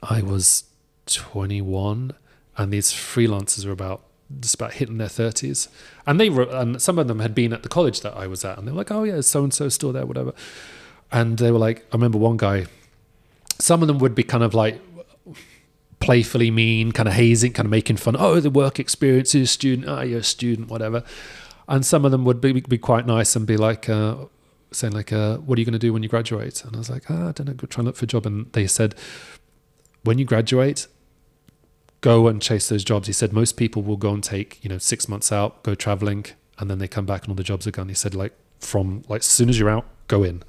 [0.04, 0.64] I was
[1.08, 2.12] 21,
[2.58, 4.04] and these freelancers were about
[4.40, 5.68] just about hitting their 30s,
[6.08, 8.44] and they were, and some of them had been at the college that I was
[8.44, 10.34] at, and they were like, "Oh yeah, so and so still there, whatever,"
[11.12, 12.66] and they were like, I remember one guy
[13.60, 14.80] some of them would be kind of like
[16.00, 18.16] playfully mean, kind of hazing, kind of making fun.
[18.18, 19.88] Oh, the work experience is student.
[19.88, 21.04] Oh, you're a student, whatever.
[21.68, 24.26] And some of them would be, be quite nice and be like, uh,
[24.72, 26.90] saying like, uh, "What are you going to do when you graduate?" And I was
[26.90, 27.54] like, oh, "I don't know.
[27.54, 28.96] Go try and look for a job." And they said,
[30.04, 30.88] "When you graduate."
[32.04, 33.08] Go and chase those jobs.
[33.08, 36.26] He said most people will go and take, you know, six months out, go traveling,
[36.60, 37.88] and then they come back and all the jobs are gone.
[37.88, 40.44] He said, like, from like as soon as you're out, go in.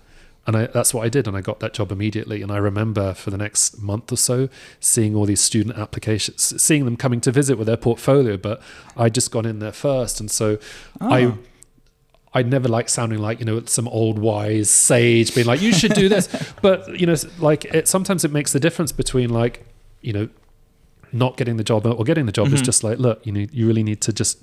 [0.48, 1.28] And I, that's what I did.
[1.28, 2.43] And I got that job immediately.
[2.43, 4.48] And I remember for the next month or so
[4.81, 8.36] seeing all these student applications, seeing them coming to visit with their portfolio.
[8.36, 8.60] But
[8.97, 10.18] I'd just gone in there first.
[10.20, 10.59] And so
[11.01, 11.26] I.
[11.26, 11.35] Ah.
[12.36, 15.94] I never like sounding like you know some old wise sage being like you should
[15.94, 16.26] do this,
[16.62, 19.64] but you know like it sometimes it makes the difference between like
[20.01, 20.28] you know
[21.15, 22.65] not getting the job or getting the job is mm-hmm.
[22.65, 24.43] just like look you know you really need to just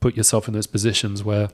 [0.00, 1.50] put yourself in those positions where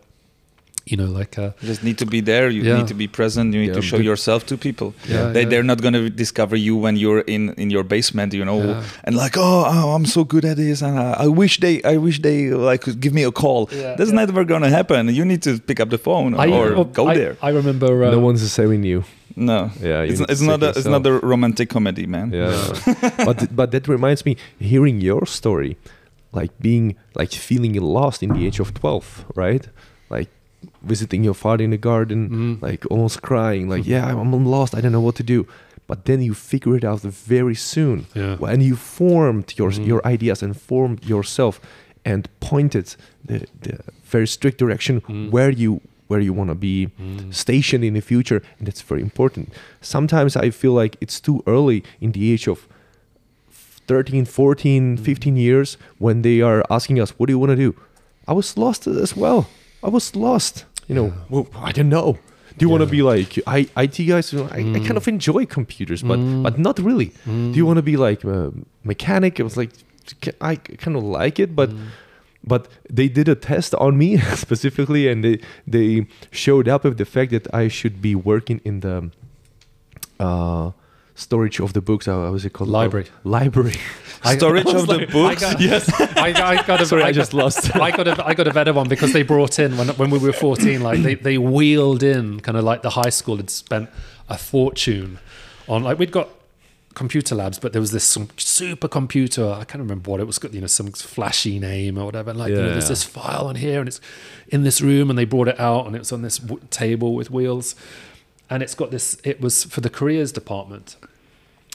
[0.86, 2.50] you know, like uh, You just need to be there.
[2.50, 2.78] You Yeah.
[2.78, 3.54] need to be present.
[3.54, 4.88] You need Yeah, to show but- yourself to people.
[5.08, 5.48] Yeah, they yeah.
[5.50, 8.32] they're not gonna discover you when you're in in your basement.
[8.34, 8.82] You know, Yeah.
[9.04, 11.96] and like, oh, oh, I'm so good at this, and I, I wish they, I
[12.06, 13.68] wish they like could give me a call.
[13.70, 14.26] Yeah, That's yeah.
[14.26, 15.08] never gonna happen.
[15.14, 17.36] You need to pick up the phone I, or oh, go I, there.
[17.42, 18.04] I remember.
[18.04, 19.04] Uh, no one's saving you.
[19.34, 22.32] No, Yeah, you it's, it's not save a it's not a romantic comedy, man.
[22.32, 22.52] Yeah,
[23.28, 25.76] but but that reminds me, hearing your story,
[26.32, 29.64] like being like feeling lost in the age of twelve, right?
[30.10, 30.28] Like
[30.84, 32.62] visiting your father in the garden, Mm.
[32.62, 35.46] like almost crying, like yeah, I'm, I'm lost, I don't know what to do.
[35.88, 38.36] But then you figure it out very soon, Yeah.
[38.38, 39.86] when you formed your Mm.
[39.86, 41.60] your ideas and formed yourself,
[42.04, 42.96] and pointed
[43.28, 43.78] the, the
[44.10, 45.30] very strict direction Mm.
[45.30, 47.32] where you where you want to be Mm.
[47.32, 49.48] stationed in the future and that's very important
[49.80, 52.58] sometimes i feel like it's too early in the age of
[53.86, 57.74] 13 14 15 years when they are asking us what do you want to do
[58.28, 59.46] i was lost as well
[59.82, 62.18] i was lost you know well, i don't know
[62.58, 64.30] do you want to be like I, IT guys?
[64.30, 64.96] You know, I, I kind Mm.
[65.02, 66.42] of enjoy computers, but Mm.
[66.46, 67.06] but not really.
[67.26, 67.50] Mm.
[67.52, 68.52] Do you want to be like a
[68.84, 69.40] mechanic?
[69.40, 69.70] It was like,
[70.50, 71.86] I kind of like it, but Mm.
[72.52, 72.62] but
[72.98, 75.88] they did a test on me specifically and they they
[76.30, 78.96] showed up with the fact that i should be working in the
[80.20, 80.70] uh
[81.14, 83.06] storage of the books how was it called Library.
[83.24, 83.76] library
[84.24, 85.42] Storage I of the books.
[85.42, 87.74] I got, yes, I, I got a, Sorry, I got- just lost.
[87.76, 90.18] I got a, I got a better one because they brought in when when we
[90.18, 93.90] were fourteen, like they they wheeled in kind of like the high school had spent
[94.28, 95.18] a fortune
[95.68, 96.28] on like we'd got
[96.94, 99.50] computer labs, but there was this some super computer.
[99.50, 100.38] I can't remember what it was.
[100.38, 102.30] Got you know, some flashy name or whatever.
[102.30, 102.88] And like, you know, there's yeah.
[102.90, 104.00] this file on here, and it's
[104.48, 107.14] in this room, and they brought it out, and it was on this w- table
[107.14, 107.74] with wheels,
[108.50, 109.20] and it's got this.
[109.24, 110.96] It was for the careers department,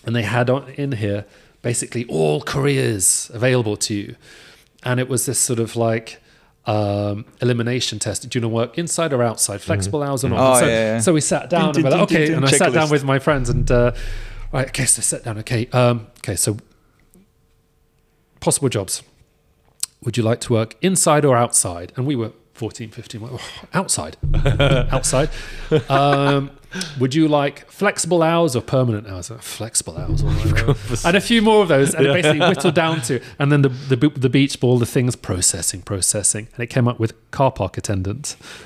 [0.05, 1.25] and they had on in here
[1.61, 4.15] basically all careers available to you,
[4.83, 6.21] and it was this sort of like.
[6.69, 8.27] Um, elimination test.
[8.27, 9.61] Do you want to work inside or outside?
[9.61, 10.57] Flexible hours or not?
[10.57, 10.99] Oh, so, yeah, yeah.
[10.99, 12.33] so we sat down and we're like, okay.
[12.33, 13.93] And I sat down with my friends and uh,
[14.51, 15.37] right, okay, so sit down.
[15.37, 16.57] Okay, um, okay, so
[18.41, 19.01] possible jobs.
[20.03, 21.93] Would you like to work inside or outside?
[21.95, 23.39] And we were 14, 15, well,
[23.73, 25.29] outside, outside.
[25.89, 26.51] Um,
[26.99, 29.31] would you like flexible hours or permanent hours?
[29.31, 30.21] Uh, Flexible hours,
[31.05, 33.69] and a few more of those, and it basically whittled down to, and then the
[33.69, 37.77] the, the beach ball, the things processing, processing, and it came up with car park
[37.77, 38.35] attendant,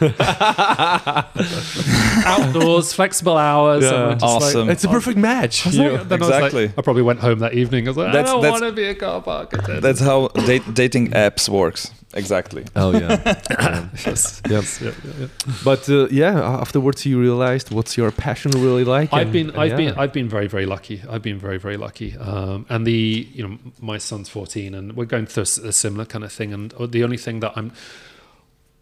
[2.26, 3.91] outdoors, flexible hours, Yeah.
[3.91, 4.69] we're like- Awesome.
[4.69, 6.03] it's a perfect match I was like- know?
[6.03, 6.72] then I was like- Exactly.
[6.77, 7.88] I probably went home that evening.
[7.88, 9.84] I was like, That's- I don't want to be a car park attendant.
[9.84, 11.91] That's how date, dating apps works.
[12.13, 12.65] Exactly.
[12.75, 14.41] oh yeah yes.
[14.49, 14.63] Yep.
[14.81, 15.27] Yeah, yeah, yeah.
[15.63, 19.59] but uh, yeah afterwards you realized what's your passion really like I've and- been, and
[19.59, 19.75] I've yeah.
[19.77, 21.01] been, I've been very, very lucky.
[21.09, 22.17] I've been very, very lucky.
[22.17, 26.23] Um, and the, you know, my son's fourteen, and we're going through a similar kind
[26.23, 26.53] of thing.
[26.53, 27.71] And the only thing that I'm,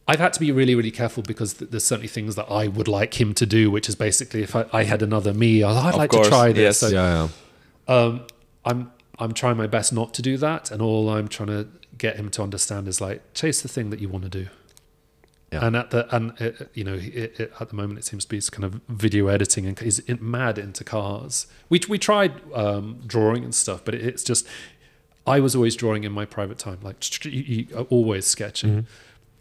[0.08, 2.88] I've had to be really, really careful because th- there's certainly things that I would
[2.88, 5.96] like him to do, which is basically if I, I had another me, I'd, I'd
[5.96, 6.62] like course, to try this.
[6.62, 6.78] yes.
[6.80, 7.28] So, yeah
[7.88, 8.26] yeah um,
[8.66, 11.68] I'm I'm trying my best not to do that, and all I'm trying to
[12.00, 14.48] get him to understand is like chase the thing that you want to do.
[15.52, 15.66] Yeah.
[15.66, 18.30] And at the and uh, you know it, it, at the moment it seems to
[18.30, 21.48] be kind of video editing and he's mad into cars.
[21.70, 24.48] We we tried um, drawing and stuff, but it, it's just
[25.26, 28.86] I was always drawing in my private time, like he, he, always sketching.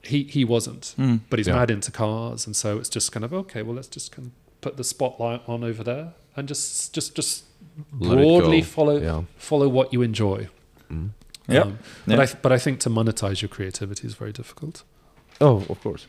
[0.03, 1.21] He he wasn't, Mm.
[1.29, 1.57] but he's Yeah.
[1.57, 3.63] mad into cars, and so it's just kind of okay.
[3.63, 4.33] Well, let's just kind of
[4.63, 7.45] put the spotlight on over there and just just just
[7.99, 10.49] Let broadly follow yeah follow what you enjoy.
[10.91, 11.11] Mm.
[11.49, 11.65] Yep.
[11.67, 12.23] Um, but Yeah.
[12.25, 14.85] I but I think to monetize your creativity is very difficult.
[15.41, 16.07] oh of course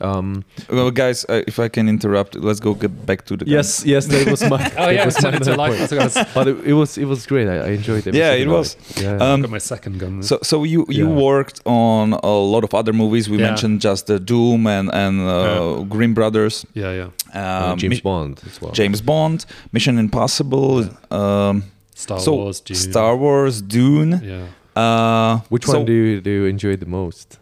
[0.00, 3.44] um Well, guys, uh, if I can interrupt, let's go get back to the.
[3.46, 5.88] yes yes that was my Oh that yeah, was my it to life.
[5.90, 6.14] point.
[6.34, 7.46] But it, it was it was great.
[7.48, 8.14] I, I enjoyed it.
[8.14, 8.76] Yeah, it was.
[9.02, 9.32] Yeah.
[9.32, 10.22] Um, my second gun.
[10.22, 11.22] So, so you you Yeah.
[11.28, 13.28] worked on a lot of other movies.
[13.28, 13.48] We Yeah.
[13.50, 15.84] mentioned just the Doom and and uh, Yeah.
[15.94, 17.70] Green Brothers, yeah, yeah.
[17.70, 18.72] Um, James Mi- Bond as well.
[18.72, 21.62] James Bond, Mission Impossible, um,
[21.94, 22.76] Star so Wars, Dune.
[22.90, 24.20] Star Wars, Dune.
[24.24, 24.46] Yeah,
[24.76, 27.38] Uh, Which so- one do you do you enjoy the most?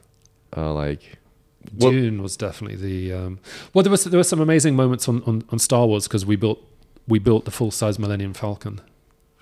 [0.56, 1.18] Uh, like
[1.76, 3.12] What- Dune was definitely the.
[3.12, 3.38] Um,
[3.72, 6.36] well, there was there were some amazing moments on on, on Star Wars because we
[6.36, 6.58] built
[7.08, 8.80] we built the full size Millennium Falcon,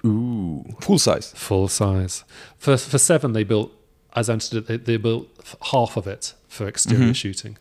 [0.05, 1.33] ooh full size?
[1.35, 2.25] full size.
[2.59, 3.73] For for seven, they built
[4.15, 5.29] as I understood it, they, they built
[5.73, 7.15] half of it for exterior Mhm.
[7.17, 7.59] shooting,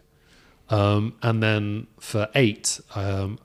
[0.69, 3.37] um, and then for eight, um,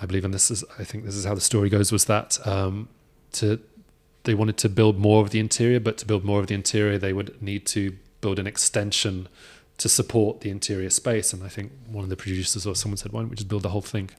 [0.00, 2.38] I believe, and this is I think this is how the story goes, was that
[2.46, 2.88] um,
[3.32, 3.58] to
[4.24, 6.98] they wanted to build more of the interior, but to build more of the interior,
[6.98, 9.28] they would need to build an extension
[9.78, 11.32] to support the interior space.
[11.32, 13.62] And I think one of the producers or someone said, "Why don't we just build
[13.62, 14.10] the whole thing?"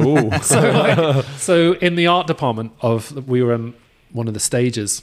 [0.00, 3.74] ooh so, like, so in the art department of we were in
[4.12, 5.02] one of the stages,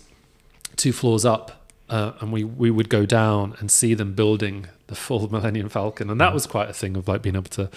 [0.76, 4.96] two floors up, uh, and we we would go down and see them building the
[4.96, 7.70] full Millennium Falcon, and that was quite a thing of like being able to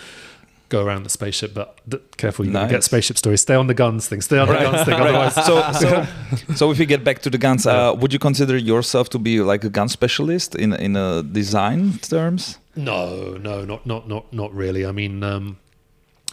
[0.77, 1.51] go around the spaceship.
[1.55, 2.71] But th- careful, you Nice.
[2.71, 3.41] get spaceship stories.
[3.41, 4.23] Stay on the guns thing.
[4.23, 4.95] Stay on the guns thing.
[5.05, 6.07] Otherwise, so, so,
[6.55, 9.41] so if we get back to the guns, uh, would you consider yourself to be
[9.53, 12.59] like a gun specialist in in uh, design terms?
[12.77, 14.85] No, no, not not not not really.
[14.87, 15.57] I mean, um,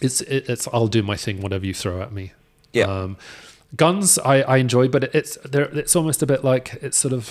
[0.02, 2.32] it's it, it's I'll do my thing, whatever you throw at me.
[2.74, 2.88] Yeah.
[3.04, 3.18] Um,
[3.76, 5.70] guns I, I enjoy, but it's there.
[5.78, 7.30] It's almost a bit like it's sort of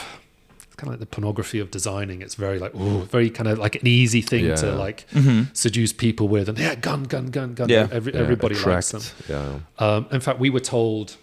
[0.80, 2.22] kind of like the pornography of designing.
[2.22, 4.74] It's very like ooh, very kind of like an easy thing to Yeah.
[4.86, 5.06] like
[5.52, 7.68] seduce people with, and yeah, gun, gun, gun, gun.
[7.68, 7.86] Yeah.
[7.98, 9.02] Every, Yeah, everybody likes them.
[9.34, 9.58] Yeah.
[9.84, 11.16] Um, in fact, we were told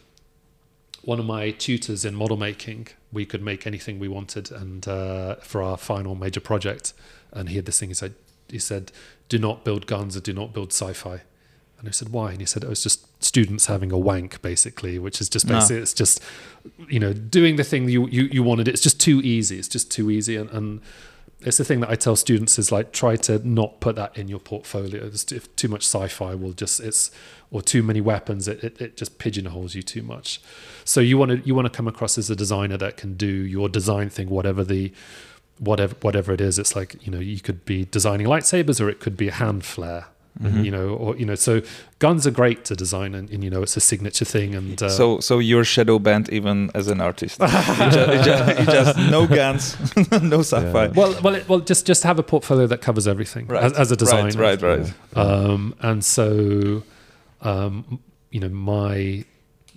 [1.03, 5.35] one of my tutors in model making we could make anything we wanted, and uh,
[5.35, 6.93] for our final major project,
[7.31, 7.89] and he had this thing.
[7.89, 8.13] He said,
[8.49, 8.91] he said,
[9.29, 11.21] "Do not build guns or do not build sci-fi."
[11.79, 14.97] And I said, "Why?" And he said, "Oh, was just students having a wank, basically,
[14.97, 16.21] which is just basically it's just
[16.87, 18.67] you know doing the thing you you, you wanted.
[18.67, 19.59] It's just too easy.
[19.59, 20.81] It's just too easy, and." and
[21.41, 24.27] it's the thing that I tell students is like try to not put that in
[24.27, 25.05] your portfolio.
[25.05, 27.11] If too much sci-fi will just it's
[27.51, 30.41] or too many weapons, it, it, it just pigeonholes you too much.
[30.83, 33.27] So you want to you want to come across as a designer that can do
[33.27, 34.91] your design thing, whatever the
[35.59, 36.57] whatever whatever it is.
[36.57, 39.63] It's like you know you could be designing lightsabers or it could be a hand
[39.63, 40.07] flare.
[40.39, 41.61] You know, or you know, so
[41.99, 44.53] guns are great to design, and, and you know, it's a signature thing.
[44.55, 47.39] And uh, so, so you're shadow banned even as an artist.
[47.41, 49.75] you, just, you, just, you just no guns,
[50.21, 50.87] no sci-fi.
[50.89, 53.91] well, well, it, well, just just have a portfolio that covers everything Right, as, as
[53.91, 54.39] a designer.
[54.39, 55.17] Right, right, right.
[55.17, 56.83] Um, and so,
[57.41, 57.99] um,
[58.29, 59.25] you know, my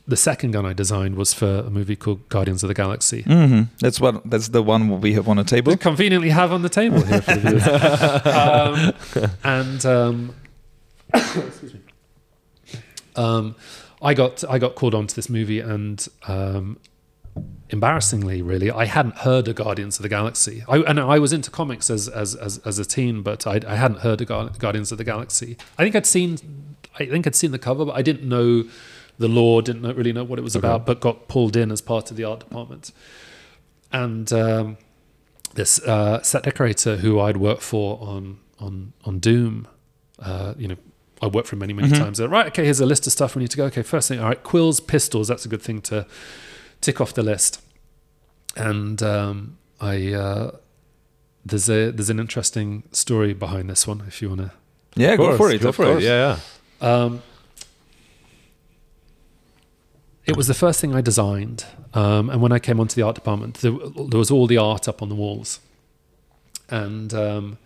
[0.06, 3.22] the second gun I designed was for a movie called Guardians of the Galaxy.
[3.22, 4.28] hmm That's what.
[4.28, 5.70] That's the one we have on the table.
[5.72, 7.66] We conveniently have on the table here for the viewers.
[9.24, 10.34] um, and um,
[11.14, 11.80] excuse me.
[13.16, 13.56] Um,
[14.02, 16.78] I got I got called onto this movie, and um,
[17.68, 20.64] embarrassingly, really, I hadn't heard of Guardians of the Galaxy.
[20.68, 23.76] I, and I was into comics as as as, as a teen, but I, I
[23.76, 25.56] hadn't heard of Guar- Guardians of the Galaxy.
[25.78, 26.38] I think I'd seen
[26.98, 28.64] I think I'd seen the cover, but I didn't know
[29.18, 32.10] the lore, didn't really know what it was about, but got pulled in as part
[32.10, 32.90] of the art department.
[33.92, 34.78] And um,
[35.54, 39.68] this uh, set decorator who I'd worked for on on on Doom,
[40.20, 40.76] uh, you know,
[41.22, 42.18] I worked for him many many times.
[42.18, 43.64] Said, right, okay, here's a list of stuff we need to go.
[43.66, 45.28] Okay, first thing, all right, Quill's, pistols.
[45.28, 46.06] That's a good thing to
[46.80, 47.60] tick off the list.
[48.56, 50.50] And um, I uh,
[51.44, 54.02] there's a there's an interesting story behind this one.
[54.06, 54.50] If you want to
[54.96, 55.60] Yeah, go for it.
[55.60, 56.02] Go for course.
[56.02, 56.06] it.
[56.06, 56.38] Yeah,
[56.80, 56.88] yeah.
[57.04, 57.22] um,
[60.26, 61.64] it was the first thing I designed,
[61.94, 64.86] um, and when I came onto the art department, there, there was all the art
[64.86, 65.60] up on the walls,
[66.68, 67.58] and um,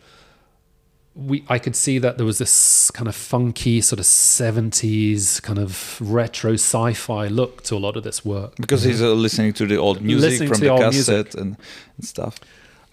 [1.15, 5.59] we I could see that there was this kind of funky sort of seventies kind
[5.59, 8.57] of retro sci-fi look to a lot of this work.
[8.57, 11.57] Because he's uh, listening to the old music Listening from the, the cassette and,
[11.97, 12.41] and stuff.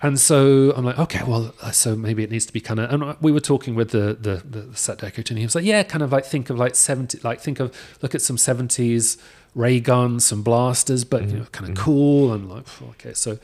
[0.04, 2.92] And so I'm like, okay, well, uh, so maybe it needs to be kind of.
[2.92, 5.84] And we were talking with the the, the set decorator, and he was like, yeah,
[5.84, 9.18] kind of like think of like seventy, like think of look at some seventies
[9.54, 13.14] ray guns, some blasters, but you know, kind of cool and like okay.
[13.14, 13.38] So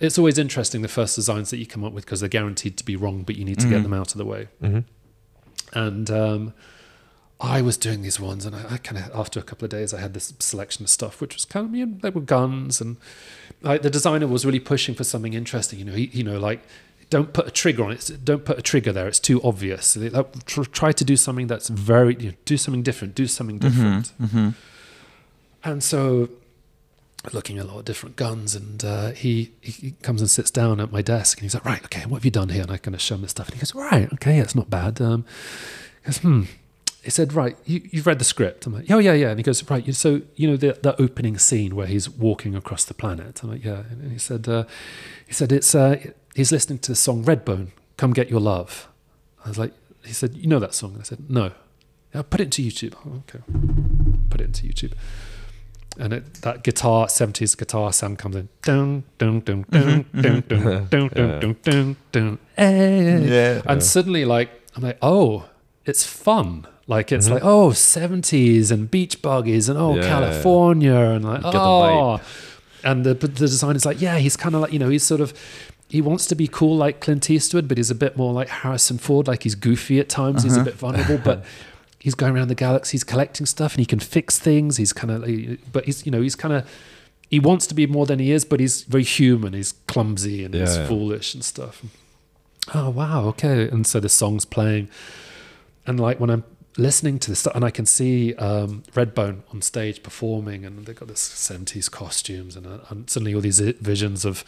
[0.00, 2.84] it's always interesting the first designs that you come up with because they're guaranteed to
[2.84, 3.82] be wrong, but you need to get mm-hmm.
[3.84, 4.48] them out of the way.
[4.62, 4.80] Mm-hmm.
[5.78, 6.54] And um,
[7.40, 9.92] I was doing these ones, and I, I kind of after a couple of days,
[9.92, 12.80] I had this selection of stuff, which was kind of you know, they were guns,
[12.80, 12.96] and
[13.62, 15.78] like the designer was really pushing for something interesting.
[15.78, 16.62] You know, he, you know, like
[17.10, 18.10] don't put a trigger on it.
[18.24, 19.06] Don't put a trigger there.
[19.06, 19.86] It's too obvious.
[19.86, 23.14] So they, like, tr- try to do something that's very you know, do something different.
[23.14, 23.68] Do something mm-hmm.
[23.68, 24.12] different.
[25.62, 26.30] And so,
[27.34, 30.80] looking at a lot of different guns, and uh, he, he comes and sits down
[30.80, 32.76] at my desk, and he's like, "Right, okay, what have you done here?" And I
[32.76, 35.24] kind of show him this stuff, and he goes, "Right, okay, it's not bad." Um,
[36.02, 36.42] he goes, "Hmm."
[37.02, 39.42] He said, "Right, you, you've read the script." I'm like, "Oh yeah, yeah." And he
[39.42, 43.42] goes, "Right, so you know the the opening scene where he's walking across the planet."
[43.42, 44.64] I'm like, "Yeah." And he said, uh,
[45.26, 45.96] "He said it's uh,
[46.34, 48.88] he's listening to the song Redbone, Come Get Your Love."
[49.44, 49.72] I was like,
[50.04, 51.52] "He said, you know that song?" And I said, "No."
[52.14, 52.94] "Yeah, put it into YouTube.
[53.06, 53.42] Oh, okay,
[54.28, 54.92] put it into YouTube
[55.98, 60.86] and it, that guitar 70s guitar sound comes in dun dun dun dun mm-hmm, mm-hmm.
[60.88, 63.28] dun dun dun dun dun dun dun.
[63.28, 63.62] Yeah.
[63.66, 65.48] and suddenly like i'm like oh
[65.84, 67.34] it's fun like it's mm-hmm.
[67.34, 70.08] like oh 70s and beach buggies and oh Yeah, yeah, yeah.
[70.08, 72.20] california and like get the oh
[72.84, 75.32] and the, the designer's like yeah he's kind of like you know he's sort of
[75.88, 78.98] he wants to be cool like Clint Eastwood, but he's a bit more like Harrison
[78.98, 79.28] Ford.
[79.28, 80.42] Like he's goofy at times.
[80.42, 80.64] He's a uh-huh.
[80.64, 81.44] bit vulnerable, but
[82.06, 82.92] he's going around the galaxy.
[82.92, 84.76] He's collecting stuff, and he can fix things.
[84.76, 86.70] He's kind of, but he's you know he's kind of
[87.28, 89.54] he wants to be more than he is, but he's very human.
[89.54, 90.86] He's clumsy and he's Yeah, yeah.
[90.88, 91.82] foolish and stuff.
[92.72, 93.68] Oh wow, okay.
[93.68, 94.88] And so the song's playing,
[95.84, 96.44] and like when I'm
[96.78, 100.94] listening to this stuff, and I can see um, Redbone on stage performing, and they've
[100.94, 104.44] got this seventies costumes, and, uh, and suddenly all these visions of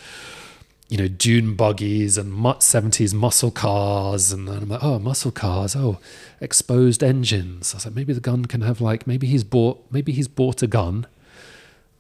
[0.89, 5.77] you know dune buggies and seventies muscle cars, and then I'm like, oh, muscle cars,
[5.77, 5.99] oh,
[6.41, 7.75] exposed engines.
[7.75, 10.63] I was like, maybe the gun can have like, maybe he's bought, maybe he's bought
[10.63, 11.07] a gun,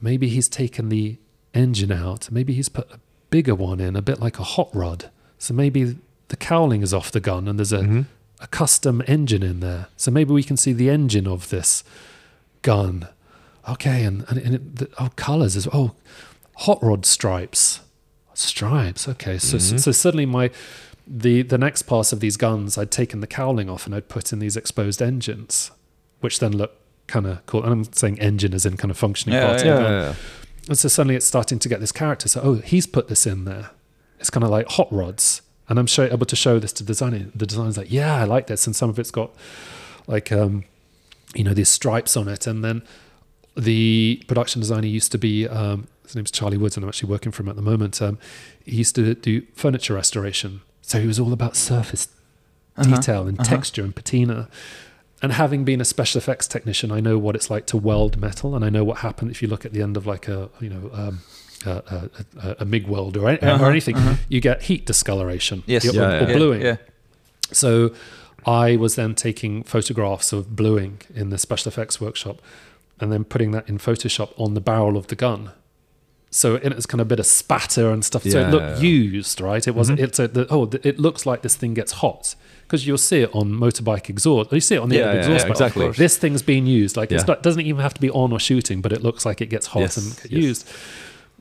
[0.00, 1.16] maybe he's taken the
[1.54, 2.98] engine out, maybe he's put a
[3.30, 5.10] bigger one in, a bit like a hot rod.
[5.38, 5.96] So maybe
[6.28, 8.06] the cowling is off the gun, and there's a Mhm.
[8.40, 9.88] a custom engine in there.
[9.96, 11.82] So maybe we can see the engine of this
[12.62, 13.08] gun.
[13.68, 15.92] Okay, and, and, and it, the, oh, colors as oh,
[16.58, 17.80] hot rod stripes,
[18.40, 19.08] stripes.
[19.08, 19.80] Okay, so so, Mhm.
[19.80, 20.50] so suddenly my
[21.06, 24.32] the the next pass of these guns, I'd taken the cowling off and I'd put
[24.32, 25.70] in these exposed engines,
[26.20, 26.72] which then look
[27.06, 27.62] kind of cool.
[27.64, 29.92] And I'm saying engine as in kind of functioning Yeah, part of Yeah, gun.
[29.92, 30.14] yeah, yeah.
[30.68, 32.28] And so suddenly it's starting to get this character.
[32.28, 33.70] So, oh, he's put this in there.
[34.20, 35.40] It's kind of like hot rods.
[35.70, 37.26] And I'm show, able to show this to the designer.
[37.34, 38.66] The designer's like, yeah, I like this.
[38.66, 39.30] And some of it's got
[40.06, 40.64] like, um,
[41.34, 42.46] you know, these stripes on it.
[42.46, 42.82] And then
[43.56, 47.32] the production designer used to be, um, his name's Charlie Woods, and I'm actually working
[47.32, 48.00] for him at the moment.
[48.02, 48.18] Um,
[48.64, 50.60] he used to do furniture restoration.
[50.82, 52.08] So he was all about surface
[52.76, 52.96] Uh-huh.
[52.96, 53.48] detail and uh-huh.
[53.56, 54.48] texture and patina.
[55.20, 58.54] And having been a special effects technician, I know what it's like to weld metal,
[58.54, 60.70] and I know what happened if you look at the end of like a you
[60.70, 61.20] know um,
[61.66, 62.10] a, a,
[62.48, 64.14] a, a MIG weld or, any, Uh-huh, or anything, uh-huh.
[64.28, 65.84] you get heat discoloration, Yes.
[65.88, 66.36] or, Yeah, or yeah.
[66.36, 66.62] bluing.
[66.62, 66.76] Yeah.
[67.52, 67.92] So
[68.46, 72.40] I was then taking photographs of bluing in the special effects workshop,
[73.00, 75.50] and then putting that in Photoshop on the barrel of the gun.
[76.30, 78.22] So it was kind of a bit of spatter and stuff.
[78.24, 78.88] so Yeah, it looked yeah.
[78.88, 79.66] used, right?
[79.66, 79.98] It wasn't.
[79.98, 80.04] Mhm.
[80.04, 82.34] It's a, the, oh, th- it looks like this thing gets hot
[82.66, 84.52] because you'll see it on motorbike exhaust.
[84.52, 85.44] You see it on the Yeah, end of yeah, exhaust.
[85.46, 85.50] yeah, pipe.
[85.76, 85.90] exactly.
[85.92, 86.96] This thing's being used.
[86.98, 87.26] Like it's Yeah.
[87.34, 89.68] not, doesn't even have to be on or shooting, but it looks like it gets
[89.68, 90.42] hot Yes, and yes.
[90.42, 90.70] used.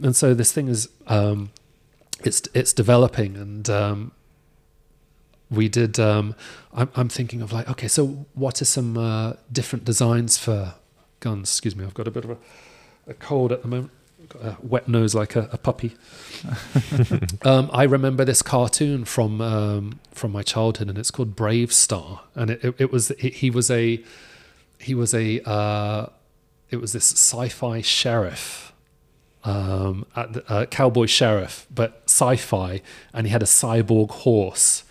[0.01, 1.49] And so this thing is, um,
[2.23, 4.11] it's it's developing, and um,
[5.49, 5.99] we did.
[5.99, 6.33] Um,
[6.73, 10.75] I'm, I'm thinking of like, okay, so what are some uh, different designs for
[11.19, 11.49] guns?
[11.49, 12.37] Excuse me, I've got a bit of a,
[13.07, 13.91] a cold at the moment.
[14.41, 15.95] A wet nose like a, a puppy.
[17.43, 22.51] um, I remember this cartoon from um, from my childhood, and it's called BraveStarr, and
[22.51, 24.03] it, it, it was he, he was a
[24.79, 26.07] he was a uh,
[26.69, 28.73] it was this sci-fi sheriff,
[29.43, 32.81] um, at the, uh, cowboy sheriff, but sci-fi,
[33.13, 34.83] and he had a cyborg horse.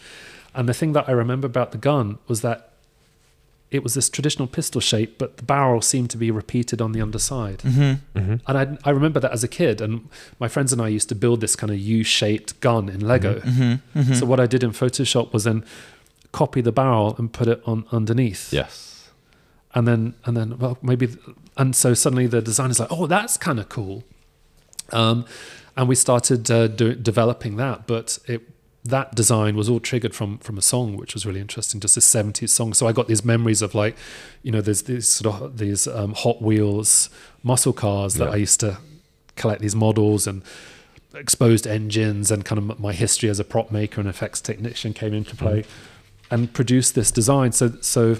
[0.55, 2.73] And the thing that I remember about the gun was that
[3.77, 7.01] it was this traditional pistol shape, but the barrel seemed to be repeated on the
[7.01, 7.59] underside.
[7.59, 8.19] Mm-hmm.
[8.19, 8.41] Mhm.
[8.47, 10.09] And I, I remember that as a kid, and
[10.41, 13.41] my friends and I used to build this kind of U-shaped gun in Lego.
[13.41, 13.99] Mm-hmm.
[13.99, 14.15] Mm-hmm.
[14.15, 15.65] So what I did in Photoshop was then
[16.33, 18.53] copy the barrel and put it on underneath.
[18.53, 19.11] Yes.
[19.75, 21.09] And then and then well maybe
[21.57, 24.05] and so suddenly the designer's like, oh, that's kind of cool.
[24.93, 25.25] Um,
[25.77, 28.43] and we started uh, do, developing that, but it
[28.89, 32.01] that design was all triggered from from a song which was really interesting just a
[32.01, 32.75] 70s song.
[32.75, 33.97] So i got these memories of like
[34.43, 37.11] you know there's these sort of these um, hot wheels
[37.43, 38.33] muscle cars that Yeah.
[38.33, 38.79] i used to
[39.37, 40.43] collect these models and
[41.15, 45.15] exposed engines and kind of my history as a prop maker and effects technician came
[45.15, 45.65] into play
[46.31, 47.53] and produced this design.
[47.53, 48.17] So so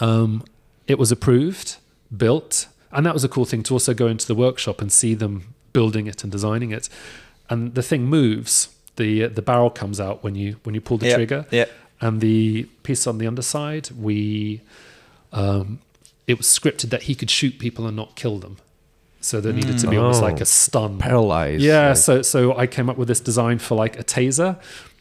[0.00, 0.42] um,
[0.86, 1.76] it was approved
[2.16, 5.14] built and that was a cool thing to also go into the workshop and see
[5.14, 6.88] them building it and designing it.
[7.48, 11.06] And the thing moves the the barrel comes out when you when you pull the
[11.08, 11.14] Yeah.
[11.16, 11.64] trigger Yeah.
[12.00, 14.60] and the piece on the underside we
[15.32, 15.78] um,
[16.26, 18.56] it was scripted that he could shoot people and not kill them
[19.20, 20.24] so there needed to be almost Oh.
[20.26, 21.62] like a stun Paralyzed.
[21.62, 24.58] yeah like- so so i came up with this design for like a taser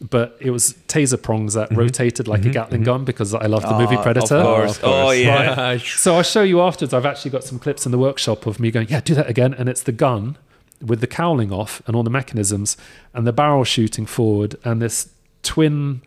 [0.10, 2.86] but it was taser prongs that rotated like a Mhm, gatling mhm.
[2.86, 4.76] gun because i love the movie Ah, predator Of course.
[4.78, 5.08] of course.
[5.08, 5.60] Oh yeah.
[5.60, 5.82] Right.
[5.82, 8.70] so i'll show you afterwards i've actually got some clips in the workshop of me
[8.72, 10.38] going yeah do that again and it's the gun
[10.82, 12.78] with the cowling off and all the mechanisms
[13.14, 15.10] and the barrel shooting forward and this
[15.44, 16.02] twin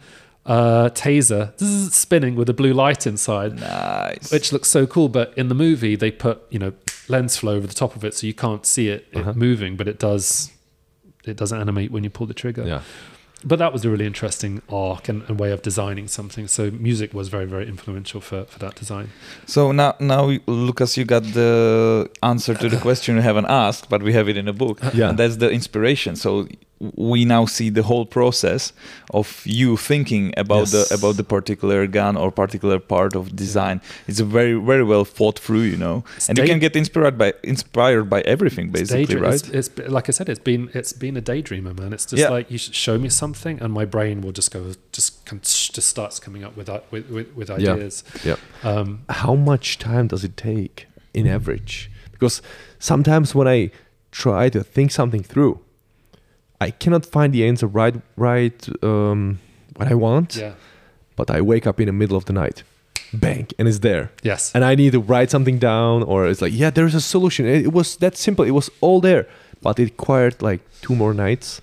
[0.47, 4.31] uh, taser zzz, spinning with a blue light inside Nice.
[4.31, 5.09] which looks so cool.
[5.09, 6.73] But in the movie, they put you know
[7.09, 9.33] lens flow over the top of it, so you can't see it, it Uh-huh.
[9.35, 10.51] moving, but it does.
[11.25, 12.65] It doesn't animate when you pull the trigger.
[12.67, 12.83] Yeah.
[13.47, 16.49] But that was a really interesting arc and, and way of designing something.
[16.49, 19.11] So music was very very influential for, for that design.
[19.47, 24.03] So now, now, Lucas, you got the answer to the question you haven't asked, but
[24.03, 25.11] we have it in a book, Yeah.
[25.11, 26.17] and that's the inspiration.
[26.17, 26.49] So
[26.81, 28.73] we now see the whole process
[29.13, 30.73] of you thinking about Yes.
[30.89, 33.81] the about the particular gun or particular part of design.
[34.09, 37.17] It's a very very well thought through, you know, It's and you can get inspired
[37.17, 39.35] by inspired by everything, basically, daydream- right?
[39.35, 41.93] It's, it's like I said, it's been it's been a daydreamer, man.
[41.93, 42.31] It's just Yeah.
[42.31, 45.89] like you should show me something, and my brain will just go just com- just
[45.89, 47.75] starts coming up with i- with with, with Yeah.
[47.75, 48.05] ideas.
[48.25, 48.37] Yeah.
[48.63, 51.91] Um, How much time does it take in average?
[52.13, 52.43] Because
[52.79, 53.71] sometimes when I
[54.11, 55.59] try to think something through,
[56.67, 59.39] I cannot find the answer right right um,
[59.77, 60.37] what I want.
[60.37, 60.53] yeah.
[61.17, 62.65] But I wake up in the middle of the night.
[63.13, 64.09] bang, and it's there.
[64.25, 64.53] Yes.
[64.55, 67.47] And I need to write something down, or it's like, yeah, there's a solution.
[67.47, 68.45] It, it was that simple.
[68.45, 69.25] It was all there,
[69.63, 71.61] but it required like two more nights.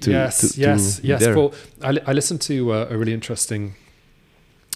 [0.00, 1.20] to- yes, to- to yes, be yes.
[1.20, 1.34] there.
[1.36, 1.52] Well,
[1.82, 3.74] I, li- I listened to uh, a really interesting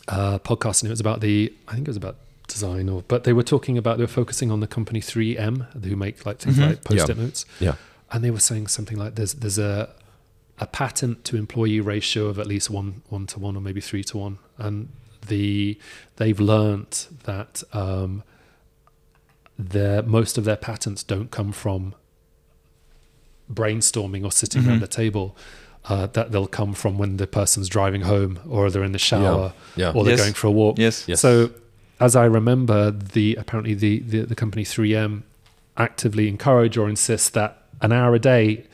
[0.09, 1.53] uh, podcast, and it was about the.
[1.69, 2.17] I think it was about
[2.49, 5.97] design, or but they were talking about they were focusing on the company 3M, who
[5.97, 6.69] make like things Mhm.
[6.69, 7.75] like post-it notes, Yeah.
[8.13, 9.91] And they were saying something like there's there's a
[10.59, 14.05] a patent to employee ratio of at least one one to one or maybe three
[14.05, 14.89] to one, and
[15.29, 15.79] the
[16.17, 18.23] they've learnt that um,
[19.59, 21.95] their most of their patents don't come from
[23.53, 24.81] brainstorming or sitting around Mhm.
[24.81, 25.37] the table.
[25.85, 29.53] Uh, that they'll come from when the person's driving home or they're in the shower
[29.75, 29.91] Yeah.
[29.91, 30.21] or they're Yes.
[30.21, 30.79] going for a walk.
[30.79, 31.03] Yes.
[31.09, 31.19] Yes.
[31.21, 31.51] So,
[31.99, 35.25] as I remember, the apparently the, the the company 3M
[35.77, 38.65] actively encourage or insist that an hour a day,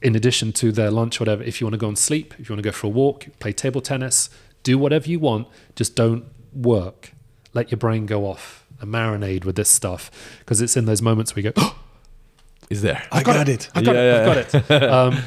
[0.00, 2.54] in addition to their lunch, whatever, if you want to go and sleep, if you
[2.54, 4.30] want to go for a walk, play table tennis,
[4.62, 6.24] do whatever you want, just don't
[6.54, 7.12] work.
[7.52, 10.10] Let your brain go off and marinate with this stuff
[10.40, 11.78] because it's in those moments where you go, oh,
[12.70, 13.02] Is there?
[13.12, 13.68] I got it.
[13.74, 14.54] I've got Yeah, it.
[14.54, 14.82] I've got it.
[14.90, 15.18] um,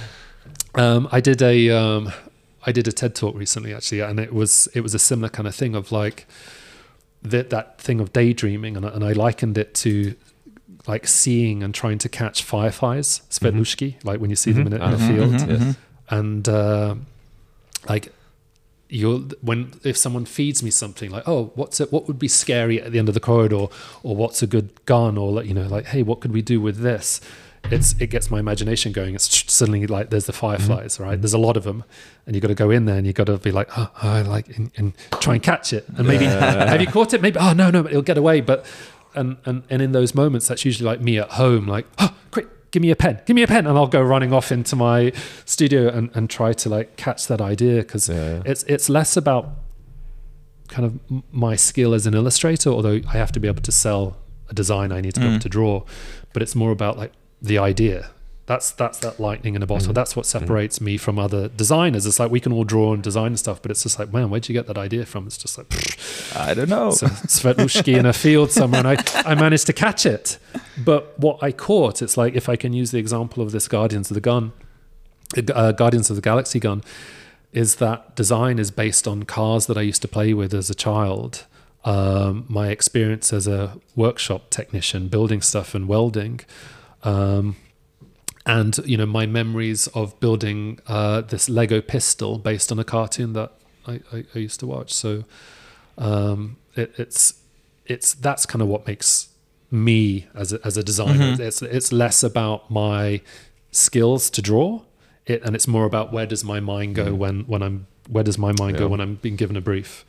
[0.76, 2.12] um, I did a um,
[2.66, 5.48] I did a TED talk recently actually, and it was it was a similar kind
[5.48, 6.26] of thing of like
[7.22, 10.16] that that thing of daydreaming, and, and I likened it to
[10.88, 14.76] like seeing and trying to catch fireflies, Svetlushki, like when you see them in a,
[14.78, 15.08] in a Mhm.
[15.08, 15.60] field, Mhm, Yes.
[15.62, 15.76] mhm.
[16.10, 16.96] and uh,
[17.90, 18.12] like
[18.90, 22.82] you'll when if someone feeds me something like oh what's it what would be scary
[22.82, 23.68] at the end of the corridor?
[24.04, 25.18] Or what's a good gun?
[25.18, 27.20] Or like you know like hey what could we do with this?
[27.70, 29.14] It's it gets my imagination going.
[29.16, 31.20] It's suddenly like there's the fireflies right?
[31.22, 31.84] There's a lot of them
[32.26, 34.22] and you got to go in there and you got to be like oh, I
[34.22, 35.86] like and, and try and catch it.
[35.98, 36.24] And maybe
[36.72, 37.22] have you caught it?
[37.22, 38.40] Maybe oh no no but it'll get away.
[38.40, 38.66] But
[39.18, 42.48] and and and in those moments that's usually like me at home like oh quick
[42.72, 45.12] give me a pen give me a pen and i'll go running off into my
[45.46, 48.42] studio and, and try to like catch that idea because Yeah.
[48.46, 49.50] it's it's less about
[50.68, 54.18] kind of my skill as an illustrator although i have to be able to sell
[54.50, 55.42] a design i need to be able Mm.
[55.42, 55.84] to draw
[56.34, 58.10] but it's more about like the idea
[58.48, 59.94] that's that's that lightning in a bottle Mhm.
[59.96, 63.28] that's what separates me from other designers it's like we can all draw and design
[63.28, 65.58] and stuff but it's just like man where'd you get that idea from it's just
[65.58, 65.68] like
[66.36, 66.92] I don't know.
[66.92, 70.38] so Svetlushki in a field somewhere, and I, I managed to catch it.
[70.78, 74.12] But what I caught, it's like if I can use the example of this Guardians
[74.12, 74.52] of the Gun,
[75.54, 76.84] uh, Guardians of the Galaxy gun,
[77.54, 80.76] is that design is based on cars that I used to play with as a
[80.76, 81.46] child.
[81.86, 86.42] Um, my experience as a workshop technician, building stuff and welding.
[87.04, 87.56] Um,
[88.48, 93.34] and you know my memories of building uh, this Lego pistol based on a cartoon
[93.34, 93.52] that
[93.86, 94.92] I, I, I used to watch.
[94.94, 95.24] So
[95.98, 97.34] um, it, it's
[97.86, 99.30] it's that's kind of what makes
[99.70, 101.36] me as a, as a designer.
[101.36, 101.40] Mhm.
[101.40, 103.22] It's it's less about my
[103.72, 104.82] skills to draw
[105.26, 107.18] it, and it's more about where does my mind go Mm.
[107.18, 110.06] when when I'm where does my mind go when I'm being given a brief.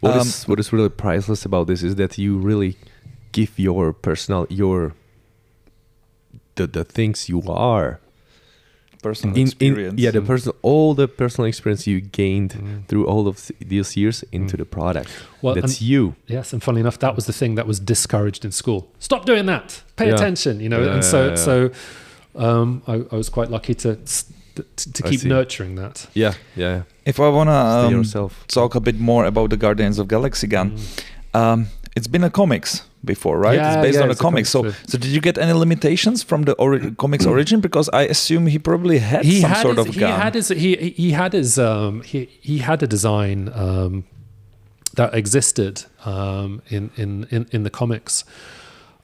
[0.00, 2.76] What Um, is what is really priceless about this is that you really
[3.32, 4.94] give your personal your
[6.54, 7.98] the the things you are
[9.02, 10.00] Personal in, in experience.
[10.00, 12.86] yeah the and- personal all the personal experience you gained Mm.
[12.86, 15.08] through all of these years into the product.
[15.42, 16.14] Well, That's and- you.
[16.28, 18.80] Yes, and funnily enough, that was the thing that was discouraged in school.
[19.00, 19.82] Stop doing that.
[19.96, 20.14] Pay Yeah.
[20.14, 20.60] attention.
[20.60, 21.34] You know, Yeah, and so yeah, yeah.
[21.44, 21.70] so
[22.36, 23.96] um, I, I was quite lucky to
[24.54, 26.06] to, to keep nurturing that.
[26.14, 26.82] Yeah, yeah.
[27.04, 27.52] If I wanna
[27.86, 31.40] um, talk a bit more about the Guardians of Galaxy gun, Mm.
[31.40, 31.66] um,
[31.96, 33.56] it's been a comics before, right?
[33.56, 34.46] Yeah, it's based yeah, on a it's a comic.
[34.46, 37.60] So, comic, so did you get any limitations from the ori- comics origin?
[37.60, 40.20] Because I assume he probably had he some had sort his, of he gun.
[40.20, 44.04] had his he he had his um he he had a design um
[44.94, 48.24] that existed um in in in, in the comics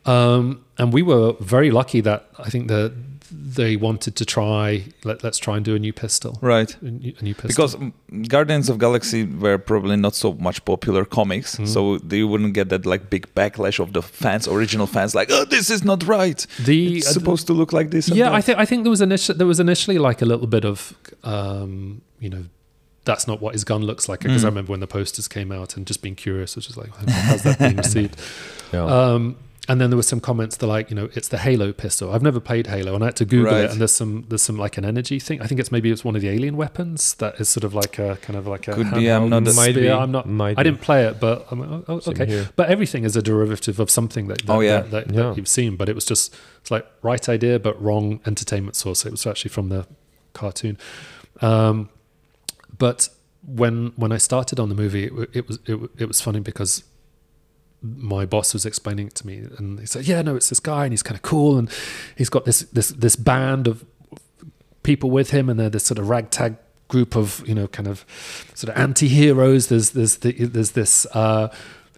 [0.06, 2.93] um and we were very lucky that I think that
[3.31, 6.77] they wanted to try let, let's try and do a new pistol right.
[6.83, 10.65] a new, a new pistol Because mm, Guardians of Galaxy were probably not so much
[10.65, 11.69] popular comics, Mhm.
[11.69, 15.45] so they wouldn't get that like big backlash of the fans, original fans, like, "Oh,
[15.45, 16.47] this is not right.
[16.65, 18.91] the It's supposed to look like this." and yeah that." I think I think there
[18.91, 20.95] was initially there was initially like a little bit of
[21.25, 22.45] um you know
[23.05, 24.51] that's not what his gun looks like because I Mm.
[24.53, 27.59] remember when the posters came out and just being curious which is like how's that
[27.59, 28.17] being received
[28.73, 28.85] Yeah.
[28.85, 29.37] Um,
[29.69, 32.12] and then there were some comments that like, you know, it's the Halo pistol.
[32.15, 33.65] I've never played Halo, and I had to Google Right.
[33.65, 33.70] it.
[33.73, 35.43] And there's some there's some like an energy thing.
[35.43, 37.99] I think it's maybe it's one of the alien weapons that is sort of like
[37.99, 39.73] a kind of like a Could be, I'm not- Might spear.
[39.74, 40.27] be, I'm not.
[40.27, 42.47] might I didn't play it, but I'm oh, oh, okay.
[42.57, 44.81] But everything is a derivative of something that, that Oh, yeah.
[44.81, 45.23] that, that, Yeah.
[45.28, 45.77] that you've seen.
[45.77, 49.05] But it was just it's like right idea, but wrong entertainment source.
[49.05, 49.86] It was actually from the
[50.32, 50.78] cartoon.
[51.43, 51.90] Um,
[52.78, 53.09] but
[53.47, 56.40] when when I started on the movie, it, wa- it was it, it was funny
[56.40, 56.85] because
[57.83, 60.85] my boss was explaining it to me, and he said, "Yeah, no, it's this guy,
[60.85, 61.71] and he's kind of cool, and
[62.17, 63.85] he's got this this this band of
[64.83, 66.57] people with him, and they're this sort of ragtag
[66.89, 68.05] group of you know kind of
[68.55, 69.69] sort of anti-heroes.
[69.69, 71.07] There's there's the, there's this.
[71.13, 71.49] Uh,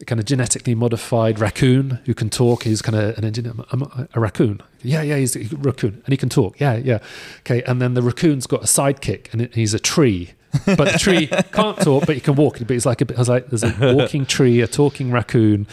[0.07, 2.63] kind of genetically modified raccoon who can talk.
[2.63, 3.53] He's kind of an engineer.
[3.71, 4.63] I'm a, a raccoon.
[4.83, 6.59] Yeah, yeah, he's a raccoon, and he can talk.
[6.59, 7.01] Yeah, yeah.
[7.41, 10.31] Okay, and then the raccoon's got a sidekick, and he's a tree.
[10.67, 12.59] But the tree can't talk, but he can walk.
[12.59, 13.17] But it's like a bit.
[13.17, 15.67] I was like, there's a walking tree, a talking raccoon,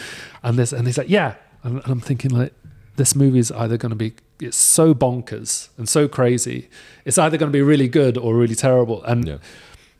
[0.43, 1.35] and this, and he's like, yeah.
[1.63, 2.53] And, and I'm thinking like,
[2.95, 6.69] this movie is either going to be it's so bonkers and so crazy.
[7.05, 9.03] It's either going to be really good or really terrible.
[9.03, 9.37] And Yeah.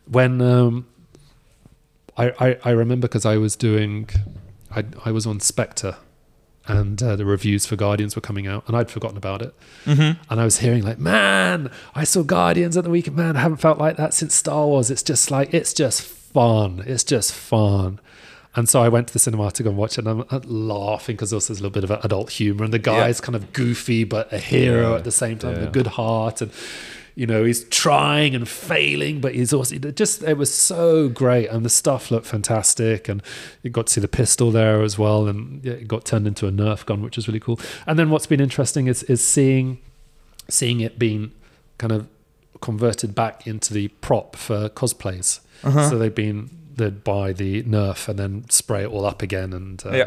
[0.06, 0.86] when um,
[2.16, 4.10] I, I I remember because I was doing,
[4.76, 5.98] I I was on Spectre,
[6.68, 9.54] and uh, the reviews for Guardians were coming out, and I'd forgotten about it.
[9.86, 10.22] Mm-hmm.
[10.30, 13.16] And I was hearing like, man, I saw Guardians at the weekend.
[13.16, 14.92] Man, I haven't felt like that since Star Wars.
[14.92, 16.84] It's just like it's just fun.
[16.86, 18.00] It's just fun.
[18.56, 21.16] And so I went to the cinema to go and watch it, and I'm laughing
[21.16, 24.04] because also there's a little bit of adult humor, and the guy's kind of goofy
[24.04, 24.98] but a hero Yeah.
[24.98, 25.68] at the same time, Yeah.
[25.68, 26.52] a good heart, and
[27.18, 31.48] you know he's trying and failing, but he's also it just it was so great,
[31.50, 33.22] and the stuff looked fantastic, and
[33.64, 36.52] you got to see the pistol there as well, and it got turned into a
[36.52, 37.60] Nerf gun, which was really cool.
[37.88, 39.80] And then what's been interesting is is seeing
[40.48, 41.32] seeing it being
[41.80, 42.08] kind of
[42.62, 45.40] converted back into the prop for cosplays.
[45.64, 45.90] Uh-huh.
[45.90, 49.84] So they've been they'd buy the Nerf and then spray it all up again and
[49.86, 50.04] uh, Yeah.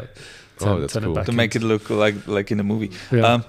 [0.59, 1.11] turn, Oh, that's turn cool.
[1.11, 2.91] it back to make it look like like in the movie.
[3.11, 3.33] Yeah.
[3.33, 3.45] Um,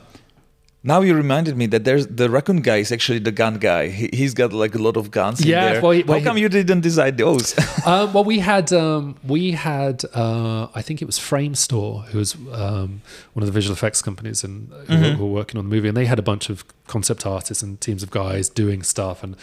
[0.84, 3.88] now you reminded me that there's the raccoon guy is actually the gun guy.
[3.88, 5.40] He, he's got like a lot of guns.
[5.40, 5.82] in Yeah, there.
[5.82, 7.54] well, he- well, How he- come you didn't design those?
[7.86, 12.34] um, well, we had um, we had uh, I think it was Framestore, who was
[12.52, 13.00] um,
[13.34, 15.88] one of the visual effects companies and who, were, who were working on the movie,
[15.88, 19.36] and they had a bunch of concept artists and teams of guys doing stuff, and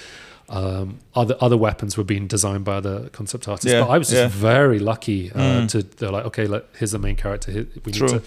[0.50, 3.72] um, other other weapons were being designed by other concept artists.
[3.72, 4.28] Yeah, but I was just yeah.
[4.42, 5.70] very lucky uh, Mm.
[5.70, 5.84] to.
[5.84, 6.48] They're like, okay,
[6.78, 7.52] here's the main character.
[7.52, 8.08] Here, we True.
[8.08, 8.24] need to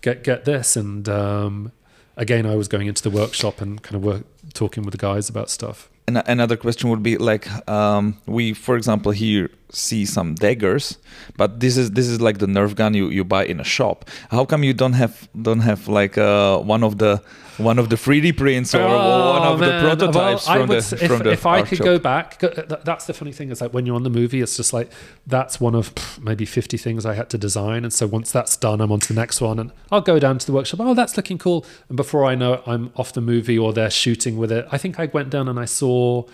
[0.00, 1.72] get get this, and um,
[2.18, 5.30] again, I was going into the workshop and kind of work, talking with the guys
[5.30, 5.88] about stuff.
[6.06, 10.96] And another question would be like um, we, for example, here see some daggers,
[11.36, 14.08] but this is this is like the Nerf gun you, you buy in a shop.
[14.30, 17.22] How come you don't have don't have like uh, one of the
[17.58, 20.14] one of the 3D prints or one of the Oh, prototypes
[20.46, 21.84] Well, I from would the s- if, from the if I could shop?
[21.84, 22.38] go back,
[22.84, 24.90] that's the funny thing is like when you're on the movie, it's just like
[25.26, 27.84] that's one of pff, maybe 50 things I had to design.
[27.84, 30.38] And so once that's done, I'm on to the next one and I'll go down
[30.38, 30.80] to the workshop.
[30.80, 31.66] Oh, that's looking cool.
[31.88, 34.66] And before I know it, I'm off the movie or they're shooting with it.
[34.72, 36.24] I think I went down and I saw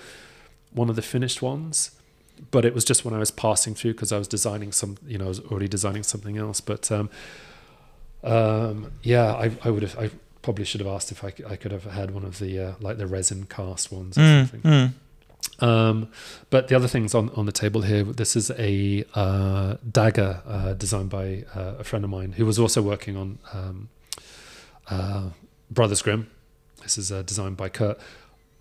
[0.72, 1.90] one of the finished ones.
[2.50, 5.16] But it was just when I was passing through because I was designing some, you
[5.18, 6.60] know, I was already designing something else.
[6.60, 7.08] But um,
[8.22, 10.10] um, yeah, I, I would have, I
[10.44, 12.96] probably should have asked if I, I could have had one of the uh, like
[12.98, 14.60] the resin cast ones or Mm, something.
[14.62, 14.92] mm.
[15.60, 16.08] Um,
[16.50, 20.72] but the other things on, on the table here, this is a uh, dagger uh,
[20.74, 23.88] designed by uh, a friend of mine who was also working on um,
[24.90, 25.28] uh,
[25.70, 26.30] Brothers Grimm.
[26.82, 27.98] This is uh, designed by Kurt,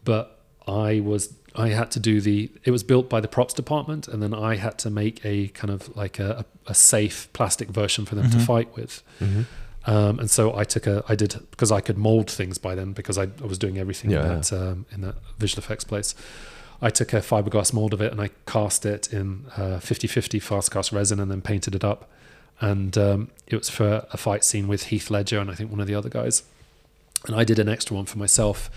[0.03, 2.51] but I was I had to do the.
[2.63, 5.71] It was built by the props department, and then I had to make a kind
[5.71, 8.45] of like a, a safe plastic version for them to Mhm.
[8.45, 9.03] fight with.
[9.19, 9.45] Mhm.
[9.85, 12.93] Um, and so I took a, I did because I could mold things by then
[12.93, 14.35] because I, I was doing everything Yeah, in yeah.
[14.39, 16.15] that um, in that visual effects place.
[16.81, 20.69] I took a fiberglass mold of it and I cast it in uh, 50-50 fast
[20.71, 22.09] cast resin and then painted it up.
[22.59, 25.79] And um, it was for a fight scene with Heath Ledger and I think one
[25.79, 26.43] of the other guys.
[27.25, 28.69] And I did an extra one for myself.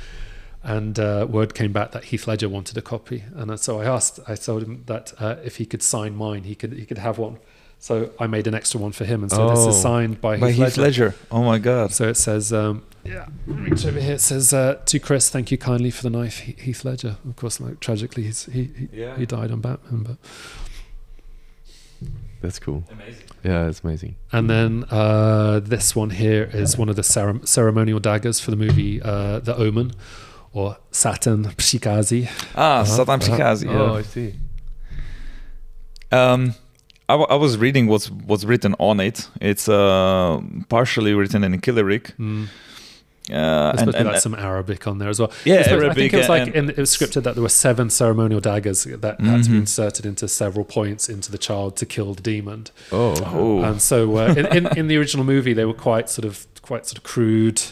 [0.63, 3.85] And uh, word came back that Heath Ledger wanted a copy, and uh, so I
[3.85, 4.19] asked.
[4.27, 7.19] I told him that uh, if he could sign mine, he could he could have
[7.19, 7.37] one.
[7.79, 9.69] So I made an extra one for him, and so this Oh.
[9.69, 11.05] is signed by, By Heath, Heath Ledger.
[11.07, 11.17] Ledger.
[11.31, 11.93] Oh my god.
[11.93, 14.15] So it says, um, yeah, reach over here.
[14.15, 17.17] It says uh, to Chris, thank you kindly for the knife, He- Heath Ledger.
[17.29, 19.17] Of course, like tragically, he's, he he, Yeah.
[19.17, 20.03] he died on Batman.
[20.03, 20.17] But
[22.41, 22.85] That's cool.
[22.91, 23.23] Amazing.
[23.45, 24.17] Yeah, it's amazing.
[24.33, 28.57] and then uh, this one here is one of the cere- ceremonial daggers for the
[28.57, 29.93] movie uh, The Omen,
[30.53, 32.29] or Saturn Pshikazi.
[32.57, 33.37] Ah, Uh-huh, Satan uh-huh.
[33.37, 33.69] Pshikazi.
[33.71, 34.35] Oh, I see.
[36.11, 36.55] Um,
[37.09, 39.29] I, w- I was reading what's what's written on it.
[39.41, 42.15] It's uh, partially written in Cyrillic.
[42.19, 42.49] Mm.
[43.29, 45.33] Uh, There's and, supposed to be and- like some Arabic on there as well.
[45.45, 47.91] Yeah, supposed- I think it was like in, it was scripted that there were seven
[47.91, 52.15] ceremonial daggers that had to be inserted into several points into the child to kill
[52.15, 52.67] the demon.
[52.93, 53.63] Oh, Oh.
[53.65, 56.87] And so uh, in, in in the original movie, they were quite sort of quite
[56.87, 57.63] sort of crude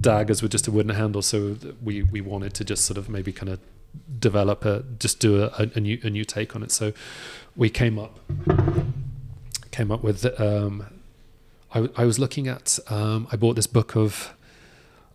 [0.00, 1.22] daggers with just a wooden handle.
[1.22, 3.58] So we we wanted to just sort of maybe kind of
[4.18, 6.72] develop a just do a, a new a new take on it.
[6.72, 6.92] So
[7.58, 8.18] we came up
[9.70, 10.86] came up with um,
[11.72, 14.34] I, w- I was looking at um, I bought this book of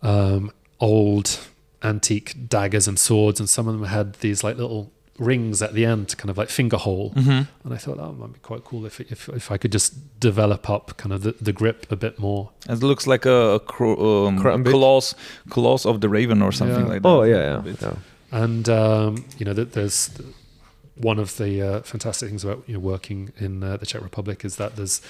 [0.02, 1.40] um, old
[1.82, 5.84] antique daggers and swords, and some of them had these like little rings at the
[5.84, 7.10] end, to kind of like finger hole.
[7.12, 7.46] Mhm.
[7.64, 10.18] And I thought, oh, it might be quite cool if if, if I could just
[10.20, 12.50] develop up kind of the, the grip a bit more.
[12.68, 15.14] It looks like a, a cro- um, claws,
[15.50, 16.92] claws of the raven or something Yeah.
[16.92, 17.08] like that.
[17.08, 17.74] Oh, yeah, yeah.
[17.82, 17.94] Yeah.
[18.32, 20.10] and um, you know, th- there's
[20.96, 24.44] one of the uh, fantastic things about you know working in uh, the Czech Republic
[24.44, 25.00] is that there's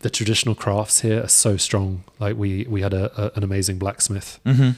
[0.00, 2.04] the traditional crafts here are so strong.
[2.18, 4.70] Like we we had a, a an amazing blacksmith Mm-hmm.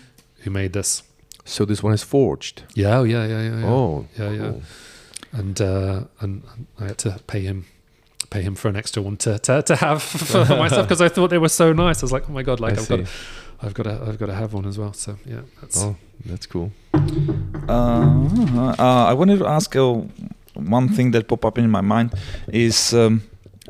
[0.42, 1.02] who made this.
[1.44, 2.64] So this one is forged.
[2.74, 3.58] Yeah, yeah, yeah, yeah.
[3.60, 3.66] yeah.
[3.66, 4.38] Oh, yeah, yeah.
[4.38, 4.62] cool.
[5.32, 6.42] And uh, and
[6.80, 7.66] I had to pay him
[8.30, 10.02] pay him for an extra one to to, to have
[10.32, 12.02] for myself because I thought they were so nice.
[12.02, 12.96] I was like, oh my god, like I I've see.
[12.96, 13.06] got
[13.62, 14.92] I've got to I've got to have one as well.
[14.92, 15.94] So yeah, that's Oh,
[16.24, 16.72] that's cool.
[17.68, 20.00] Uh, uh, I wanted to ask uh,
[20.56, 22.10] one thing that popped up in my mind
[22.52, 23.22] is um,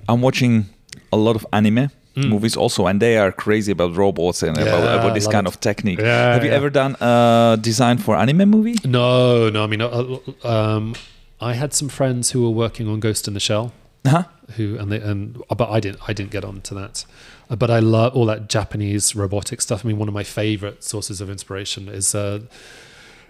[0.09, 0.67] I'm watching
[1.13, 2.31] a lot of anime Mm.
[2.31, 5.53] movies also, and they are crazy about robots and about, Yeah, about this kind it.
[5.55, 5.99] of technique.
[6.01, 6.57] Yeah, Have you yeah.
[6.57, 8.77] ever done a design for anime movie?
[8.87, 9.63] No, no.
[9.63, 10.95] I mean, uh, um,
[11.43, 13.71] I had some friends who were working on Ghost in the Shell,
[14.07, 14.23] Huh?
[14.57, 17.05] who and they and but I didn't I didn't get onto that.
[17.51, 19.85] Uh, But I love all that Japanese robotic stuff.
[19.85, 22.39] I mean, one of my favorite sources of inspiration is uh,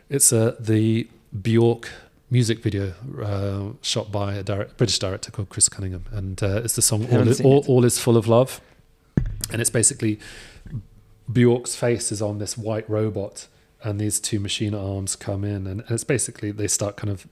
[0.08, 1.08] it's uh, the
[1.42, 1.88] Bjork
[2.30, 2.92] music video
[3.22, 7.06] uh, shot by a direct, British director called Chris Cunningham, and uh, it's the song
[7.12, 8.60] all is, all, all is Full of Love,
[9.52, 10.18] and it's basically
[11.32, 13.46] Bjork's face is on this white robot,
[13.82, 17.26] and these two machine arms come in, and, and it's basically they start kind of,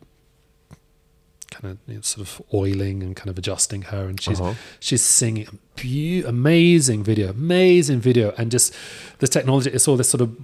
[1.51, 4.55] kind of you know, sort of oiling and kind of adjusting her, and she's Uh-huh.
[4.79, 5.49] she's singing
[5.83, 8.73] a amazing video, amazing video, and just
[9.19, 9.71] the technology.
[9.71, 10.37] It's all this sort of,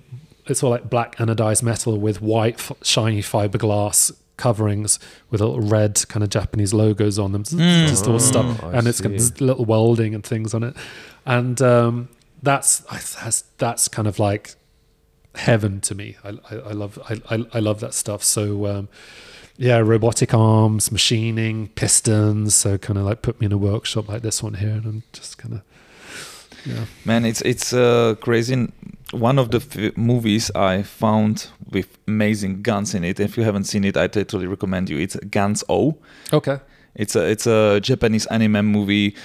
[0.47, 4.11] it's all like black anodized metal with white f- shiny fiberglass
[4.41, 4.99] coverings
[5.31, 9.01] with little red kind of Japanese logos on them, just all stuff, Oh, and it's
[9.01, 10.75] got little welding and things on it,
[11.27, 12.09] and um,
[12.43, 14.55] that's that's that's kind of like
[15.35, 16.17] heaven to me.
[16.25, 18.23] I, I, I love I, I, I love that stuff.
[18.25, 18.89] So um,
[19.57, 22.55] yeah, robotic arms, machining, pistons.
[22.55, 25.03] So kind of like put me in a workshop like this one here, and I'm
[25.13, 25.61] just kind of
[26.67, 26.85] yeah.
[27.05, 28.69] Man, it's it's uh, crazy.
[29.13, 33.19] One of the f- movies I found with amazing guns in it.
[33.19, 34.99] If you haven't seen it, I totally recommend you.
[34.99, 35.97] It's Gantz O.
[36.33, 36.59] Okay.
[36.95, 39.17] It's a it's a Japanese anime movie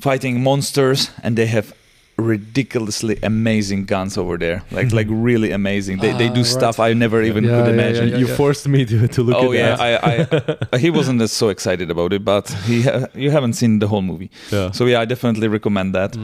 [0.00, 1.72] fighting monsters, and they have
[2.18, 4.62] ridiculously amazing guns over there.
[4.70, 5.98] Like like really amazing.
[5.98, 6.46] They they Ah, do right.
[6.58, 8.08] stuff I never even Yeah, could yeah, imagine.
[8.08, 9.44] yeah, you forced me to, to look at.
[9.44, 10.58] oh at yeah, that.
[10.72, 13.78] I, I he wasn't as so excited about it, but he ha- you haven't seen
[13.78, 14.70] the whole movie, yeah.
[14.72, 16.16] so yeah, I definitely recommend that.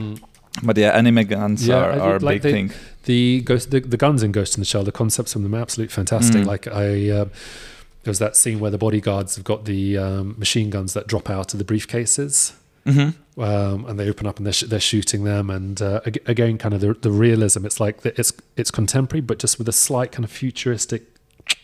[0.63, 2.71] But yeah, anime guns Yeah, are, I are a did like big the- thing.
[3.05, 5.61] The ghost, the, the guns in Ghost in the Shell, the concepts from them are
[5.61, 6.41] absolutely fantastic.
[6.43, 6.47] Mm.
[6.47, 7.25] Like I, uh,
[8.05, 11.53] there's that scene where the bodyguards have got the um, machine guns that drop out
[11.53, 12.55] of the briefcases.
[12.85, 16.23] Hmm um, and they open up and they're, sh- they're shooting them and uh, ag-
[16.27, 19.69] again kind of the, the realism it's like the, it's it's contemporary but just with
[19.69, 21.03] a slight kind of futuristic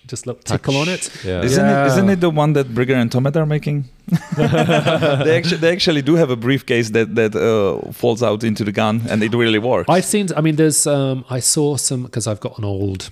[0.07, 1.43] just little tickle on it Yeah.
[1.43, 1.85] Isn't Yeah.
[1.85, 3.85] it isn't it the one that Brügger and Thomet are making?
[4.37, 8.73] they actually they actually do have a briefcase that that uh, falls out into the
[8.73, 9.89] gun, and it really works.
[9.89, 10.29] I've seen.
[10.37, 10.87] I mean, there's.
[10.87, 13.11] Um, I saw some because I've got an old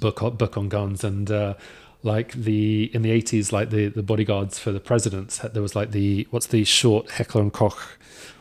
[0.00, 1.54] book on, book on guns, and uh,
[2.02, 5.90] like the in the eighties, like the the bodyguards for the presidents, there was like
[5.90, 7.76] the what's the short Heckler and Koch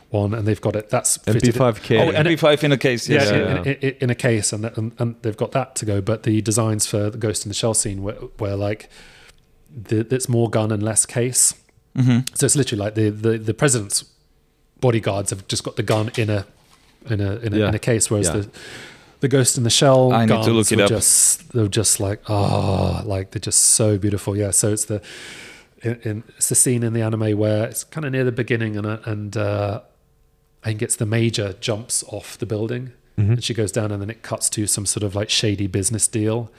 [0.09, 0.89] one, and they've got it.
[0.89, 1.99] That's fitted- MP5K.
[1.99, 3.09] oh, and MP5 in a case.
[3.09, 3.31] Yeah, Yes.
[3.31, 3.57] Yeah.
[3.63, 5.99] in, in, in a case, and, and and they've got that to go.
[6.01, 8.89] But the designs for the Ghost in the Shell scene, where, where like
[9.75, 11.53] the, it's more gun and less case.
[11.95, 14.05] hmm So it's literally like the, the, the president's
[14.79, 16.45] bodyguards have just got the gun in a
[17.09, 17.67] in a in a, Yeah.
[17.69, 18.33] in a case, whereas Yeah.
[18.41, 18.49] the
[19.19, 20.89] the Ghost in the Shell I need to look it up.
[20.89, 24.35] just they're just like oh like they're just so beautiful.
[24.37, 25.01] Yeah, so it's the
[25.83, 28.75] in, in, it's the scene in the anime where it's kind of near the beginning
[28.77, 29.81] and uh, and uh,
[30.63, 33.29] I think it's the major jumps off the building Mhm.
[33.33, 36.07] and she goes down and then it cuts to some sort of like shady business
[36.07, 36.51] deal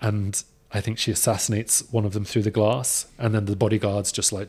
[0.00, 0.42] and
[0.72, 4.32] I think she assassinates one of them through the glass and then the bodyguards just
[4.32, 4.48] like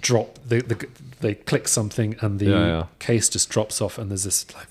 [0.00, 0.76] drop they they,
[1.20, 2.86] they click something and the Yeah, yeah.
[3.00, 4.68] case just drops off and there's this like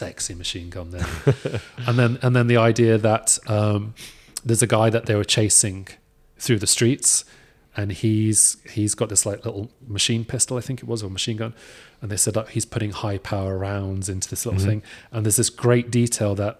[0.00, 1.06] sexy machine gun there
[1.86, 3.82] and then and then the idea that um,
[4.46, 5.80] there's a guy that they were chasing
[6.44, 7.10] through the streets
[7.76, 9.66] and he's he's got this like little
[9.96, 11.52] machine pistol I think it was or machine gun
[12.00, 14.66] and they said that he's putting high power rounds into this little Mhm.
[14.70, 14.80] thing
[15.12, 16.54] and there's this great detail that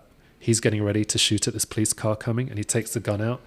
[0.46, 3.20] he's getting ready to shoot at this police car coming and he takes the gun
[3.30, 3.40] out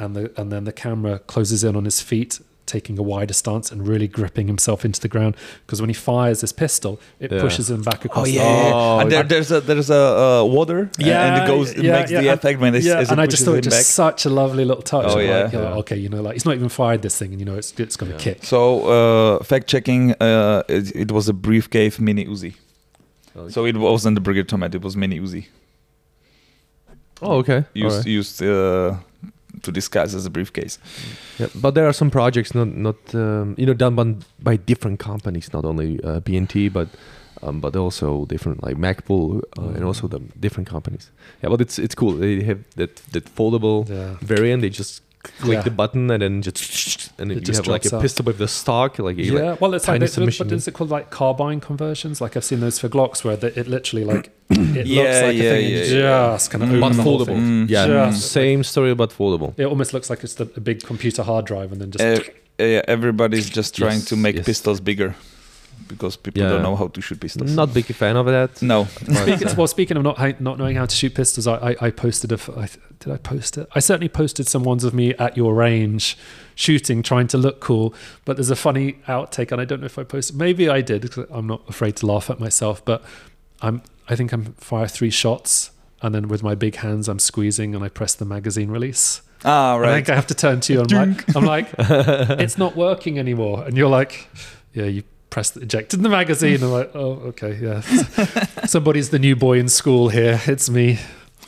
[0.00, 2.32] and the and then the camera closes in on his feet
[2.76, 5.32] taking a wider stance and really gripping himself into the ground
[5.62, 6.92] because when he fires this pistol
[7.24, 7.40] it Yeah.
[7.44, 10.44] pushes him back Oh across the yeah, Oh, and there, there's a there's a uh,
[10.56, 12.98] water, yeah, and it goes it yeah, makes yeah, the and- effect when it, yeah,
[13.02, 13.84] as it and I just thought him it just back.
[14.04, 15.06] such a lovely little touch.
[15.14, 15.30] Oh, yeah.
[15.44, 17.46] like, you know, okay, you know, like he's not even fired this thing, and you
[17.50, 18.24] know, it's it's going to Yeah.
[18.34, 18.38] kick.
[18.52, 18.58] So
[18.96, 22.52] uh, fact checking, uh, it, it was a briefcase mini Uzi.
[23.36, 25.42] Oh, So it wasn't the Brügger Thomet, it was mini Uzi.
[27.22, 27.64] oh, okay.
[27.74, 28.06] Used Alright.
[28.18, 28.94] used uh,
[29.62, 30.78] to disguise as a briefcase.
[31.38, 34.98] Yeah, but there are some projects not not um, you know done by, by different
[34.98, 36.88] companies, not only uh, B&T, but
[37.42, 41.10] um, but also different like Magpul uh, and also the different companies.
[41.42, 42.12] Yeah, but it's it's cool.
[42.18, 44.16] They have that that foldable Yeah.
[44.20, 44.62] variant.
[44.62, 45.62] They just click Yeah.
[45.62, 48.02] the button and then just and then It you just have like a out.
[48.02, 48.98] pistol with the stock.
[48.98, 50.90] Like Yeah, like well, it's like tiny the, submission what is it called?
[50.90, 52.20] Like carbine conversions.
[52.20, 55.36] Like I've seen those for Glocks, where the, it literally like it Yeah, looks like
[55.36, 56.32] yeah, a thing yeah, yeah.
[56.34, 56.80] just kind of Mm.
[56.80, 57.26] but opens the whole foldable.
[57.26, 57.66] thing.
[57.66, 57.70] Mm.
[57.70, 59.54] Yeah, Just- same story but foldable.
[59.58, 62.22] It almost looks like it's the, a big computer hard drive, and then just Uh,
[62.58, 64.46] yeah, everybody's just trying Yes, to make yes.
[64.46, 65.14] pistols bigger
[65.90, 66.48] because people Yeah.
[66.50, 67.54] don't know how to shoot pistols.
[67.54, 68.62] Not big fan of that.
[68.62, 68.84] No.
[68.86, 72.32] Speaking, well, speaking of not not knowing how to shoot pistols, I, I, I posted
[72.32, 72.36] a.
[72.36, 73.68] f- I, th- did I post it?
[73.74, 76.16] I certainly posted some ones of me at your range,
[76.54, 77.94] shooting, trying to look cool.
[78.24, 80.36] But there's a funny outtake, and I don't know if I posted.
[80.36, 81.10] Maybe I did.
[81.10, 83.02] 'cause I'm not afraid to laugh at myself, but
[83.60, 83.82] I'm.
[84.08, 85.70] I think I'm fire three shots,
[86.02, 89.22] and then with my big hands, I'm squeezing, and I press the magazine release.
[89.44, 89.94] Ah, I right.
[89.94, 90.80] think I have to turn to you.
[90.82, 94.28] I'm like, I'm like, it's not working anymore, and you're like,
[94.74, 96.62] yeah, you pressed the eject in the magazine.
[96.62, 97.80] I'm like, oh, okay, yeah.
[98.66, 100.40] Somebody's the new boy in school here.
[100.46, 100.98] It's me.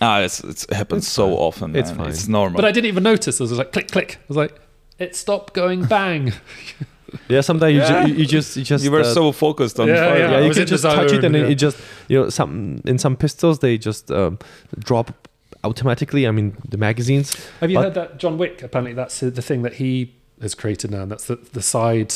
[0.00, 1.36] Ah, it's, it's, it happens so fine.
[1.38, 1.76] often.
[1.76, 1.98] It's man.
[1.98, 2.08] fine.
[2.10, 2.56] It's normal.
[2.56, 3.40] But I didn't even notice.
[3.40, 4.18] I was like, click, click.
[4.20, 4.60] I was like,
[4.98, 6.32] it stopped going bang.
[7.28, 8.06] yeah, sometimes Yeah.
[8.06, 10.18] You, ju- you just you just you were uh, so focused on Yeah, fire.
[10.18, 11.42] yeah, I you can just touch it and yeah.
[11.46, 11.76] it just
[12.08, 14.38] you know some in some pistols they just um,
[14.78, 15.28] drop
[15.64, 16.26] automatically.
[16.26, 17.34] I mean the magazines.
[17.60, 18.62] Have you But- heard that John Wick?
[18.62, 21.02] Apparently, that's the thing that he has created now.
[21.02, 22.12] And that's the, the side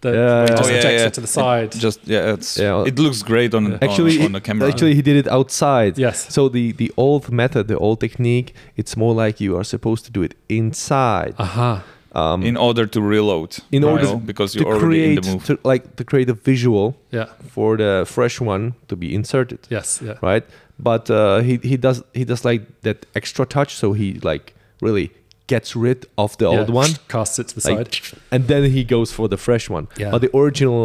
[0.00, 1.06] that Yeah, where just Oh, yeah, yeah.
[1.06, 1.72] it to the side.
[1.72, 2.84] Just yeah, it's Yeah.
[2.86, 4.68] it looks great on, on Actually, on the camera.
[4.68, 5.92] actually he did it outside.
[5.98, 6.26] yes.
[6.34, 10.10] So the the old method, the old technique, it's more like you are supposed to
[10.12, 11.34] do it inside.
[11.38, 11.82] Aha.
[12.14, 15.30] Um, in order to reload, in order know, because to you're already in create the
[15.32, 15.44] move.
[15.46, 17.26] to, like to create a visual Yeah.
[17.54, 19.58] for the fresh one to be inserted.
[19.70, 20.00] Yes.
[20.04, 20.14] Yeah.
[20.20, 20.44] right?
[20.78, 24.52] But uh, he he does he does like that extra touch, so he like
[24.82, 25.10] really
[25.54, 28.18] gets rid of the old one, Casts it to the like, side.
[28.34, 29.86] and then he goes for the fresh one.
[30.02, 30.10] Yeah.
[30.12, 30.82] But the original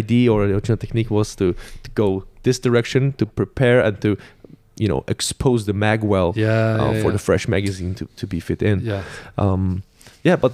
[0.00, 1.46] idea or the original technique was to,
[1.84, 2.08] to go
[2.42, 4.10] this direction to prepare and to
[4.82, 6.48] you know expose the mag well Yeah.
[6.80, 7.16] uh, yeah, for yeah.
[7.16, 8.76] the fresh magazine to, to be fit in.
[8.92, 9.02] Yeah.
[9.44, 9.82] Um,
[10.28, 10.52] yeah, but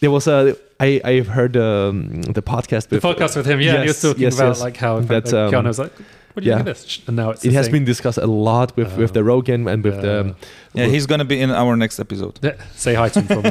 [0.00, 0.38] there was a
[0.86, 3.96] I I've heard um, the podcast The with podcast with him, yeah, and he was
[3.96, 4.60] Yes, talking yes, about yes.
[4.66, 5.50] like how That, um,
[5.84, 5.92] like,
[6.34, 6.58] "What do you yeah.
[6.58, 7.72] think of this?" And now it's it has thing.
[7.72, 9.14] been discussed a lot with with Oh.
[9.14, 10.34] the Rogan and with the um,
[10.74, 12.38] Yeah, he's gonna be in our next episode.
[12.42, 13.50] Yeah, say hi to him for me.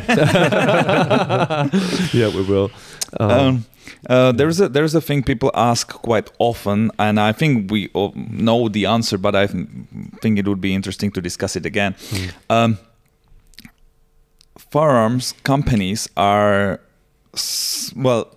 [2.20, 2.70] yeah we will.
[3.20, 3.66] Um, Um,
[4.10, 8.14] uh, there's a there's a thing people ask quite often, and I think we all
[8.16, 9.66] know the answer, but I th-
[10.22, 11.96] think it would be interesting to discuss it again.
[12.50, 12.78] Um,
[14.72, 16.80] firearms companies are
[17.34, 18.28] s- well.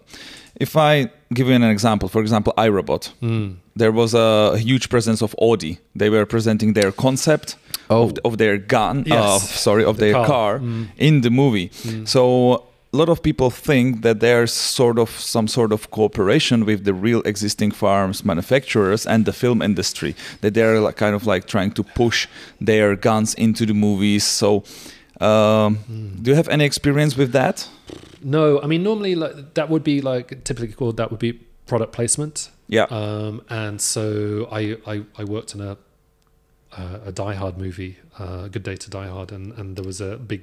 [0.63, 0.93] If I
[1.35, 3.57] give you an example, for example, I, Robot, Mm.
[3.81, 5.75] there was a huge presence of Audi.
[6.01, 7.57] They were presenting their concept
[7.91, 8.03] Oh.
[8.05, 9.19] of, of their gun, Yes.
[9.25, 10.27] uh, sorry, of The their car.
[10.27, 10.87] car, Mm.
[10.99, 11.69] in the movie.
[11.89, 12.07] Mm.
[12.07, 12.23] So
[12.95, 16.93] a lot of people think that there's sort of some sort of cooperation with the
[17.07, 20.15] real existing farms manufacturers and the film industry.
[20.43, 22.29] That they're like, kind of like trying to push
[22.67, 24.25] their guns into the movies.
[24.25, 24.63] So.
[25.23, 26.23] Um, Mm.
[26.23, 27.69] Do you have any experience with that?
[28.23, 31.33] No, I mean normally like that would be like typically called that would be
[31.67, 32.51] product placement.
[32.69, 32.85] Yeah.
[32.91, 35.77] Um, and so I, I I worked in a
[36.77, 40.01] uh, a Die Hard movie, uh, Good Day to Die Hard, and and there was
[40.01, 40.43] a big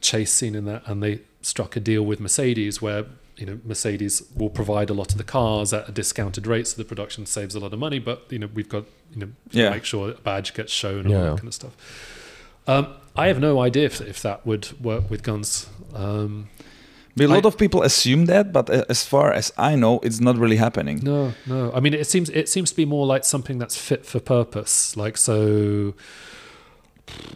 [0.00, 3.04] chase scene in that, and they struck a deal with Mercedes where
[3.36, 6.76] you know Mercedes will provide a lot of the cars at a discounted rate, so
[6.76, 7.98] the production saves a lot of money.
[7.98, 9.70] But you know we've got you know Yeah.
[9.70, 11.74] make sure a badge gets shown and all that kind of stuff.
[12.68, 12.86] Um,
[13.16, 15.68] I have no idea if, if that would work with guns.
[15.94, 16.48] Um,
[17.18, 20.20] A lot I- of people assume that, but uh, as far as I know, it's
[20.20, 21.00] not really happening.
[21.02, 21.70] No, no.
[21.76, 24.96] I mean, it seems it seems to be more like something that's fit for purpose.
[24.96, 25.94] Like so,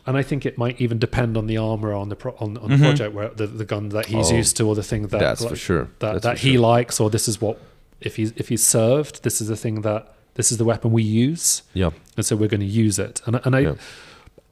[0.07, 2.69] and I think it might even depend on the armor on the pro, on, on
[2.71, 2.79] Mhm.
[2.79, 5.19] the project where the, the gun that he's Oh, used to or the thing that
[5.21, 5.85] that's like, for sure.
[6.01, 6.61] that, That's that he sure.
[6.77, 7.57] likes or this is what
[8.01, 11.03] if he's if he's served this is the thing that this is the weapon we
[11.03, 11.91] use Yeah.
[12.17, 13.75] and so we're going to use it and and I Yeah.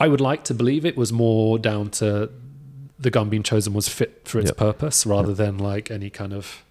[0.01, 2.31] I would like to believe it was more down to
[2.99, 4.59] the gun being chosen was fit for its Yeah.
[4.59, 6.63] purpose rather than like any kind of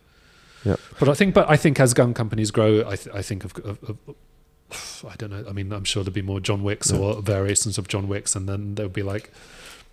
[0.65, 0.75] Yeah.
[0.99, 3.53] but I think but I think as gun companies grow I th- I think of,
[3.63, 6.99] of, of I don't know I mean I'm sure there'll be more John Wicks Yeah.
[6.99, 9.31] or variations of John Wicks and then there'll be like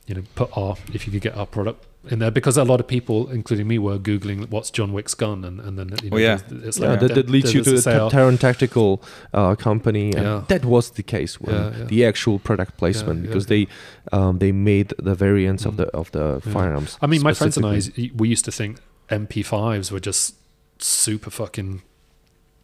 [0.07, 2.81] you know put our if you could get our product in there because a lot
[2.81, 6.17] of people including me were googling what's John Wick's gun and, and then you know,
[6.17, 6.37] Oh, yeah.
[6.37, 8.11] there's- it's Yeah, like that, that leads you to the sale.
[8.11, 9.03] Ta- Taran Tactical
[9.33, 10.45] uh, company, and Yeah.
[10.49, 11.85] that was the case when Yeah, yeah.
[11.85, 13.65] the actual product placement yeah, because yeah.
[14.13, 15.77] they um, they made the variants of Mm.
[15.79, 16.53] the of the Yeah.
[16.53, 16.99] firearms.
[17.01, 17.81] I mean, my friends and I,
[18.15, 20.35] we used to think MP5s were just
[20.79, 21.81] super fucking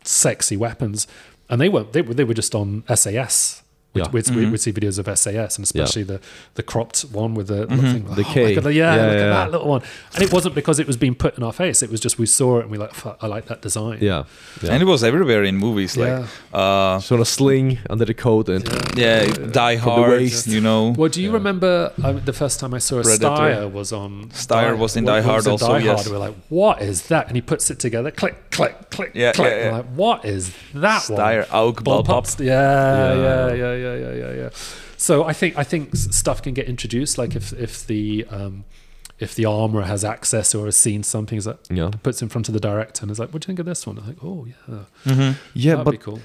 [0.05, 1.07] sexy weapons,
[1.49, 1.93] and they weren't.
[1.95, 3.63] They were they were just on SAS
[3.93, 4.11] Which, Yeah.
[4.13, 4.51] which we Mhm.
[4.53, 6.21] would see videos of SAS and especially the
[6.55, 7.81] the cropped one with the Mhm.
[7.93, 8.55] thing, like, The oh my K.
[8.55, 9.25] God, yeah, Yeah, look yeah.
[9.25, 9.83] at that little one.
[10.15, 11.83] And it wasn't because it was being put in our face.
[11.83, 13.99] It was just we saw it and we like, I like that design.
[14.01, 14.23] Yeah.
[14.63, 14.73] yeah.
[14.73, 16.09] And it was everywhere in movies, like
[16.53, 16.57] Yeah.
[16.61, 18.63] uh, sort of sling under the coat and
[18.97, 20.47] yeah, Die From the Hard, waist.
[20.47, 20.95] you know.
[20.97, 21.35] Well, do you Yeah.
[21.35, 23.27] remember um, the first time I saw a Predator.
[23.27, 26.05] Steyr was on Steyr was in Die Hard was also, Die yes.
[26.05, 26.13] Hard.
[26.13, 27.27] We're like, what is that?
[27.27, 29.51] And he puts it together, click, click, click, Yeah, click.
[29.51, 29.65] yeah, yeah.
[29.73, 31.73] We're like, what is that Steyr, one?
[31.75, 32.27] Aug, Ball Ball pop.
[32.27, 32.41] Pop.
[32.41, 33.80] Yeah, yeah, Yeah.
[33.81, 34.51] Yeah, yeah, yeah, yeah, yeah.
[34.97, 37.19] So I think I think stuff can get introduced.
[37.19, 38.65] Like if if the um,
[39.19, 41.91] if the armorer has access or has seen something, he's like yeah.
[42.03, 43.87] puts in front of the director and is like, "What do you think of this
[43.87, 45.35] one?" I'm like, "Oh yeah, Mhm.
[45.55, 46.21] Yeah, that'd but be cool."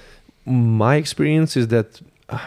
[0.46, 2.40] my experience is that uh,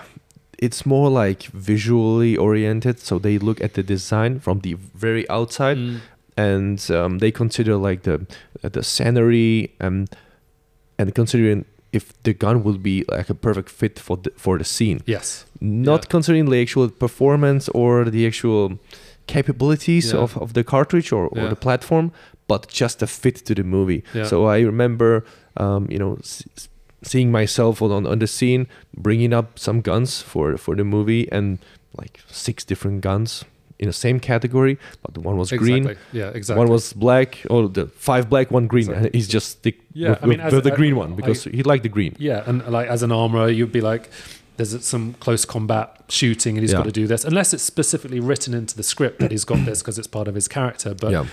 [0.59, 2.99] it's more like visually oriented.
[3.01, 6.01] So they look at the design from the very outside Mm,
[6.37, 8.27] and um, they consider like the
[8.63, 10.09] the scenery and
[10.99, 14.65] and considering if the gun would be like a perfect fit for the, for the
[14.65, 15.01] scene.
[15.07, 16.11] yes, Not Yeah.
[16.11, 18.79] considering the actual performance or the actual
[19.27, 20.21] capabilities Yeah.
[20.23, 21.49] of, of the cartridge or, or Yeah.
[21.49, 22.11] the platform,
[22.47, 24.03] but just a fit to the movie.
[24.25, 25.25] So I remember,
[25.57, 26.69] um, you know, s-
[27.03, 28.67] seeing myself on on the scene,
[28.97, 31.59] bringing up some guns for for the movie, and
[32.01, 33.45] like six different guns
[33.79, 35.97] in the same category, but one was green.
[36.13, 36.59] Yeah, exactly.
[36.65, 38.83] one was black, or the five black, one green.
[38.89, 39.07] Exactly.
[39.07, 41.17] And he's just stick Yeah, with, I mean, with- as- with the green one I-
[41.17, 42.17] because he liked the green.
[42.19, 44.11] Yeah, and uh, like as an armorer, you'd be like,
[44.57, 46.79] there's some close combat shooting, and he's Yeah.
[46.79, 49.81] got to do this, unless it's specifically written into the script that he's got this
[49.81, 50.95] because it's part of his character.
[50.95, 51.27] But yeah,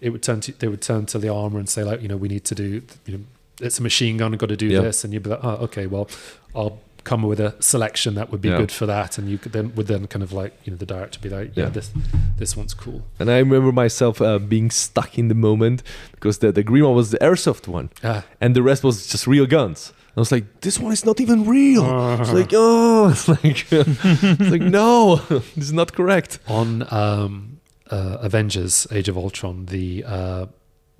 [0.00, 2.16] it would turn to they would turn to the armor and say like, you know,
[2.16, 3.24] we need to do, you know,
[3.60, 4.80] it's a machine gun, I've got to do Yeah.
[4.80, 6.08] this, and you'd be like, oh, okay, well,
[6.56, 8.58] I'll come with a selection that would be Yeah.
[8.58, 10.86] good for that, and you could then would then kind of like, you know, the
[10.86, 11.70] director be like, yeah, Yeah.
[11.70, 11.90] this
[12.38, 13.02] this one's cool.
[13.18, 16.94] and I remember myself uh, being stuck in the moment because the the green one
[16.94, 19.92] was the airsoft one, Ah, and the rest was just real guns.
[20.16, 21.84] I was like, this one is not even real.
[22.20, 25.16] It's like, oh, it's like, it's like, no,
[25.56, 26.38] this is not correct.
[26.46, 27.60] on um,
[27.90, 30.46] uh, Avengers: Age of Ultron, the uh,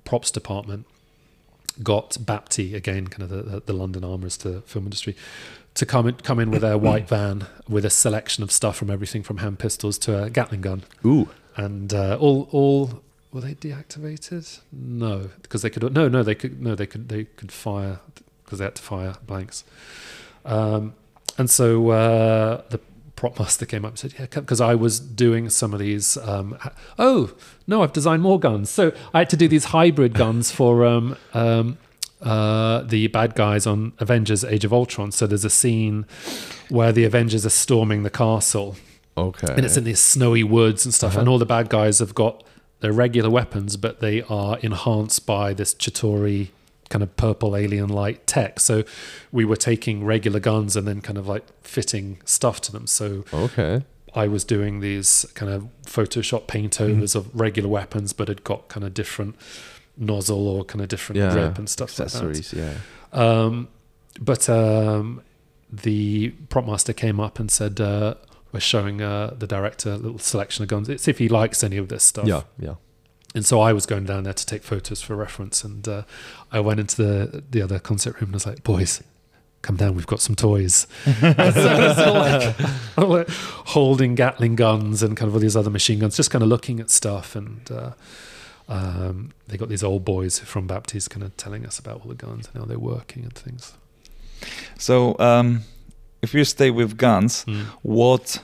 [0.03, 0.85] props department
[1.81, 5.15] got Bapty again, kind of the, the, the London armorers to film industry,
[5.75, 8.89] to come in, come in with their white van with a selection of stuff from
[8.89, 13.01] everything from hand pistols to a Gatling gun, Ooh, and uh, all all
[13.31, 14.59] were they deactivated?
[14.71, 17.99] No, because they could no no they could no they could they could fire
[18.43, 19.63] because they had to fire blanks.
[20.45, 20.93] Um,
[21.37, 22.79] and so uh, the
[23.15, 26.17] prop master came up and said, "Yeah, because I was doing some of these.
[26.17, 27.33] Um, ha- oh
[27.65, 28.69] no, I've designed more guns.
[28.69, 31.77] So I had to do these hybrid guns for um, um,
[32.23, 35.11] uh, the bad guys on Avengers: Age of Ultron.
[35.11, 36.05] So there's a scene
[36.69, 38.75] where the Avengers are storming the castle,
[39.17, 39.53] okay.
[39.53, 41.19] and it's in these snowy woods and stuff, Uh-huh.
[41.21, 42.43] and all the bad guys have got
[42.79, 46.49] their regular weapons, but they are enhanced by this Chitauri
[46.89, 48.59] kind of purple alien light tech.
[48.59, 48.83] So
[49.31, 52.85] we were taking regular guns and then kind of like fitting stuff to them.
[52.87, 53.83] So okay.
[54.15, 56.97] I was doing these kind of Photoshop paint Mm-hmm.
[56.97, 59.35] overs of regular weapons, but had got kind of different
[59.97, 61.31] nozzle or kind of different Yeah.
[61.33, 62.65] grip and stuff Accessories, yeah.
[62.65, 62.77] like
[63.11, 63.19] that.
[63.21, 63.67] Um,
[64.19, 65.21] but um,
[65.71, 68.15] the prop master came up and said, uh,
[68.51, 70.87] "We're showing uh, the director a little selection of guns.
[71.01, 72.75] See if he likes any of this stuff." Yeah, yeah.
[73.35, 76.03] And so I was going down there to take photos for reference, and uh,
[76.51, 79.01] I went into the the other concert room and I was like, "Boys,
[79.63, 79.95] come down.
[79.95, 80.85] We've got some toys."
[81.19, 82.97] So I was all like,
[83.27, 86.49] like holding Gatling guns and kind of all these other machine guns, just kind of
[86.49, 87.35] looking at stuff.
[87.35, 87.91] And uh,
[88.69, 92.15] um, they got these old boys from Bapty's kind of telling us about all the
[92.15, 93.73] guns and how they're working and things.
[94.77, 95.61] So, um,
[96.21, 97.65] if you stay with guns, Mm.
[97.81, 98.41] what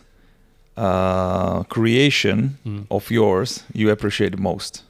[0.78, 2.86] uh, creation Mm.
[2.90, 4.84] of yours you appreciate most?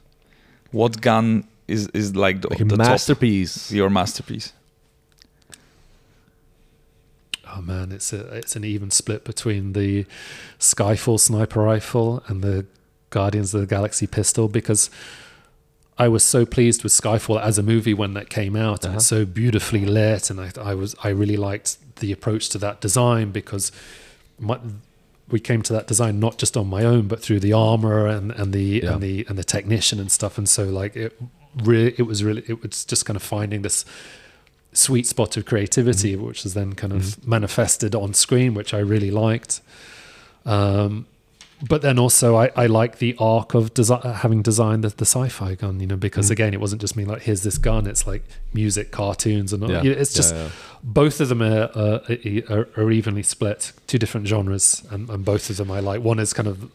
[0.72, 3.68] What gun is is like the, Like the masterpiece.
[3.68, 4.52] top, your masterpiece?
[7.52, 10.06] Oh man, it's a it's an even split between the
[10.58, 12.66] Skyfall sniper rifle and the
[13.10, 14.90] Guardians of the Galaxy pistol because
[15.98, 19.12] I was so pleased with Skyfall as a movie when that came out and it's
[19.12, 19.24] Uh-huh.
[19.24, 23.30] so beautifully lit and I I was I really liked the approach to that design
[23.32, 23.70] because
[24.38, 24.58] my,
[25.28, 28.32] we came to that design not just on my own but through the armor and
[28.32, 28.92] and the Yeah.
[28.94, 31.12] and the and the technician and stuff and so like it
[31.56, 33.84] really it was really it was just kind of finding this
[34.72, 36.26] sweet spot of creativity, Mm-hmm.
[36.26, 39.60] which was then kind of manifested on screen, which I really liked.
[40.46, 41.06] Um,
[41.68, 45.54] but then also, I, I like the arc of desi- having designed the, the sci-fi
[45.56, 46.32] gun, you know, because Mhm.
[46.32, 47.86] again, it wasn't just me like, here's this gun.
[47.86, 48.22] It's like
[48.54, 49.68] music, cartoons, and.
[49.68, 49.82] Yeah.
[49.82, 50.50] you know, it's just Yeah, yeah.
[50.82, 52.00] both of them are, are,
[52.48, 56.02] are, are evenly split, two different genres, and, and both of them I like.
[56.02, 56.70] One is kind of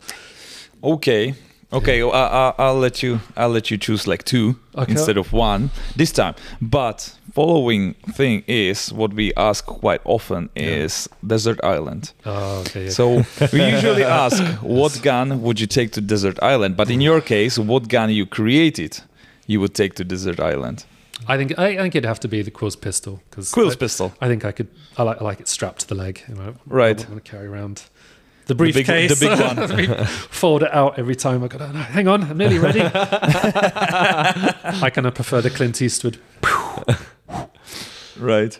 [0.84, 1.34] Okay,
[1.74, 3.20] Okay, I, I, I'll let you.
[3.36, 4.92] I'll let you choose like two Okay.
[4.92, 6.36] instead of one this time.
[6.62, 12.14] But following thing is what we ask quite often is desert island.
[12.26, 12.86] Oh, okay.
[12.86, 12.90] Yeah.
[12.92, 13.24] So
[13.54, 16.78] we usually ask, what gun would you take to desert island?
[16.78, 19.02] But in your case, what gun you created,
[19.48, 20.86] you would take to desert island?
[21.28, 24.14] I think I, I think it'd have to be the Quill's pistol because Quill's pistol.
[24.22, 24.68] I think I could.
[24.98, 26.22] I like, I like it strapped to the leg.
[26.30, 27.04] You know, Right.
[27.06, 27.84] I want to carry around
[28.48, 29.20] the big- the briefcase.
[29.20, 30.06] big one.
[30.30, 31.44] Fold it out every time.
[31.44, 31.58] I go.
[31.60, 32.82] "Oh, no, hang on, I'm nearly ready.
[34.84, 36.18] I kind of prefer the Clint Eastwood.
[38.18, 38.58] Right.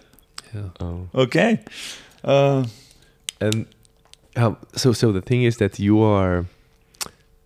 [0.54, 0.70] Yeah.
[0.82, 1.08] Oh.
[1.16, 1.60] Okay.
[2.24, 2.66] Uh,
[3.42, 3.66] And
[4.36, 6.46] um, so, so the thing is that you are.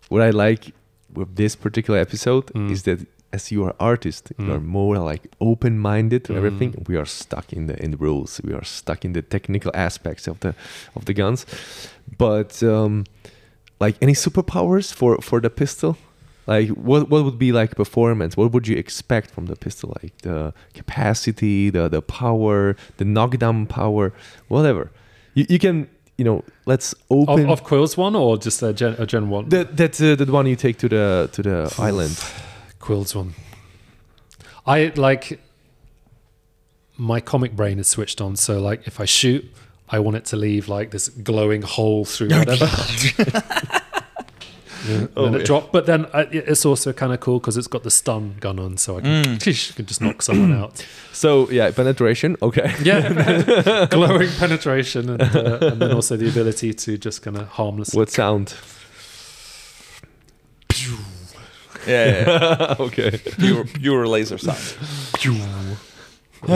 [0.08, 0.72] What I like
[1.14, 2.70] with this particular episode Mm.
[2.72, 4.54] is that as you are artist, you Mm.
[4.54, 6.36] are more like open-minded to Mm.
[6.36, 6.74] everything.
[6.88, 8.40] We are stuck in the in the rules.
[8.44, 10.54] We are stuck in the technical aspects of the
[10.96, 11.46] of the guns.
[12.18, 13.04] But um,
[13.80, 15.96] like any superpowers for for the pistol.
[16.46, 18.36] Like what what would be like performance?
[18.36, 19.88] What would you expect from the pistol?
[20.02, 24.12] Like the capacity, the the power, the knockdown power,
[24.48, 24.90] whatever.
[25.34, 25.86] You, you can
[26.18, 29.48] you know let's open of Quill's one or just a Gen, a Gen one?
[29.50, 32.18] that that's uh, the one you take to the to the island.
[32.80, 33.34] Quill's one.
[34.66, 35.40] I like
[36.96, 39.44] my comic brain is switched on, so like if I shoot,
[39.88, 42.68] I want it to leave like this glowing hole through whatever.
[44.88, 45.44] Yeah, Oh, then it yeah.
[45.44, 48.58] drop, but then uh, it's also kind of cool because it's got the stun gun
[48.58, 50.84] on, so I can, can just knock someone out.
[51.12, 52.36] So yeah, penetration.
[52.40, 52.72] Okay.
[52.82, 57.92] Yeah, glowing penetration, and, uh, and then also the ability to just kind of harmless.
[57.92, 58.54] What sound?
[61.86, 62.76] Yeah, yeah, yeah.
[62.86, 63.10] okay.
[63.38, 64.58] pure, pure laser sound.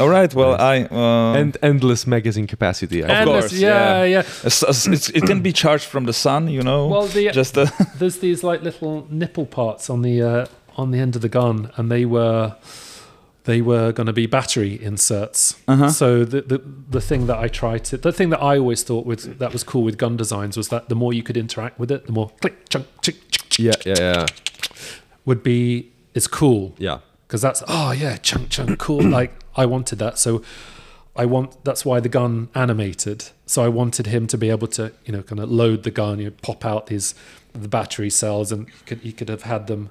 [0.00, 0.34] All right.
[0.34, 3.02] Well, I uh, And endless magazine capacity.
[3.02, 4.18] I Of And course, it's- yeah, yeah.
[4.20, 6.48] it's- it's- it's- it can be charged from the sun.
[6.48, 6.88] You know.
[6.88, 7.66] Well, the just uh,
[7.98, 10.46] there's these like little nipple parts on the uh,
[10.76, 12.54] on the end of the gun, and they were
[13.44, 15.56] they were going to be battery inserts.
[15.66, 15.88] Uh-huh.
[15.90, 19.04] So the, the the thing that I tried to the thing that I always thought
[19.06, 21.90] with that was cool with gun designs was that the more you could interact with
[21.90, 24.26] it, the more click chunk chick, chick, chick Yeah, yeah, yeah,
[25.24, 26.98] would be it's cool yeah.
[27.26, 30.42] because that's oh yeah chunk chunk cool like I wanted that so.
[31.14, 33.28] I want that's why the gun animated.
[33.44, 36.18] So I wanted him to be able to, you know, kind of load the gun,
[36.18, 37.14] you know, pop out these
[37.52, 39.90] the battery cells, and he could he could have had them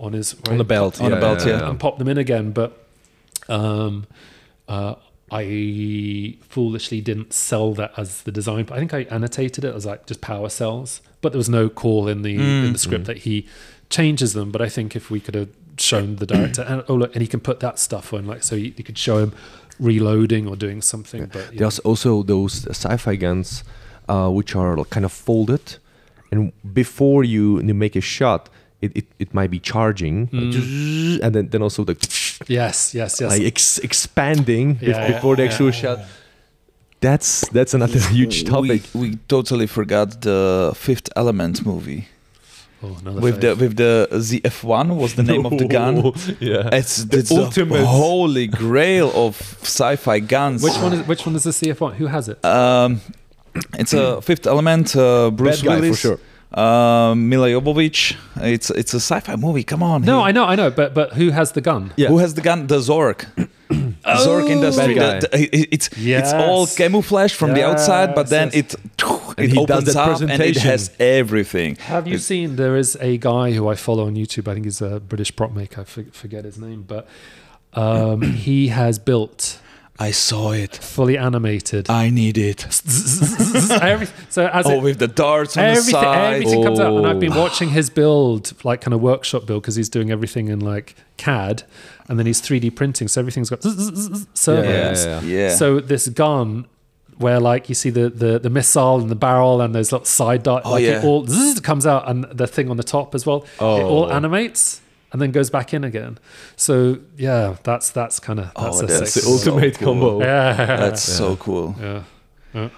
[0.00, 1.00] on his On the belt.
[1.00, 1.68] On the belt, yeah.
[1.68, 2.50] and pop them in again.
[2.50, 2.84] But
[3.48, 4.06] um,
[4.68, 4.94] uh,
[5.30, 8.66] I foolishly didn't sell that as the design.
[8.72, 12.08] I think I annotated it as like just power cells, but there was no call
[12.08, 13.46] in the in the script that he
[13.90, 14.50] changes them.
[14.50, 17.28] But I think if we could have shown the director, and oh look, and he
[17.28, 19.32] can put that stuff on, like so you, you could show him
[19.78, 21.26] reloading or doing something.
[21.26, 21.60] But yeah.
[21.60, 23.64] There's also those sci-fi guns,
[24.08, 25.76] uh, which are kind of folded,
[26.30, 28.48] and before you, you make a shot,
[28.80, 31.96] it, it, it might be charging, and then then also the
[32.48, 33.30] yes, yes, yes.
[33.30, 35.50] like ex- expanding bef- Yeah, yeah, before the yeah.
[35.50, 35.98] actual shot.
[37.00, 38.82] That's that's another huge topic.
[38.94, 42.08] We, we totally forgot the Fifth Element movie
[42.82, 45.96] oh, another with the with the ZF1 was the name of the gun.
[46.40, 46.68] yeah.
[46.72, 50.62] It's, it's the ultimate- holy grail of sci-fi guns.
[50.62, 51.94] which one is which one is the ZF1?
[51.94, 52.44] Who has it?
[52.44, 53.00] Um,
[53.78, 54.94] it's a Fifth Element.
[54.96, 56.18] Uh, Bruce Bad guy for sure.
[56.52, 58.16] Uh, Milla Jovovich.
[58.36, 59.62] It's it's a sci-fi movie.
[59.62, 60.02] Come on.
[60.02, 61.92] No, He- I know, I know, but but who has the gun?
[61.96, 62.08] Yeah.
[62.08, 62.66] Who has the gun?
[62.66, 63.24] The Zorg.
[63.70, 64.94] Zorg Industry.
[64.94, 68.74] The- the- it- it's it's all camouflage from the outside, but then yes.
[68.74, 68.74] it
[69.38, 71.76] it opens up and it has everything.
[71.76, 72.56] Have you seen?
[72.56, 74.48] There is a guy who I follow on YouTube.
[74.48, 75.82] I think he's a British prop maker.
[75.82, 77.06] I forget his name, but
[77.74, 79.60] um, he has built
[80.00, 80.76] I saw it.
[80.76, 81.90] fully animated.
[81.90, 82.64] I need it.
[83.82, 86.32] Every- so as Oh, it, with the darts on the everything, side.
[86.34, 87.40] everything comes out, and I've been Oh.
[87.42, 91.64] watching his build, like kind of workshop build, because he's doing everything in like CAD,
[92.08, 95.04] and then he's 3D printing, so everything's got servos.
[95.04, 95.54] Yeah, yeah, Yeah.
[95.54, 96.66] So this gun,
[97.18, 100.42] where like you see the the, the missile and the barrel and those little side
[100.42, 100.98] dart, Oh, like yeah.
[101.00, 101.26] it all
[101.62, 103.82] comes out, and the thing on the top as well, it oh.
[103.86, 104.10] all Oh.
[104.10, 104.80] animates
[105.12, 106.18] and then goes back in again.
[106.56, 109.24] So yeah, that's that's kind of that's Oh, a that's sick.
[109.24, 109.94] the ultimate so cool.
[109.94, 110.20] combo.
[110.20, 111.74] yeah, That's so cool.
[111.80, 112.68] yeah.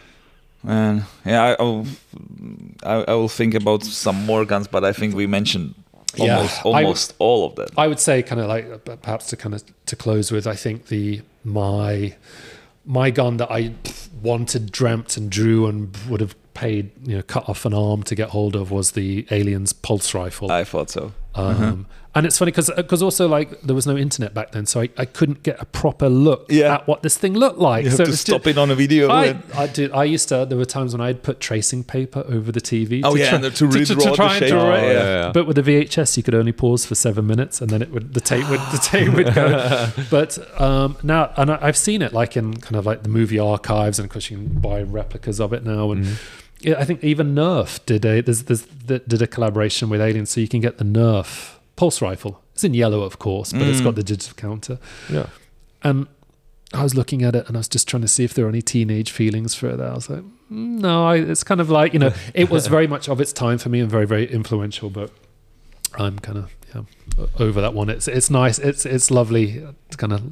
[0.65, 1.87] Man, yeah, I, I'll,
[2.85, 5.75] I, I will think about some more guns, but I think we mentioned
[6.15, 6.49] Yeah.
[6.63, 7.69] almost I- all of them.
[7.77, 10.55] I would say kind of like uh, perhaps to kind of to close with I
[10.55, 12.15] think the my
[12.85, 13.73] my gun that I
[14.23, 18.15] wanted dreamt and drew and would have paid you know cut off an arm to
[18.15, 21.13] get hold of was the aliens pulse rifle I thought so.
[21.35, 21.77] Um, Uh-huh.
[22.15, 25.07] And it's funny because also like there was no internet back then, so I, I
[25.07, 26.75] couldn't get a proper look Yeah.
[26.75, 27.85] at what this thing looked like.
[27.85, 29.09] You have so to stop ju- it on a video.
[29.09, 29.93] I, I did.
[29.93, 30.45] I used to.
[30.45, 33.01] There were times when I'd put tracing paper over the TV.
[33.03, 34.51] Oh, to yeah, try, and to redraw the try and shape.
[34.51, 34.83] draw Oh, it.
[34.83, 34.93] yeah.
[34.93, 35.33] yeah, yeah.
[35.33, 38.13] But with the VHS, you could only pause for seven minutes, and then it would
[38.13, 39.89] the tape would the tape would go.
[40.11, 43.39] But um, now, and I, I've seen it like in kind of like the movie
[43.39, 45.91] archives, and of course you can buy replicas of it now.
[45.93, 46.19] And
[46.61, 50.43] yeah, I think even Nerf did a there's, there's, did a collaboration with Alien, so
[50.43, 52.43] you can get the Nerf pulse rifle.
[52.55, 54.79] It's in yellow, of course, but it's got the digital counter.
[55.11, 55.27] Yeah.
[55.83, 56.07] And
[56.75, 58.51] I was looking at it and I was just trying to see if there were
[58.51, 59.81] any teenage feelings for it.
[59.81, 60.21] I was like,
[60.51, 63.33] "Mm, no, I, it's kind of like, you know, it was very much of its
[63.33, 65.11] time for me and very, very influential, but
[65.99, 67.91] I'm kind of yeah, over that one.
[67.91, 68.59] It's it's nice.
[68.59, 69.63] It's it's lovely.
[69.89, 70.23] It's kind of,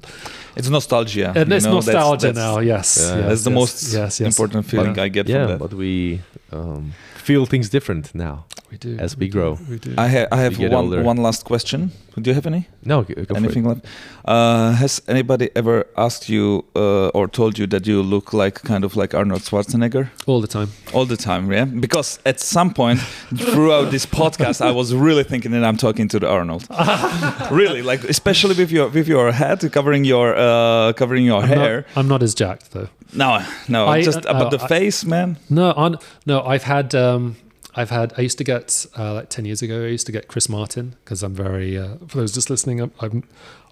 [0.56, 1.32] It's nostalgia.
[1.36, 2.60] and it's know, nostalgia that's- now.
[2.60, 2.98] Yes.
[2.98, 3.16] Yeah.
[3.16, 4.38] yes, That's the yes, most yes, yes.
[4.38, 5.58] important feeling I get yeah, from that.
[5.58, 6.20] but we
[6.52, 6.92] um,
[7.30, 8.44] feel things different now.
[8.70, 8.96] We do.
[8.98, 9.58] as we do, grow.
[9.68, 9.94] We do.
[9.98, 11.02] I, ha- I have one, older.
[11.02, 11.90] one last question.
[12.22, 12.62] Do you have any?
[12.82, 13.86] No, g- go Anything for left?
[14.24, 18.84] Uh, has anybody ever asked you uh, or told you that you look like kind
[18.84, 20.68] of like Arnold Schwarzenegger All the time.
[20.94, 21.52] all the time?
[21.52, 23.00] Yeah, because at some point
[23.36, 26.66] throughout this podcast, I was really thinking that I'm talking to the Arnold.
[27.50, 31.76] really, like especially with your with your head covering your uh, covering your I'm hair.
[31.88, 32.88] Not, I'm not as jacked though.
[33.12, 35.36] No, no, I- just uh, about the I- face, man.
[35.48, 35.96] No, on
[36.26, 36.42] no.
[36.42, 37.36] I've had um,
[37.74, 38.12] I've had.
[38.18, 39.84] I used to get uh, like ten years ago.
[39.84, 41.78] I used to get Chris Martin because I'm very.
[41.78, 43.24] Uh, for those just listening, I'm, I'm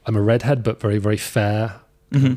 [0.07, 1.81] I'm a redhead, but very very fair.
[2.13, 2.35] hmm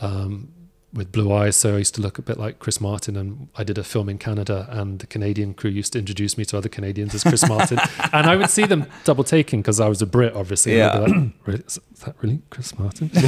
[0.00, 0.48] Um,
[0.92, 3.64] with blue eyes, so I used to look a bit like Chris Martin, and I
[3.64, 6.70] did a film in Canada, and the Canadian crew used to introduce me to other
[6.70, 7.78] Canadians as Chris Martin,
[8.14, 10.80] and I would see them double taking because I was a Brit, obviously.
[10.80, 11.62] and like, really?
[11.66, 13.10] Is is that really Chris Martin?
[13.16, 13.20] I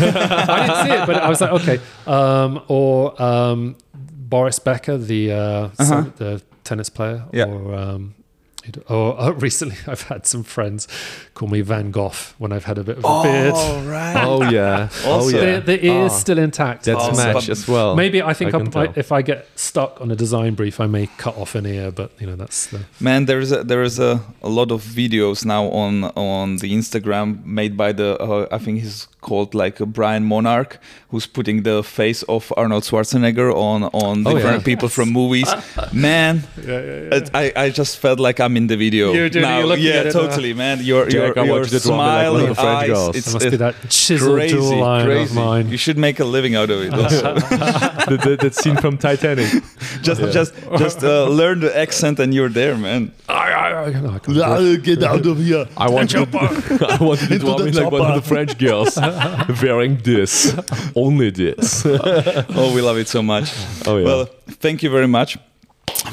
[0.67, 1.79] didn't see it, but I was like, okay.
[2.07, 6.05] Um, or um, Boris Becker, the uh, Uh-huh.
[6.17, 7.47] the tennis player, Yeah.
[7.47, 8.15] or um,
[8.89, 10.87] or uh, recently I've had some friends
[11.33, 13.55] call me Van Gogh when I've had a bit of a beard.
[13.89, 14.17] right.
[14.31, 14.89] Oh yeah.
[15.05, 15.61] oh yeah.
[15.61, 16.85] The, the ear's Ah, still intact.
[16.85, 17.97] That's Oh, match as well.
[17.97, 20.81] Maybe I think I I can I if I get stuck on a design brief,
[20.81, 21.91] I may cut off an ear.
[21.91, 25.45] But you know, that's the Man, there's a, there is a, a lot of videos
[25.47, 29.87] now on on the Instagram made by the uh, I think he's called like a
[29.87, 30.79] Brian Monarch
[31.11, 34.65] who's putting the face of Arnold Schwarzenegger on on Oh, different yeah.
[34.65, 35.49] people from movies.
[35.93, 39.13] Man, yeah, yeah, it, I I just felt like I'm in the video.
[39.13, 39.59] You do, now.
[39.59, 40.21] you're yeah, at it now.
[40.21, 40.79] totally, man.
[40.83, 42.61] Your Jack, your, I your want you to draw like smile, one of your the
[42.63, 43.17] eyes, girls.
[43.17, 45.23] it's There must be that chiseled crazy, jawline crazy.
[45.31, 45.69] of mine.
[45.69, 46.93] You should make a living out of it.
[46.99, 47.35] Also.
[48.11, 49.49] the, the, that scene from Titanic.
[50.03, 50.31] just Yeah.
[50.39, 53.13] just just uh, learn the accent and you're there, man.
[53.29, 54.83] I, I, I, no, I can't do it.
[54.83, 55.67] Get out of here.
[55.77, 58.57] I want you to, I want you to draw the like one of the French
[58.59, 58.97] girls
[59.63, 60.55] wearing this,
[60.95, 61.85] only this.
[62.57, 63.53] Oh, we love it so much.
[63.87, 64.05] Oh yeah.
[64.07, 64.27] Well,
[64.61, 65.39] thank you very much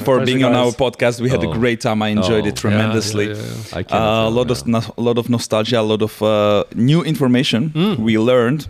[0.04, 1.20] for pleasure, being on our podcast.
[1.20, 1.52] We had a Oh.
[1.54, 2.02] great time.
[2.02, 2.48] I enjoyed Oh.
[2.48, 3.26] it tremendously.
[3.28, 3.94] Yeah, yeah, yeah.
[3.94, 7.02] I Uh, a lot of no- a lot of nostalgia, a lot of uh, new
[7.02, 7.96] information Mm.
[7.98, 8.66] we learned,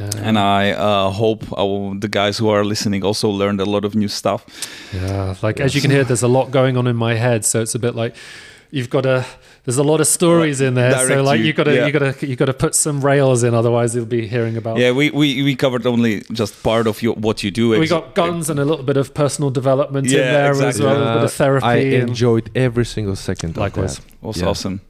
[0.00, 0.28] Yeah.
[0.28, 3.94] and I uh, hope our, the guys who are listening also learned a lot of
[3.94, 4.40] new stuff.
[4.94, 7.60] Yeah, like as you can hear, there's a lot going on in my head, so
[7.62, 8.14] it's a bit like
[8.70, 9.24] you've got to.
[9.64, 11.86] There's a lot of stories in there, so like you, you got to yeah.
[11.86, 14.78] you got to you got to put some rails in, otherwise you'll be hearing about.
[14.78, 17.68] Yeah, we, we, we covered only just part of your, what you do.
[17.70, 20.84] we got guns and a little bit of personal development in Yeah, there as exactly.
[20.84, 21.66] well, a little bit of therapy.
[21.66, 23.56] I enjoyed every single second.
[23.56, 23.98] Likewise.
[23.98, 24.22] Of that.
[24.22, 24.48] was Yeah.
[24.48, 24.80] awesome.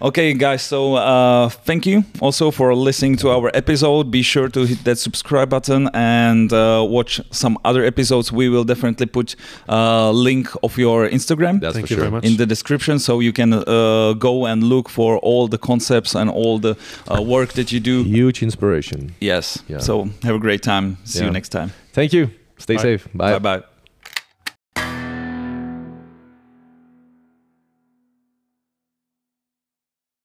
[0.00, 0.62] Okay, guys.
[0.62, 4.10] So uh, thank you also for listening to our episode.
[4.10, 8.30] Be sure to hit that subscribe button and uh, watch some other episodes.
[8.30, 9.36] We will definitely put
[9.68, 12.10] a link of your Instagram That's Thank for you sure.
[12.10, 12.24] very much.
[12.24, 16.28] in the description, so you can uh, go and look for all the concepts and
[16.30, 16.76] all the
[17.08, 18.02] uh, work that you do.
[18.02, 19.14] Huge inspiration.
[19.20, 19.62] Yes.
[19.68, 19.78] Yeah.
[19.78, 20.98] So have a great time.
[21.04, 21.72] See you next time.
[21.92, 22.30] Thank you.
[22.58, 22.82] Stay Bye.
[22.82, 23.08] safe.
[23.14, 23.75] Bye bye.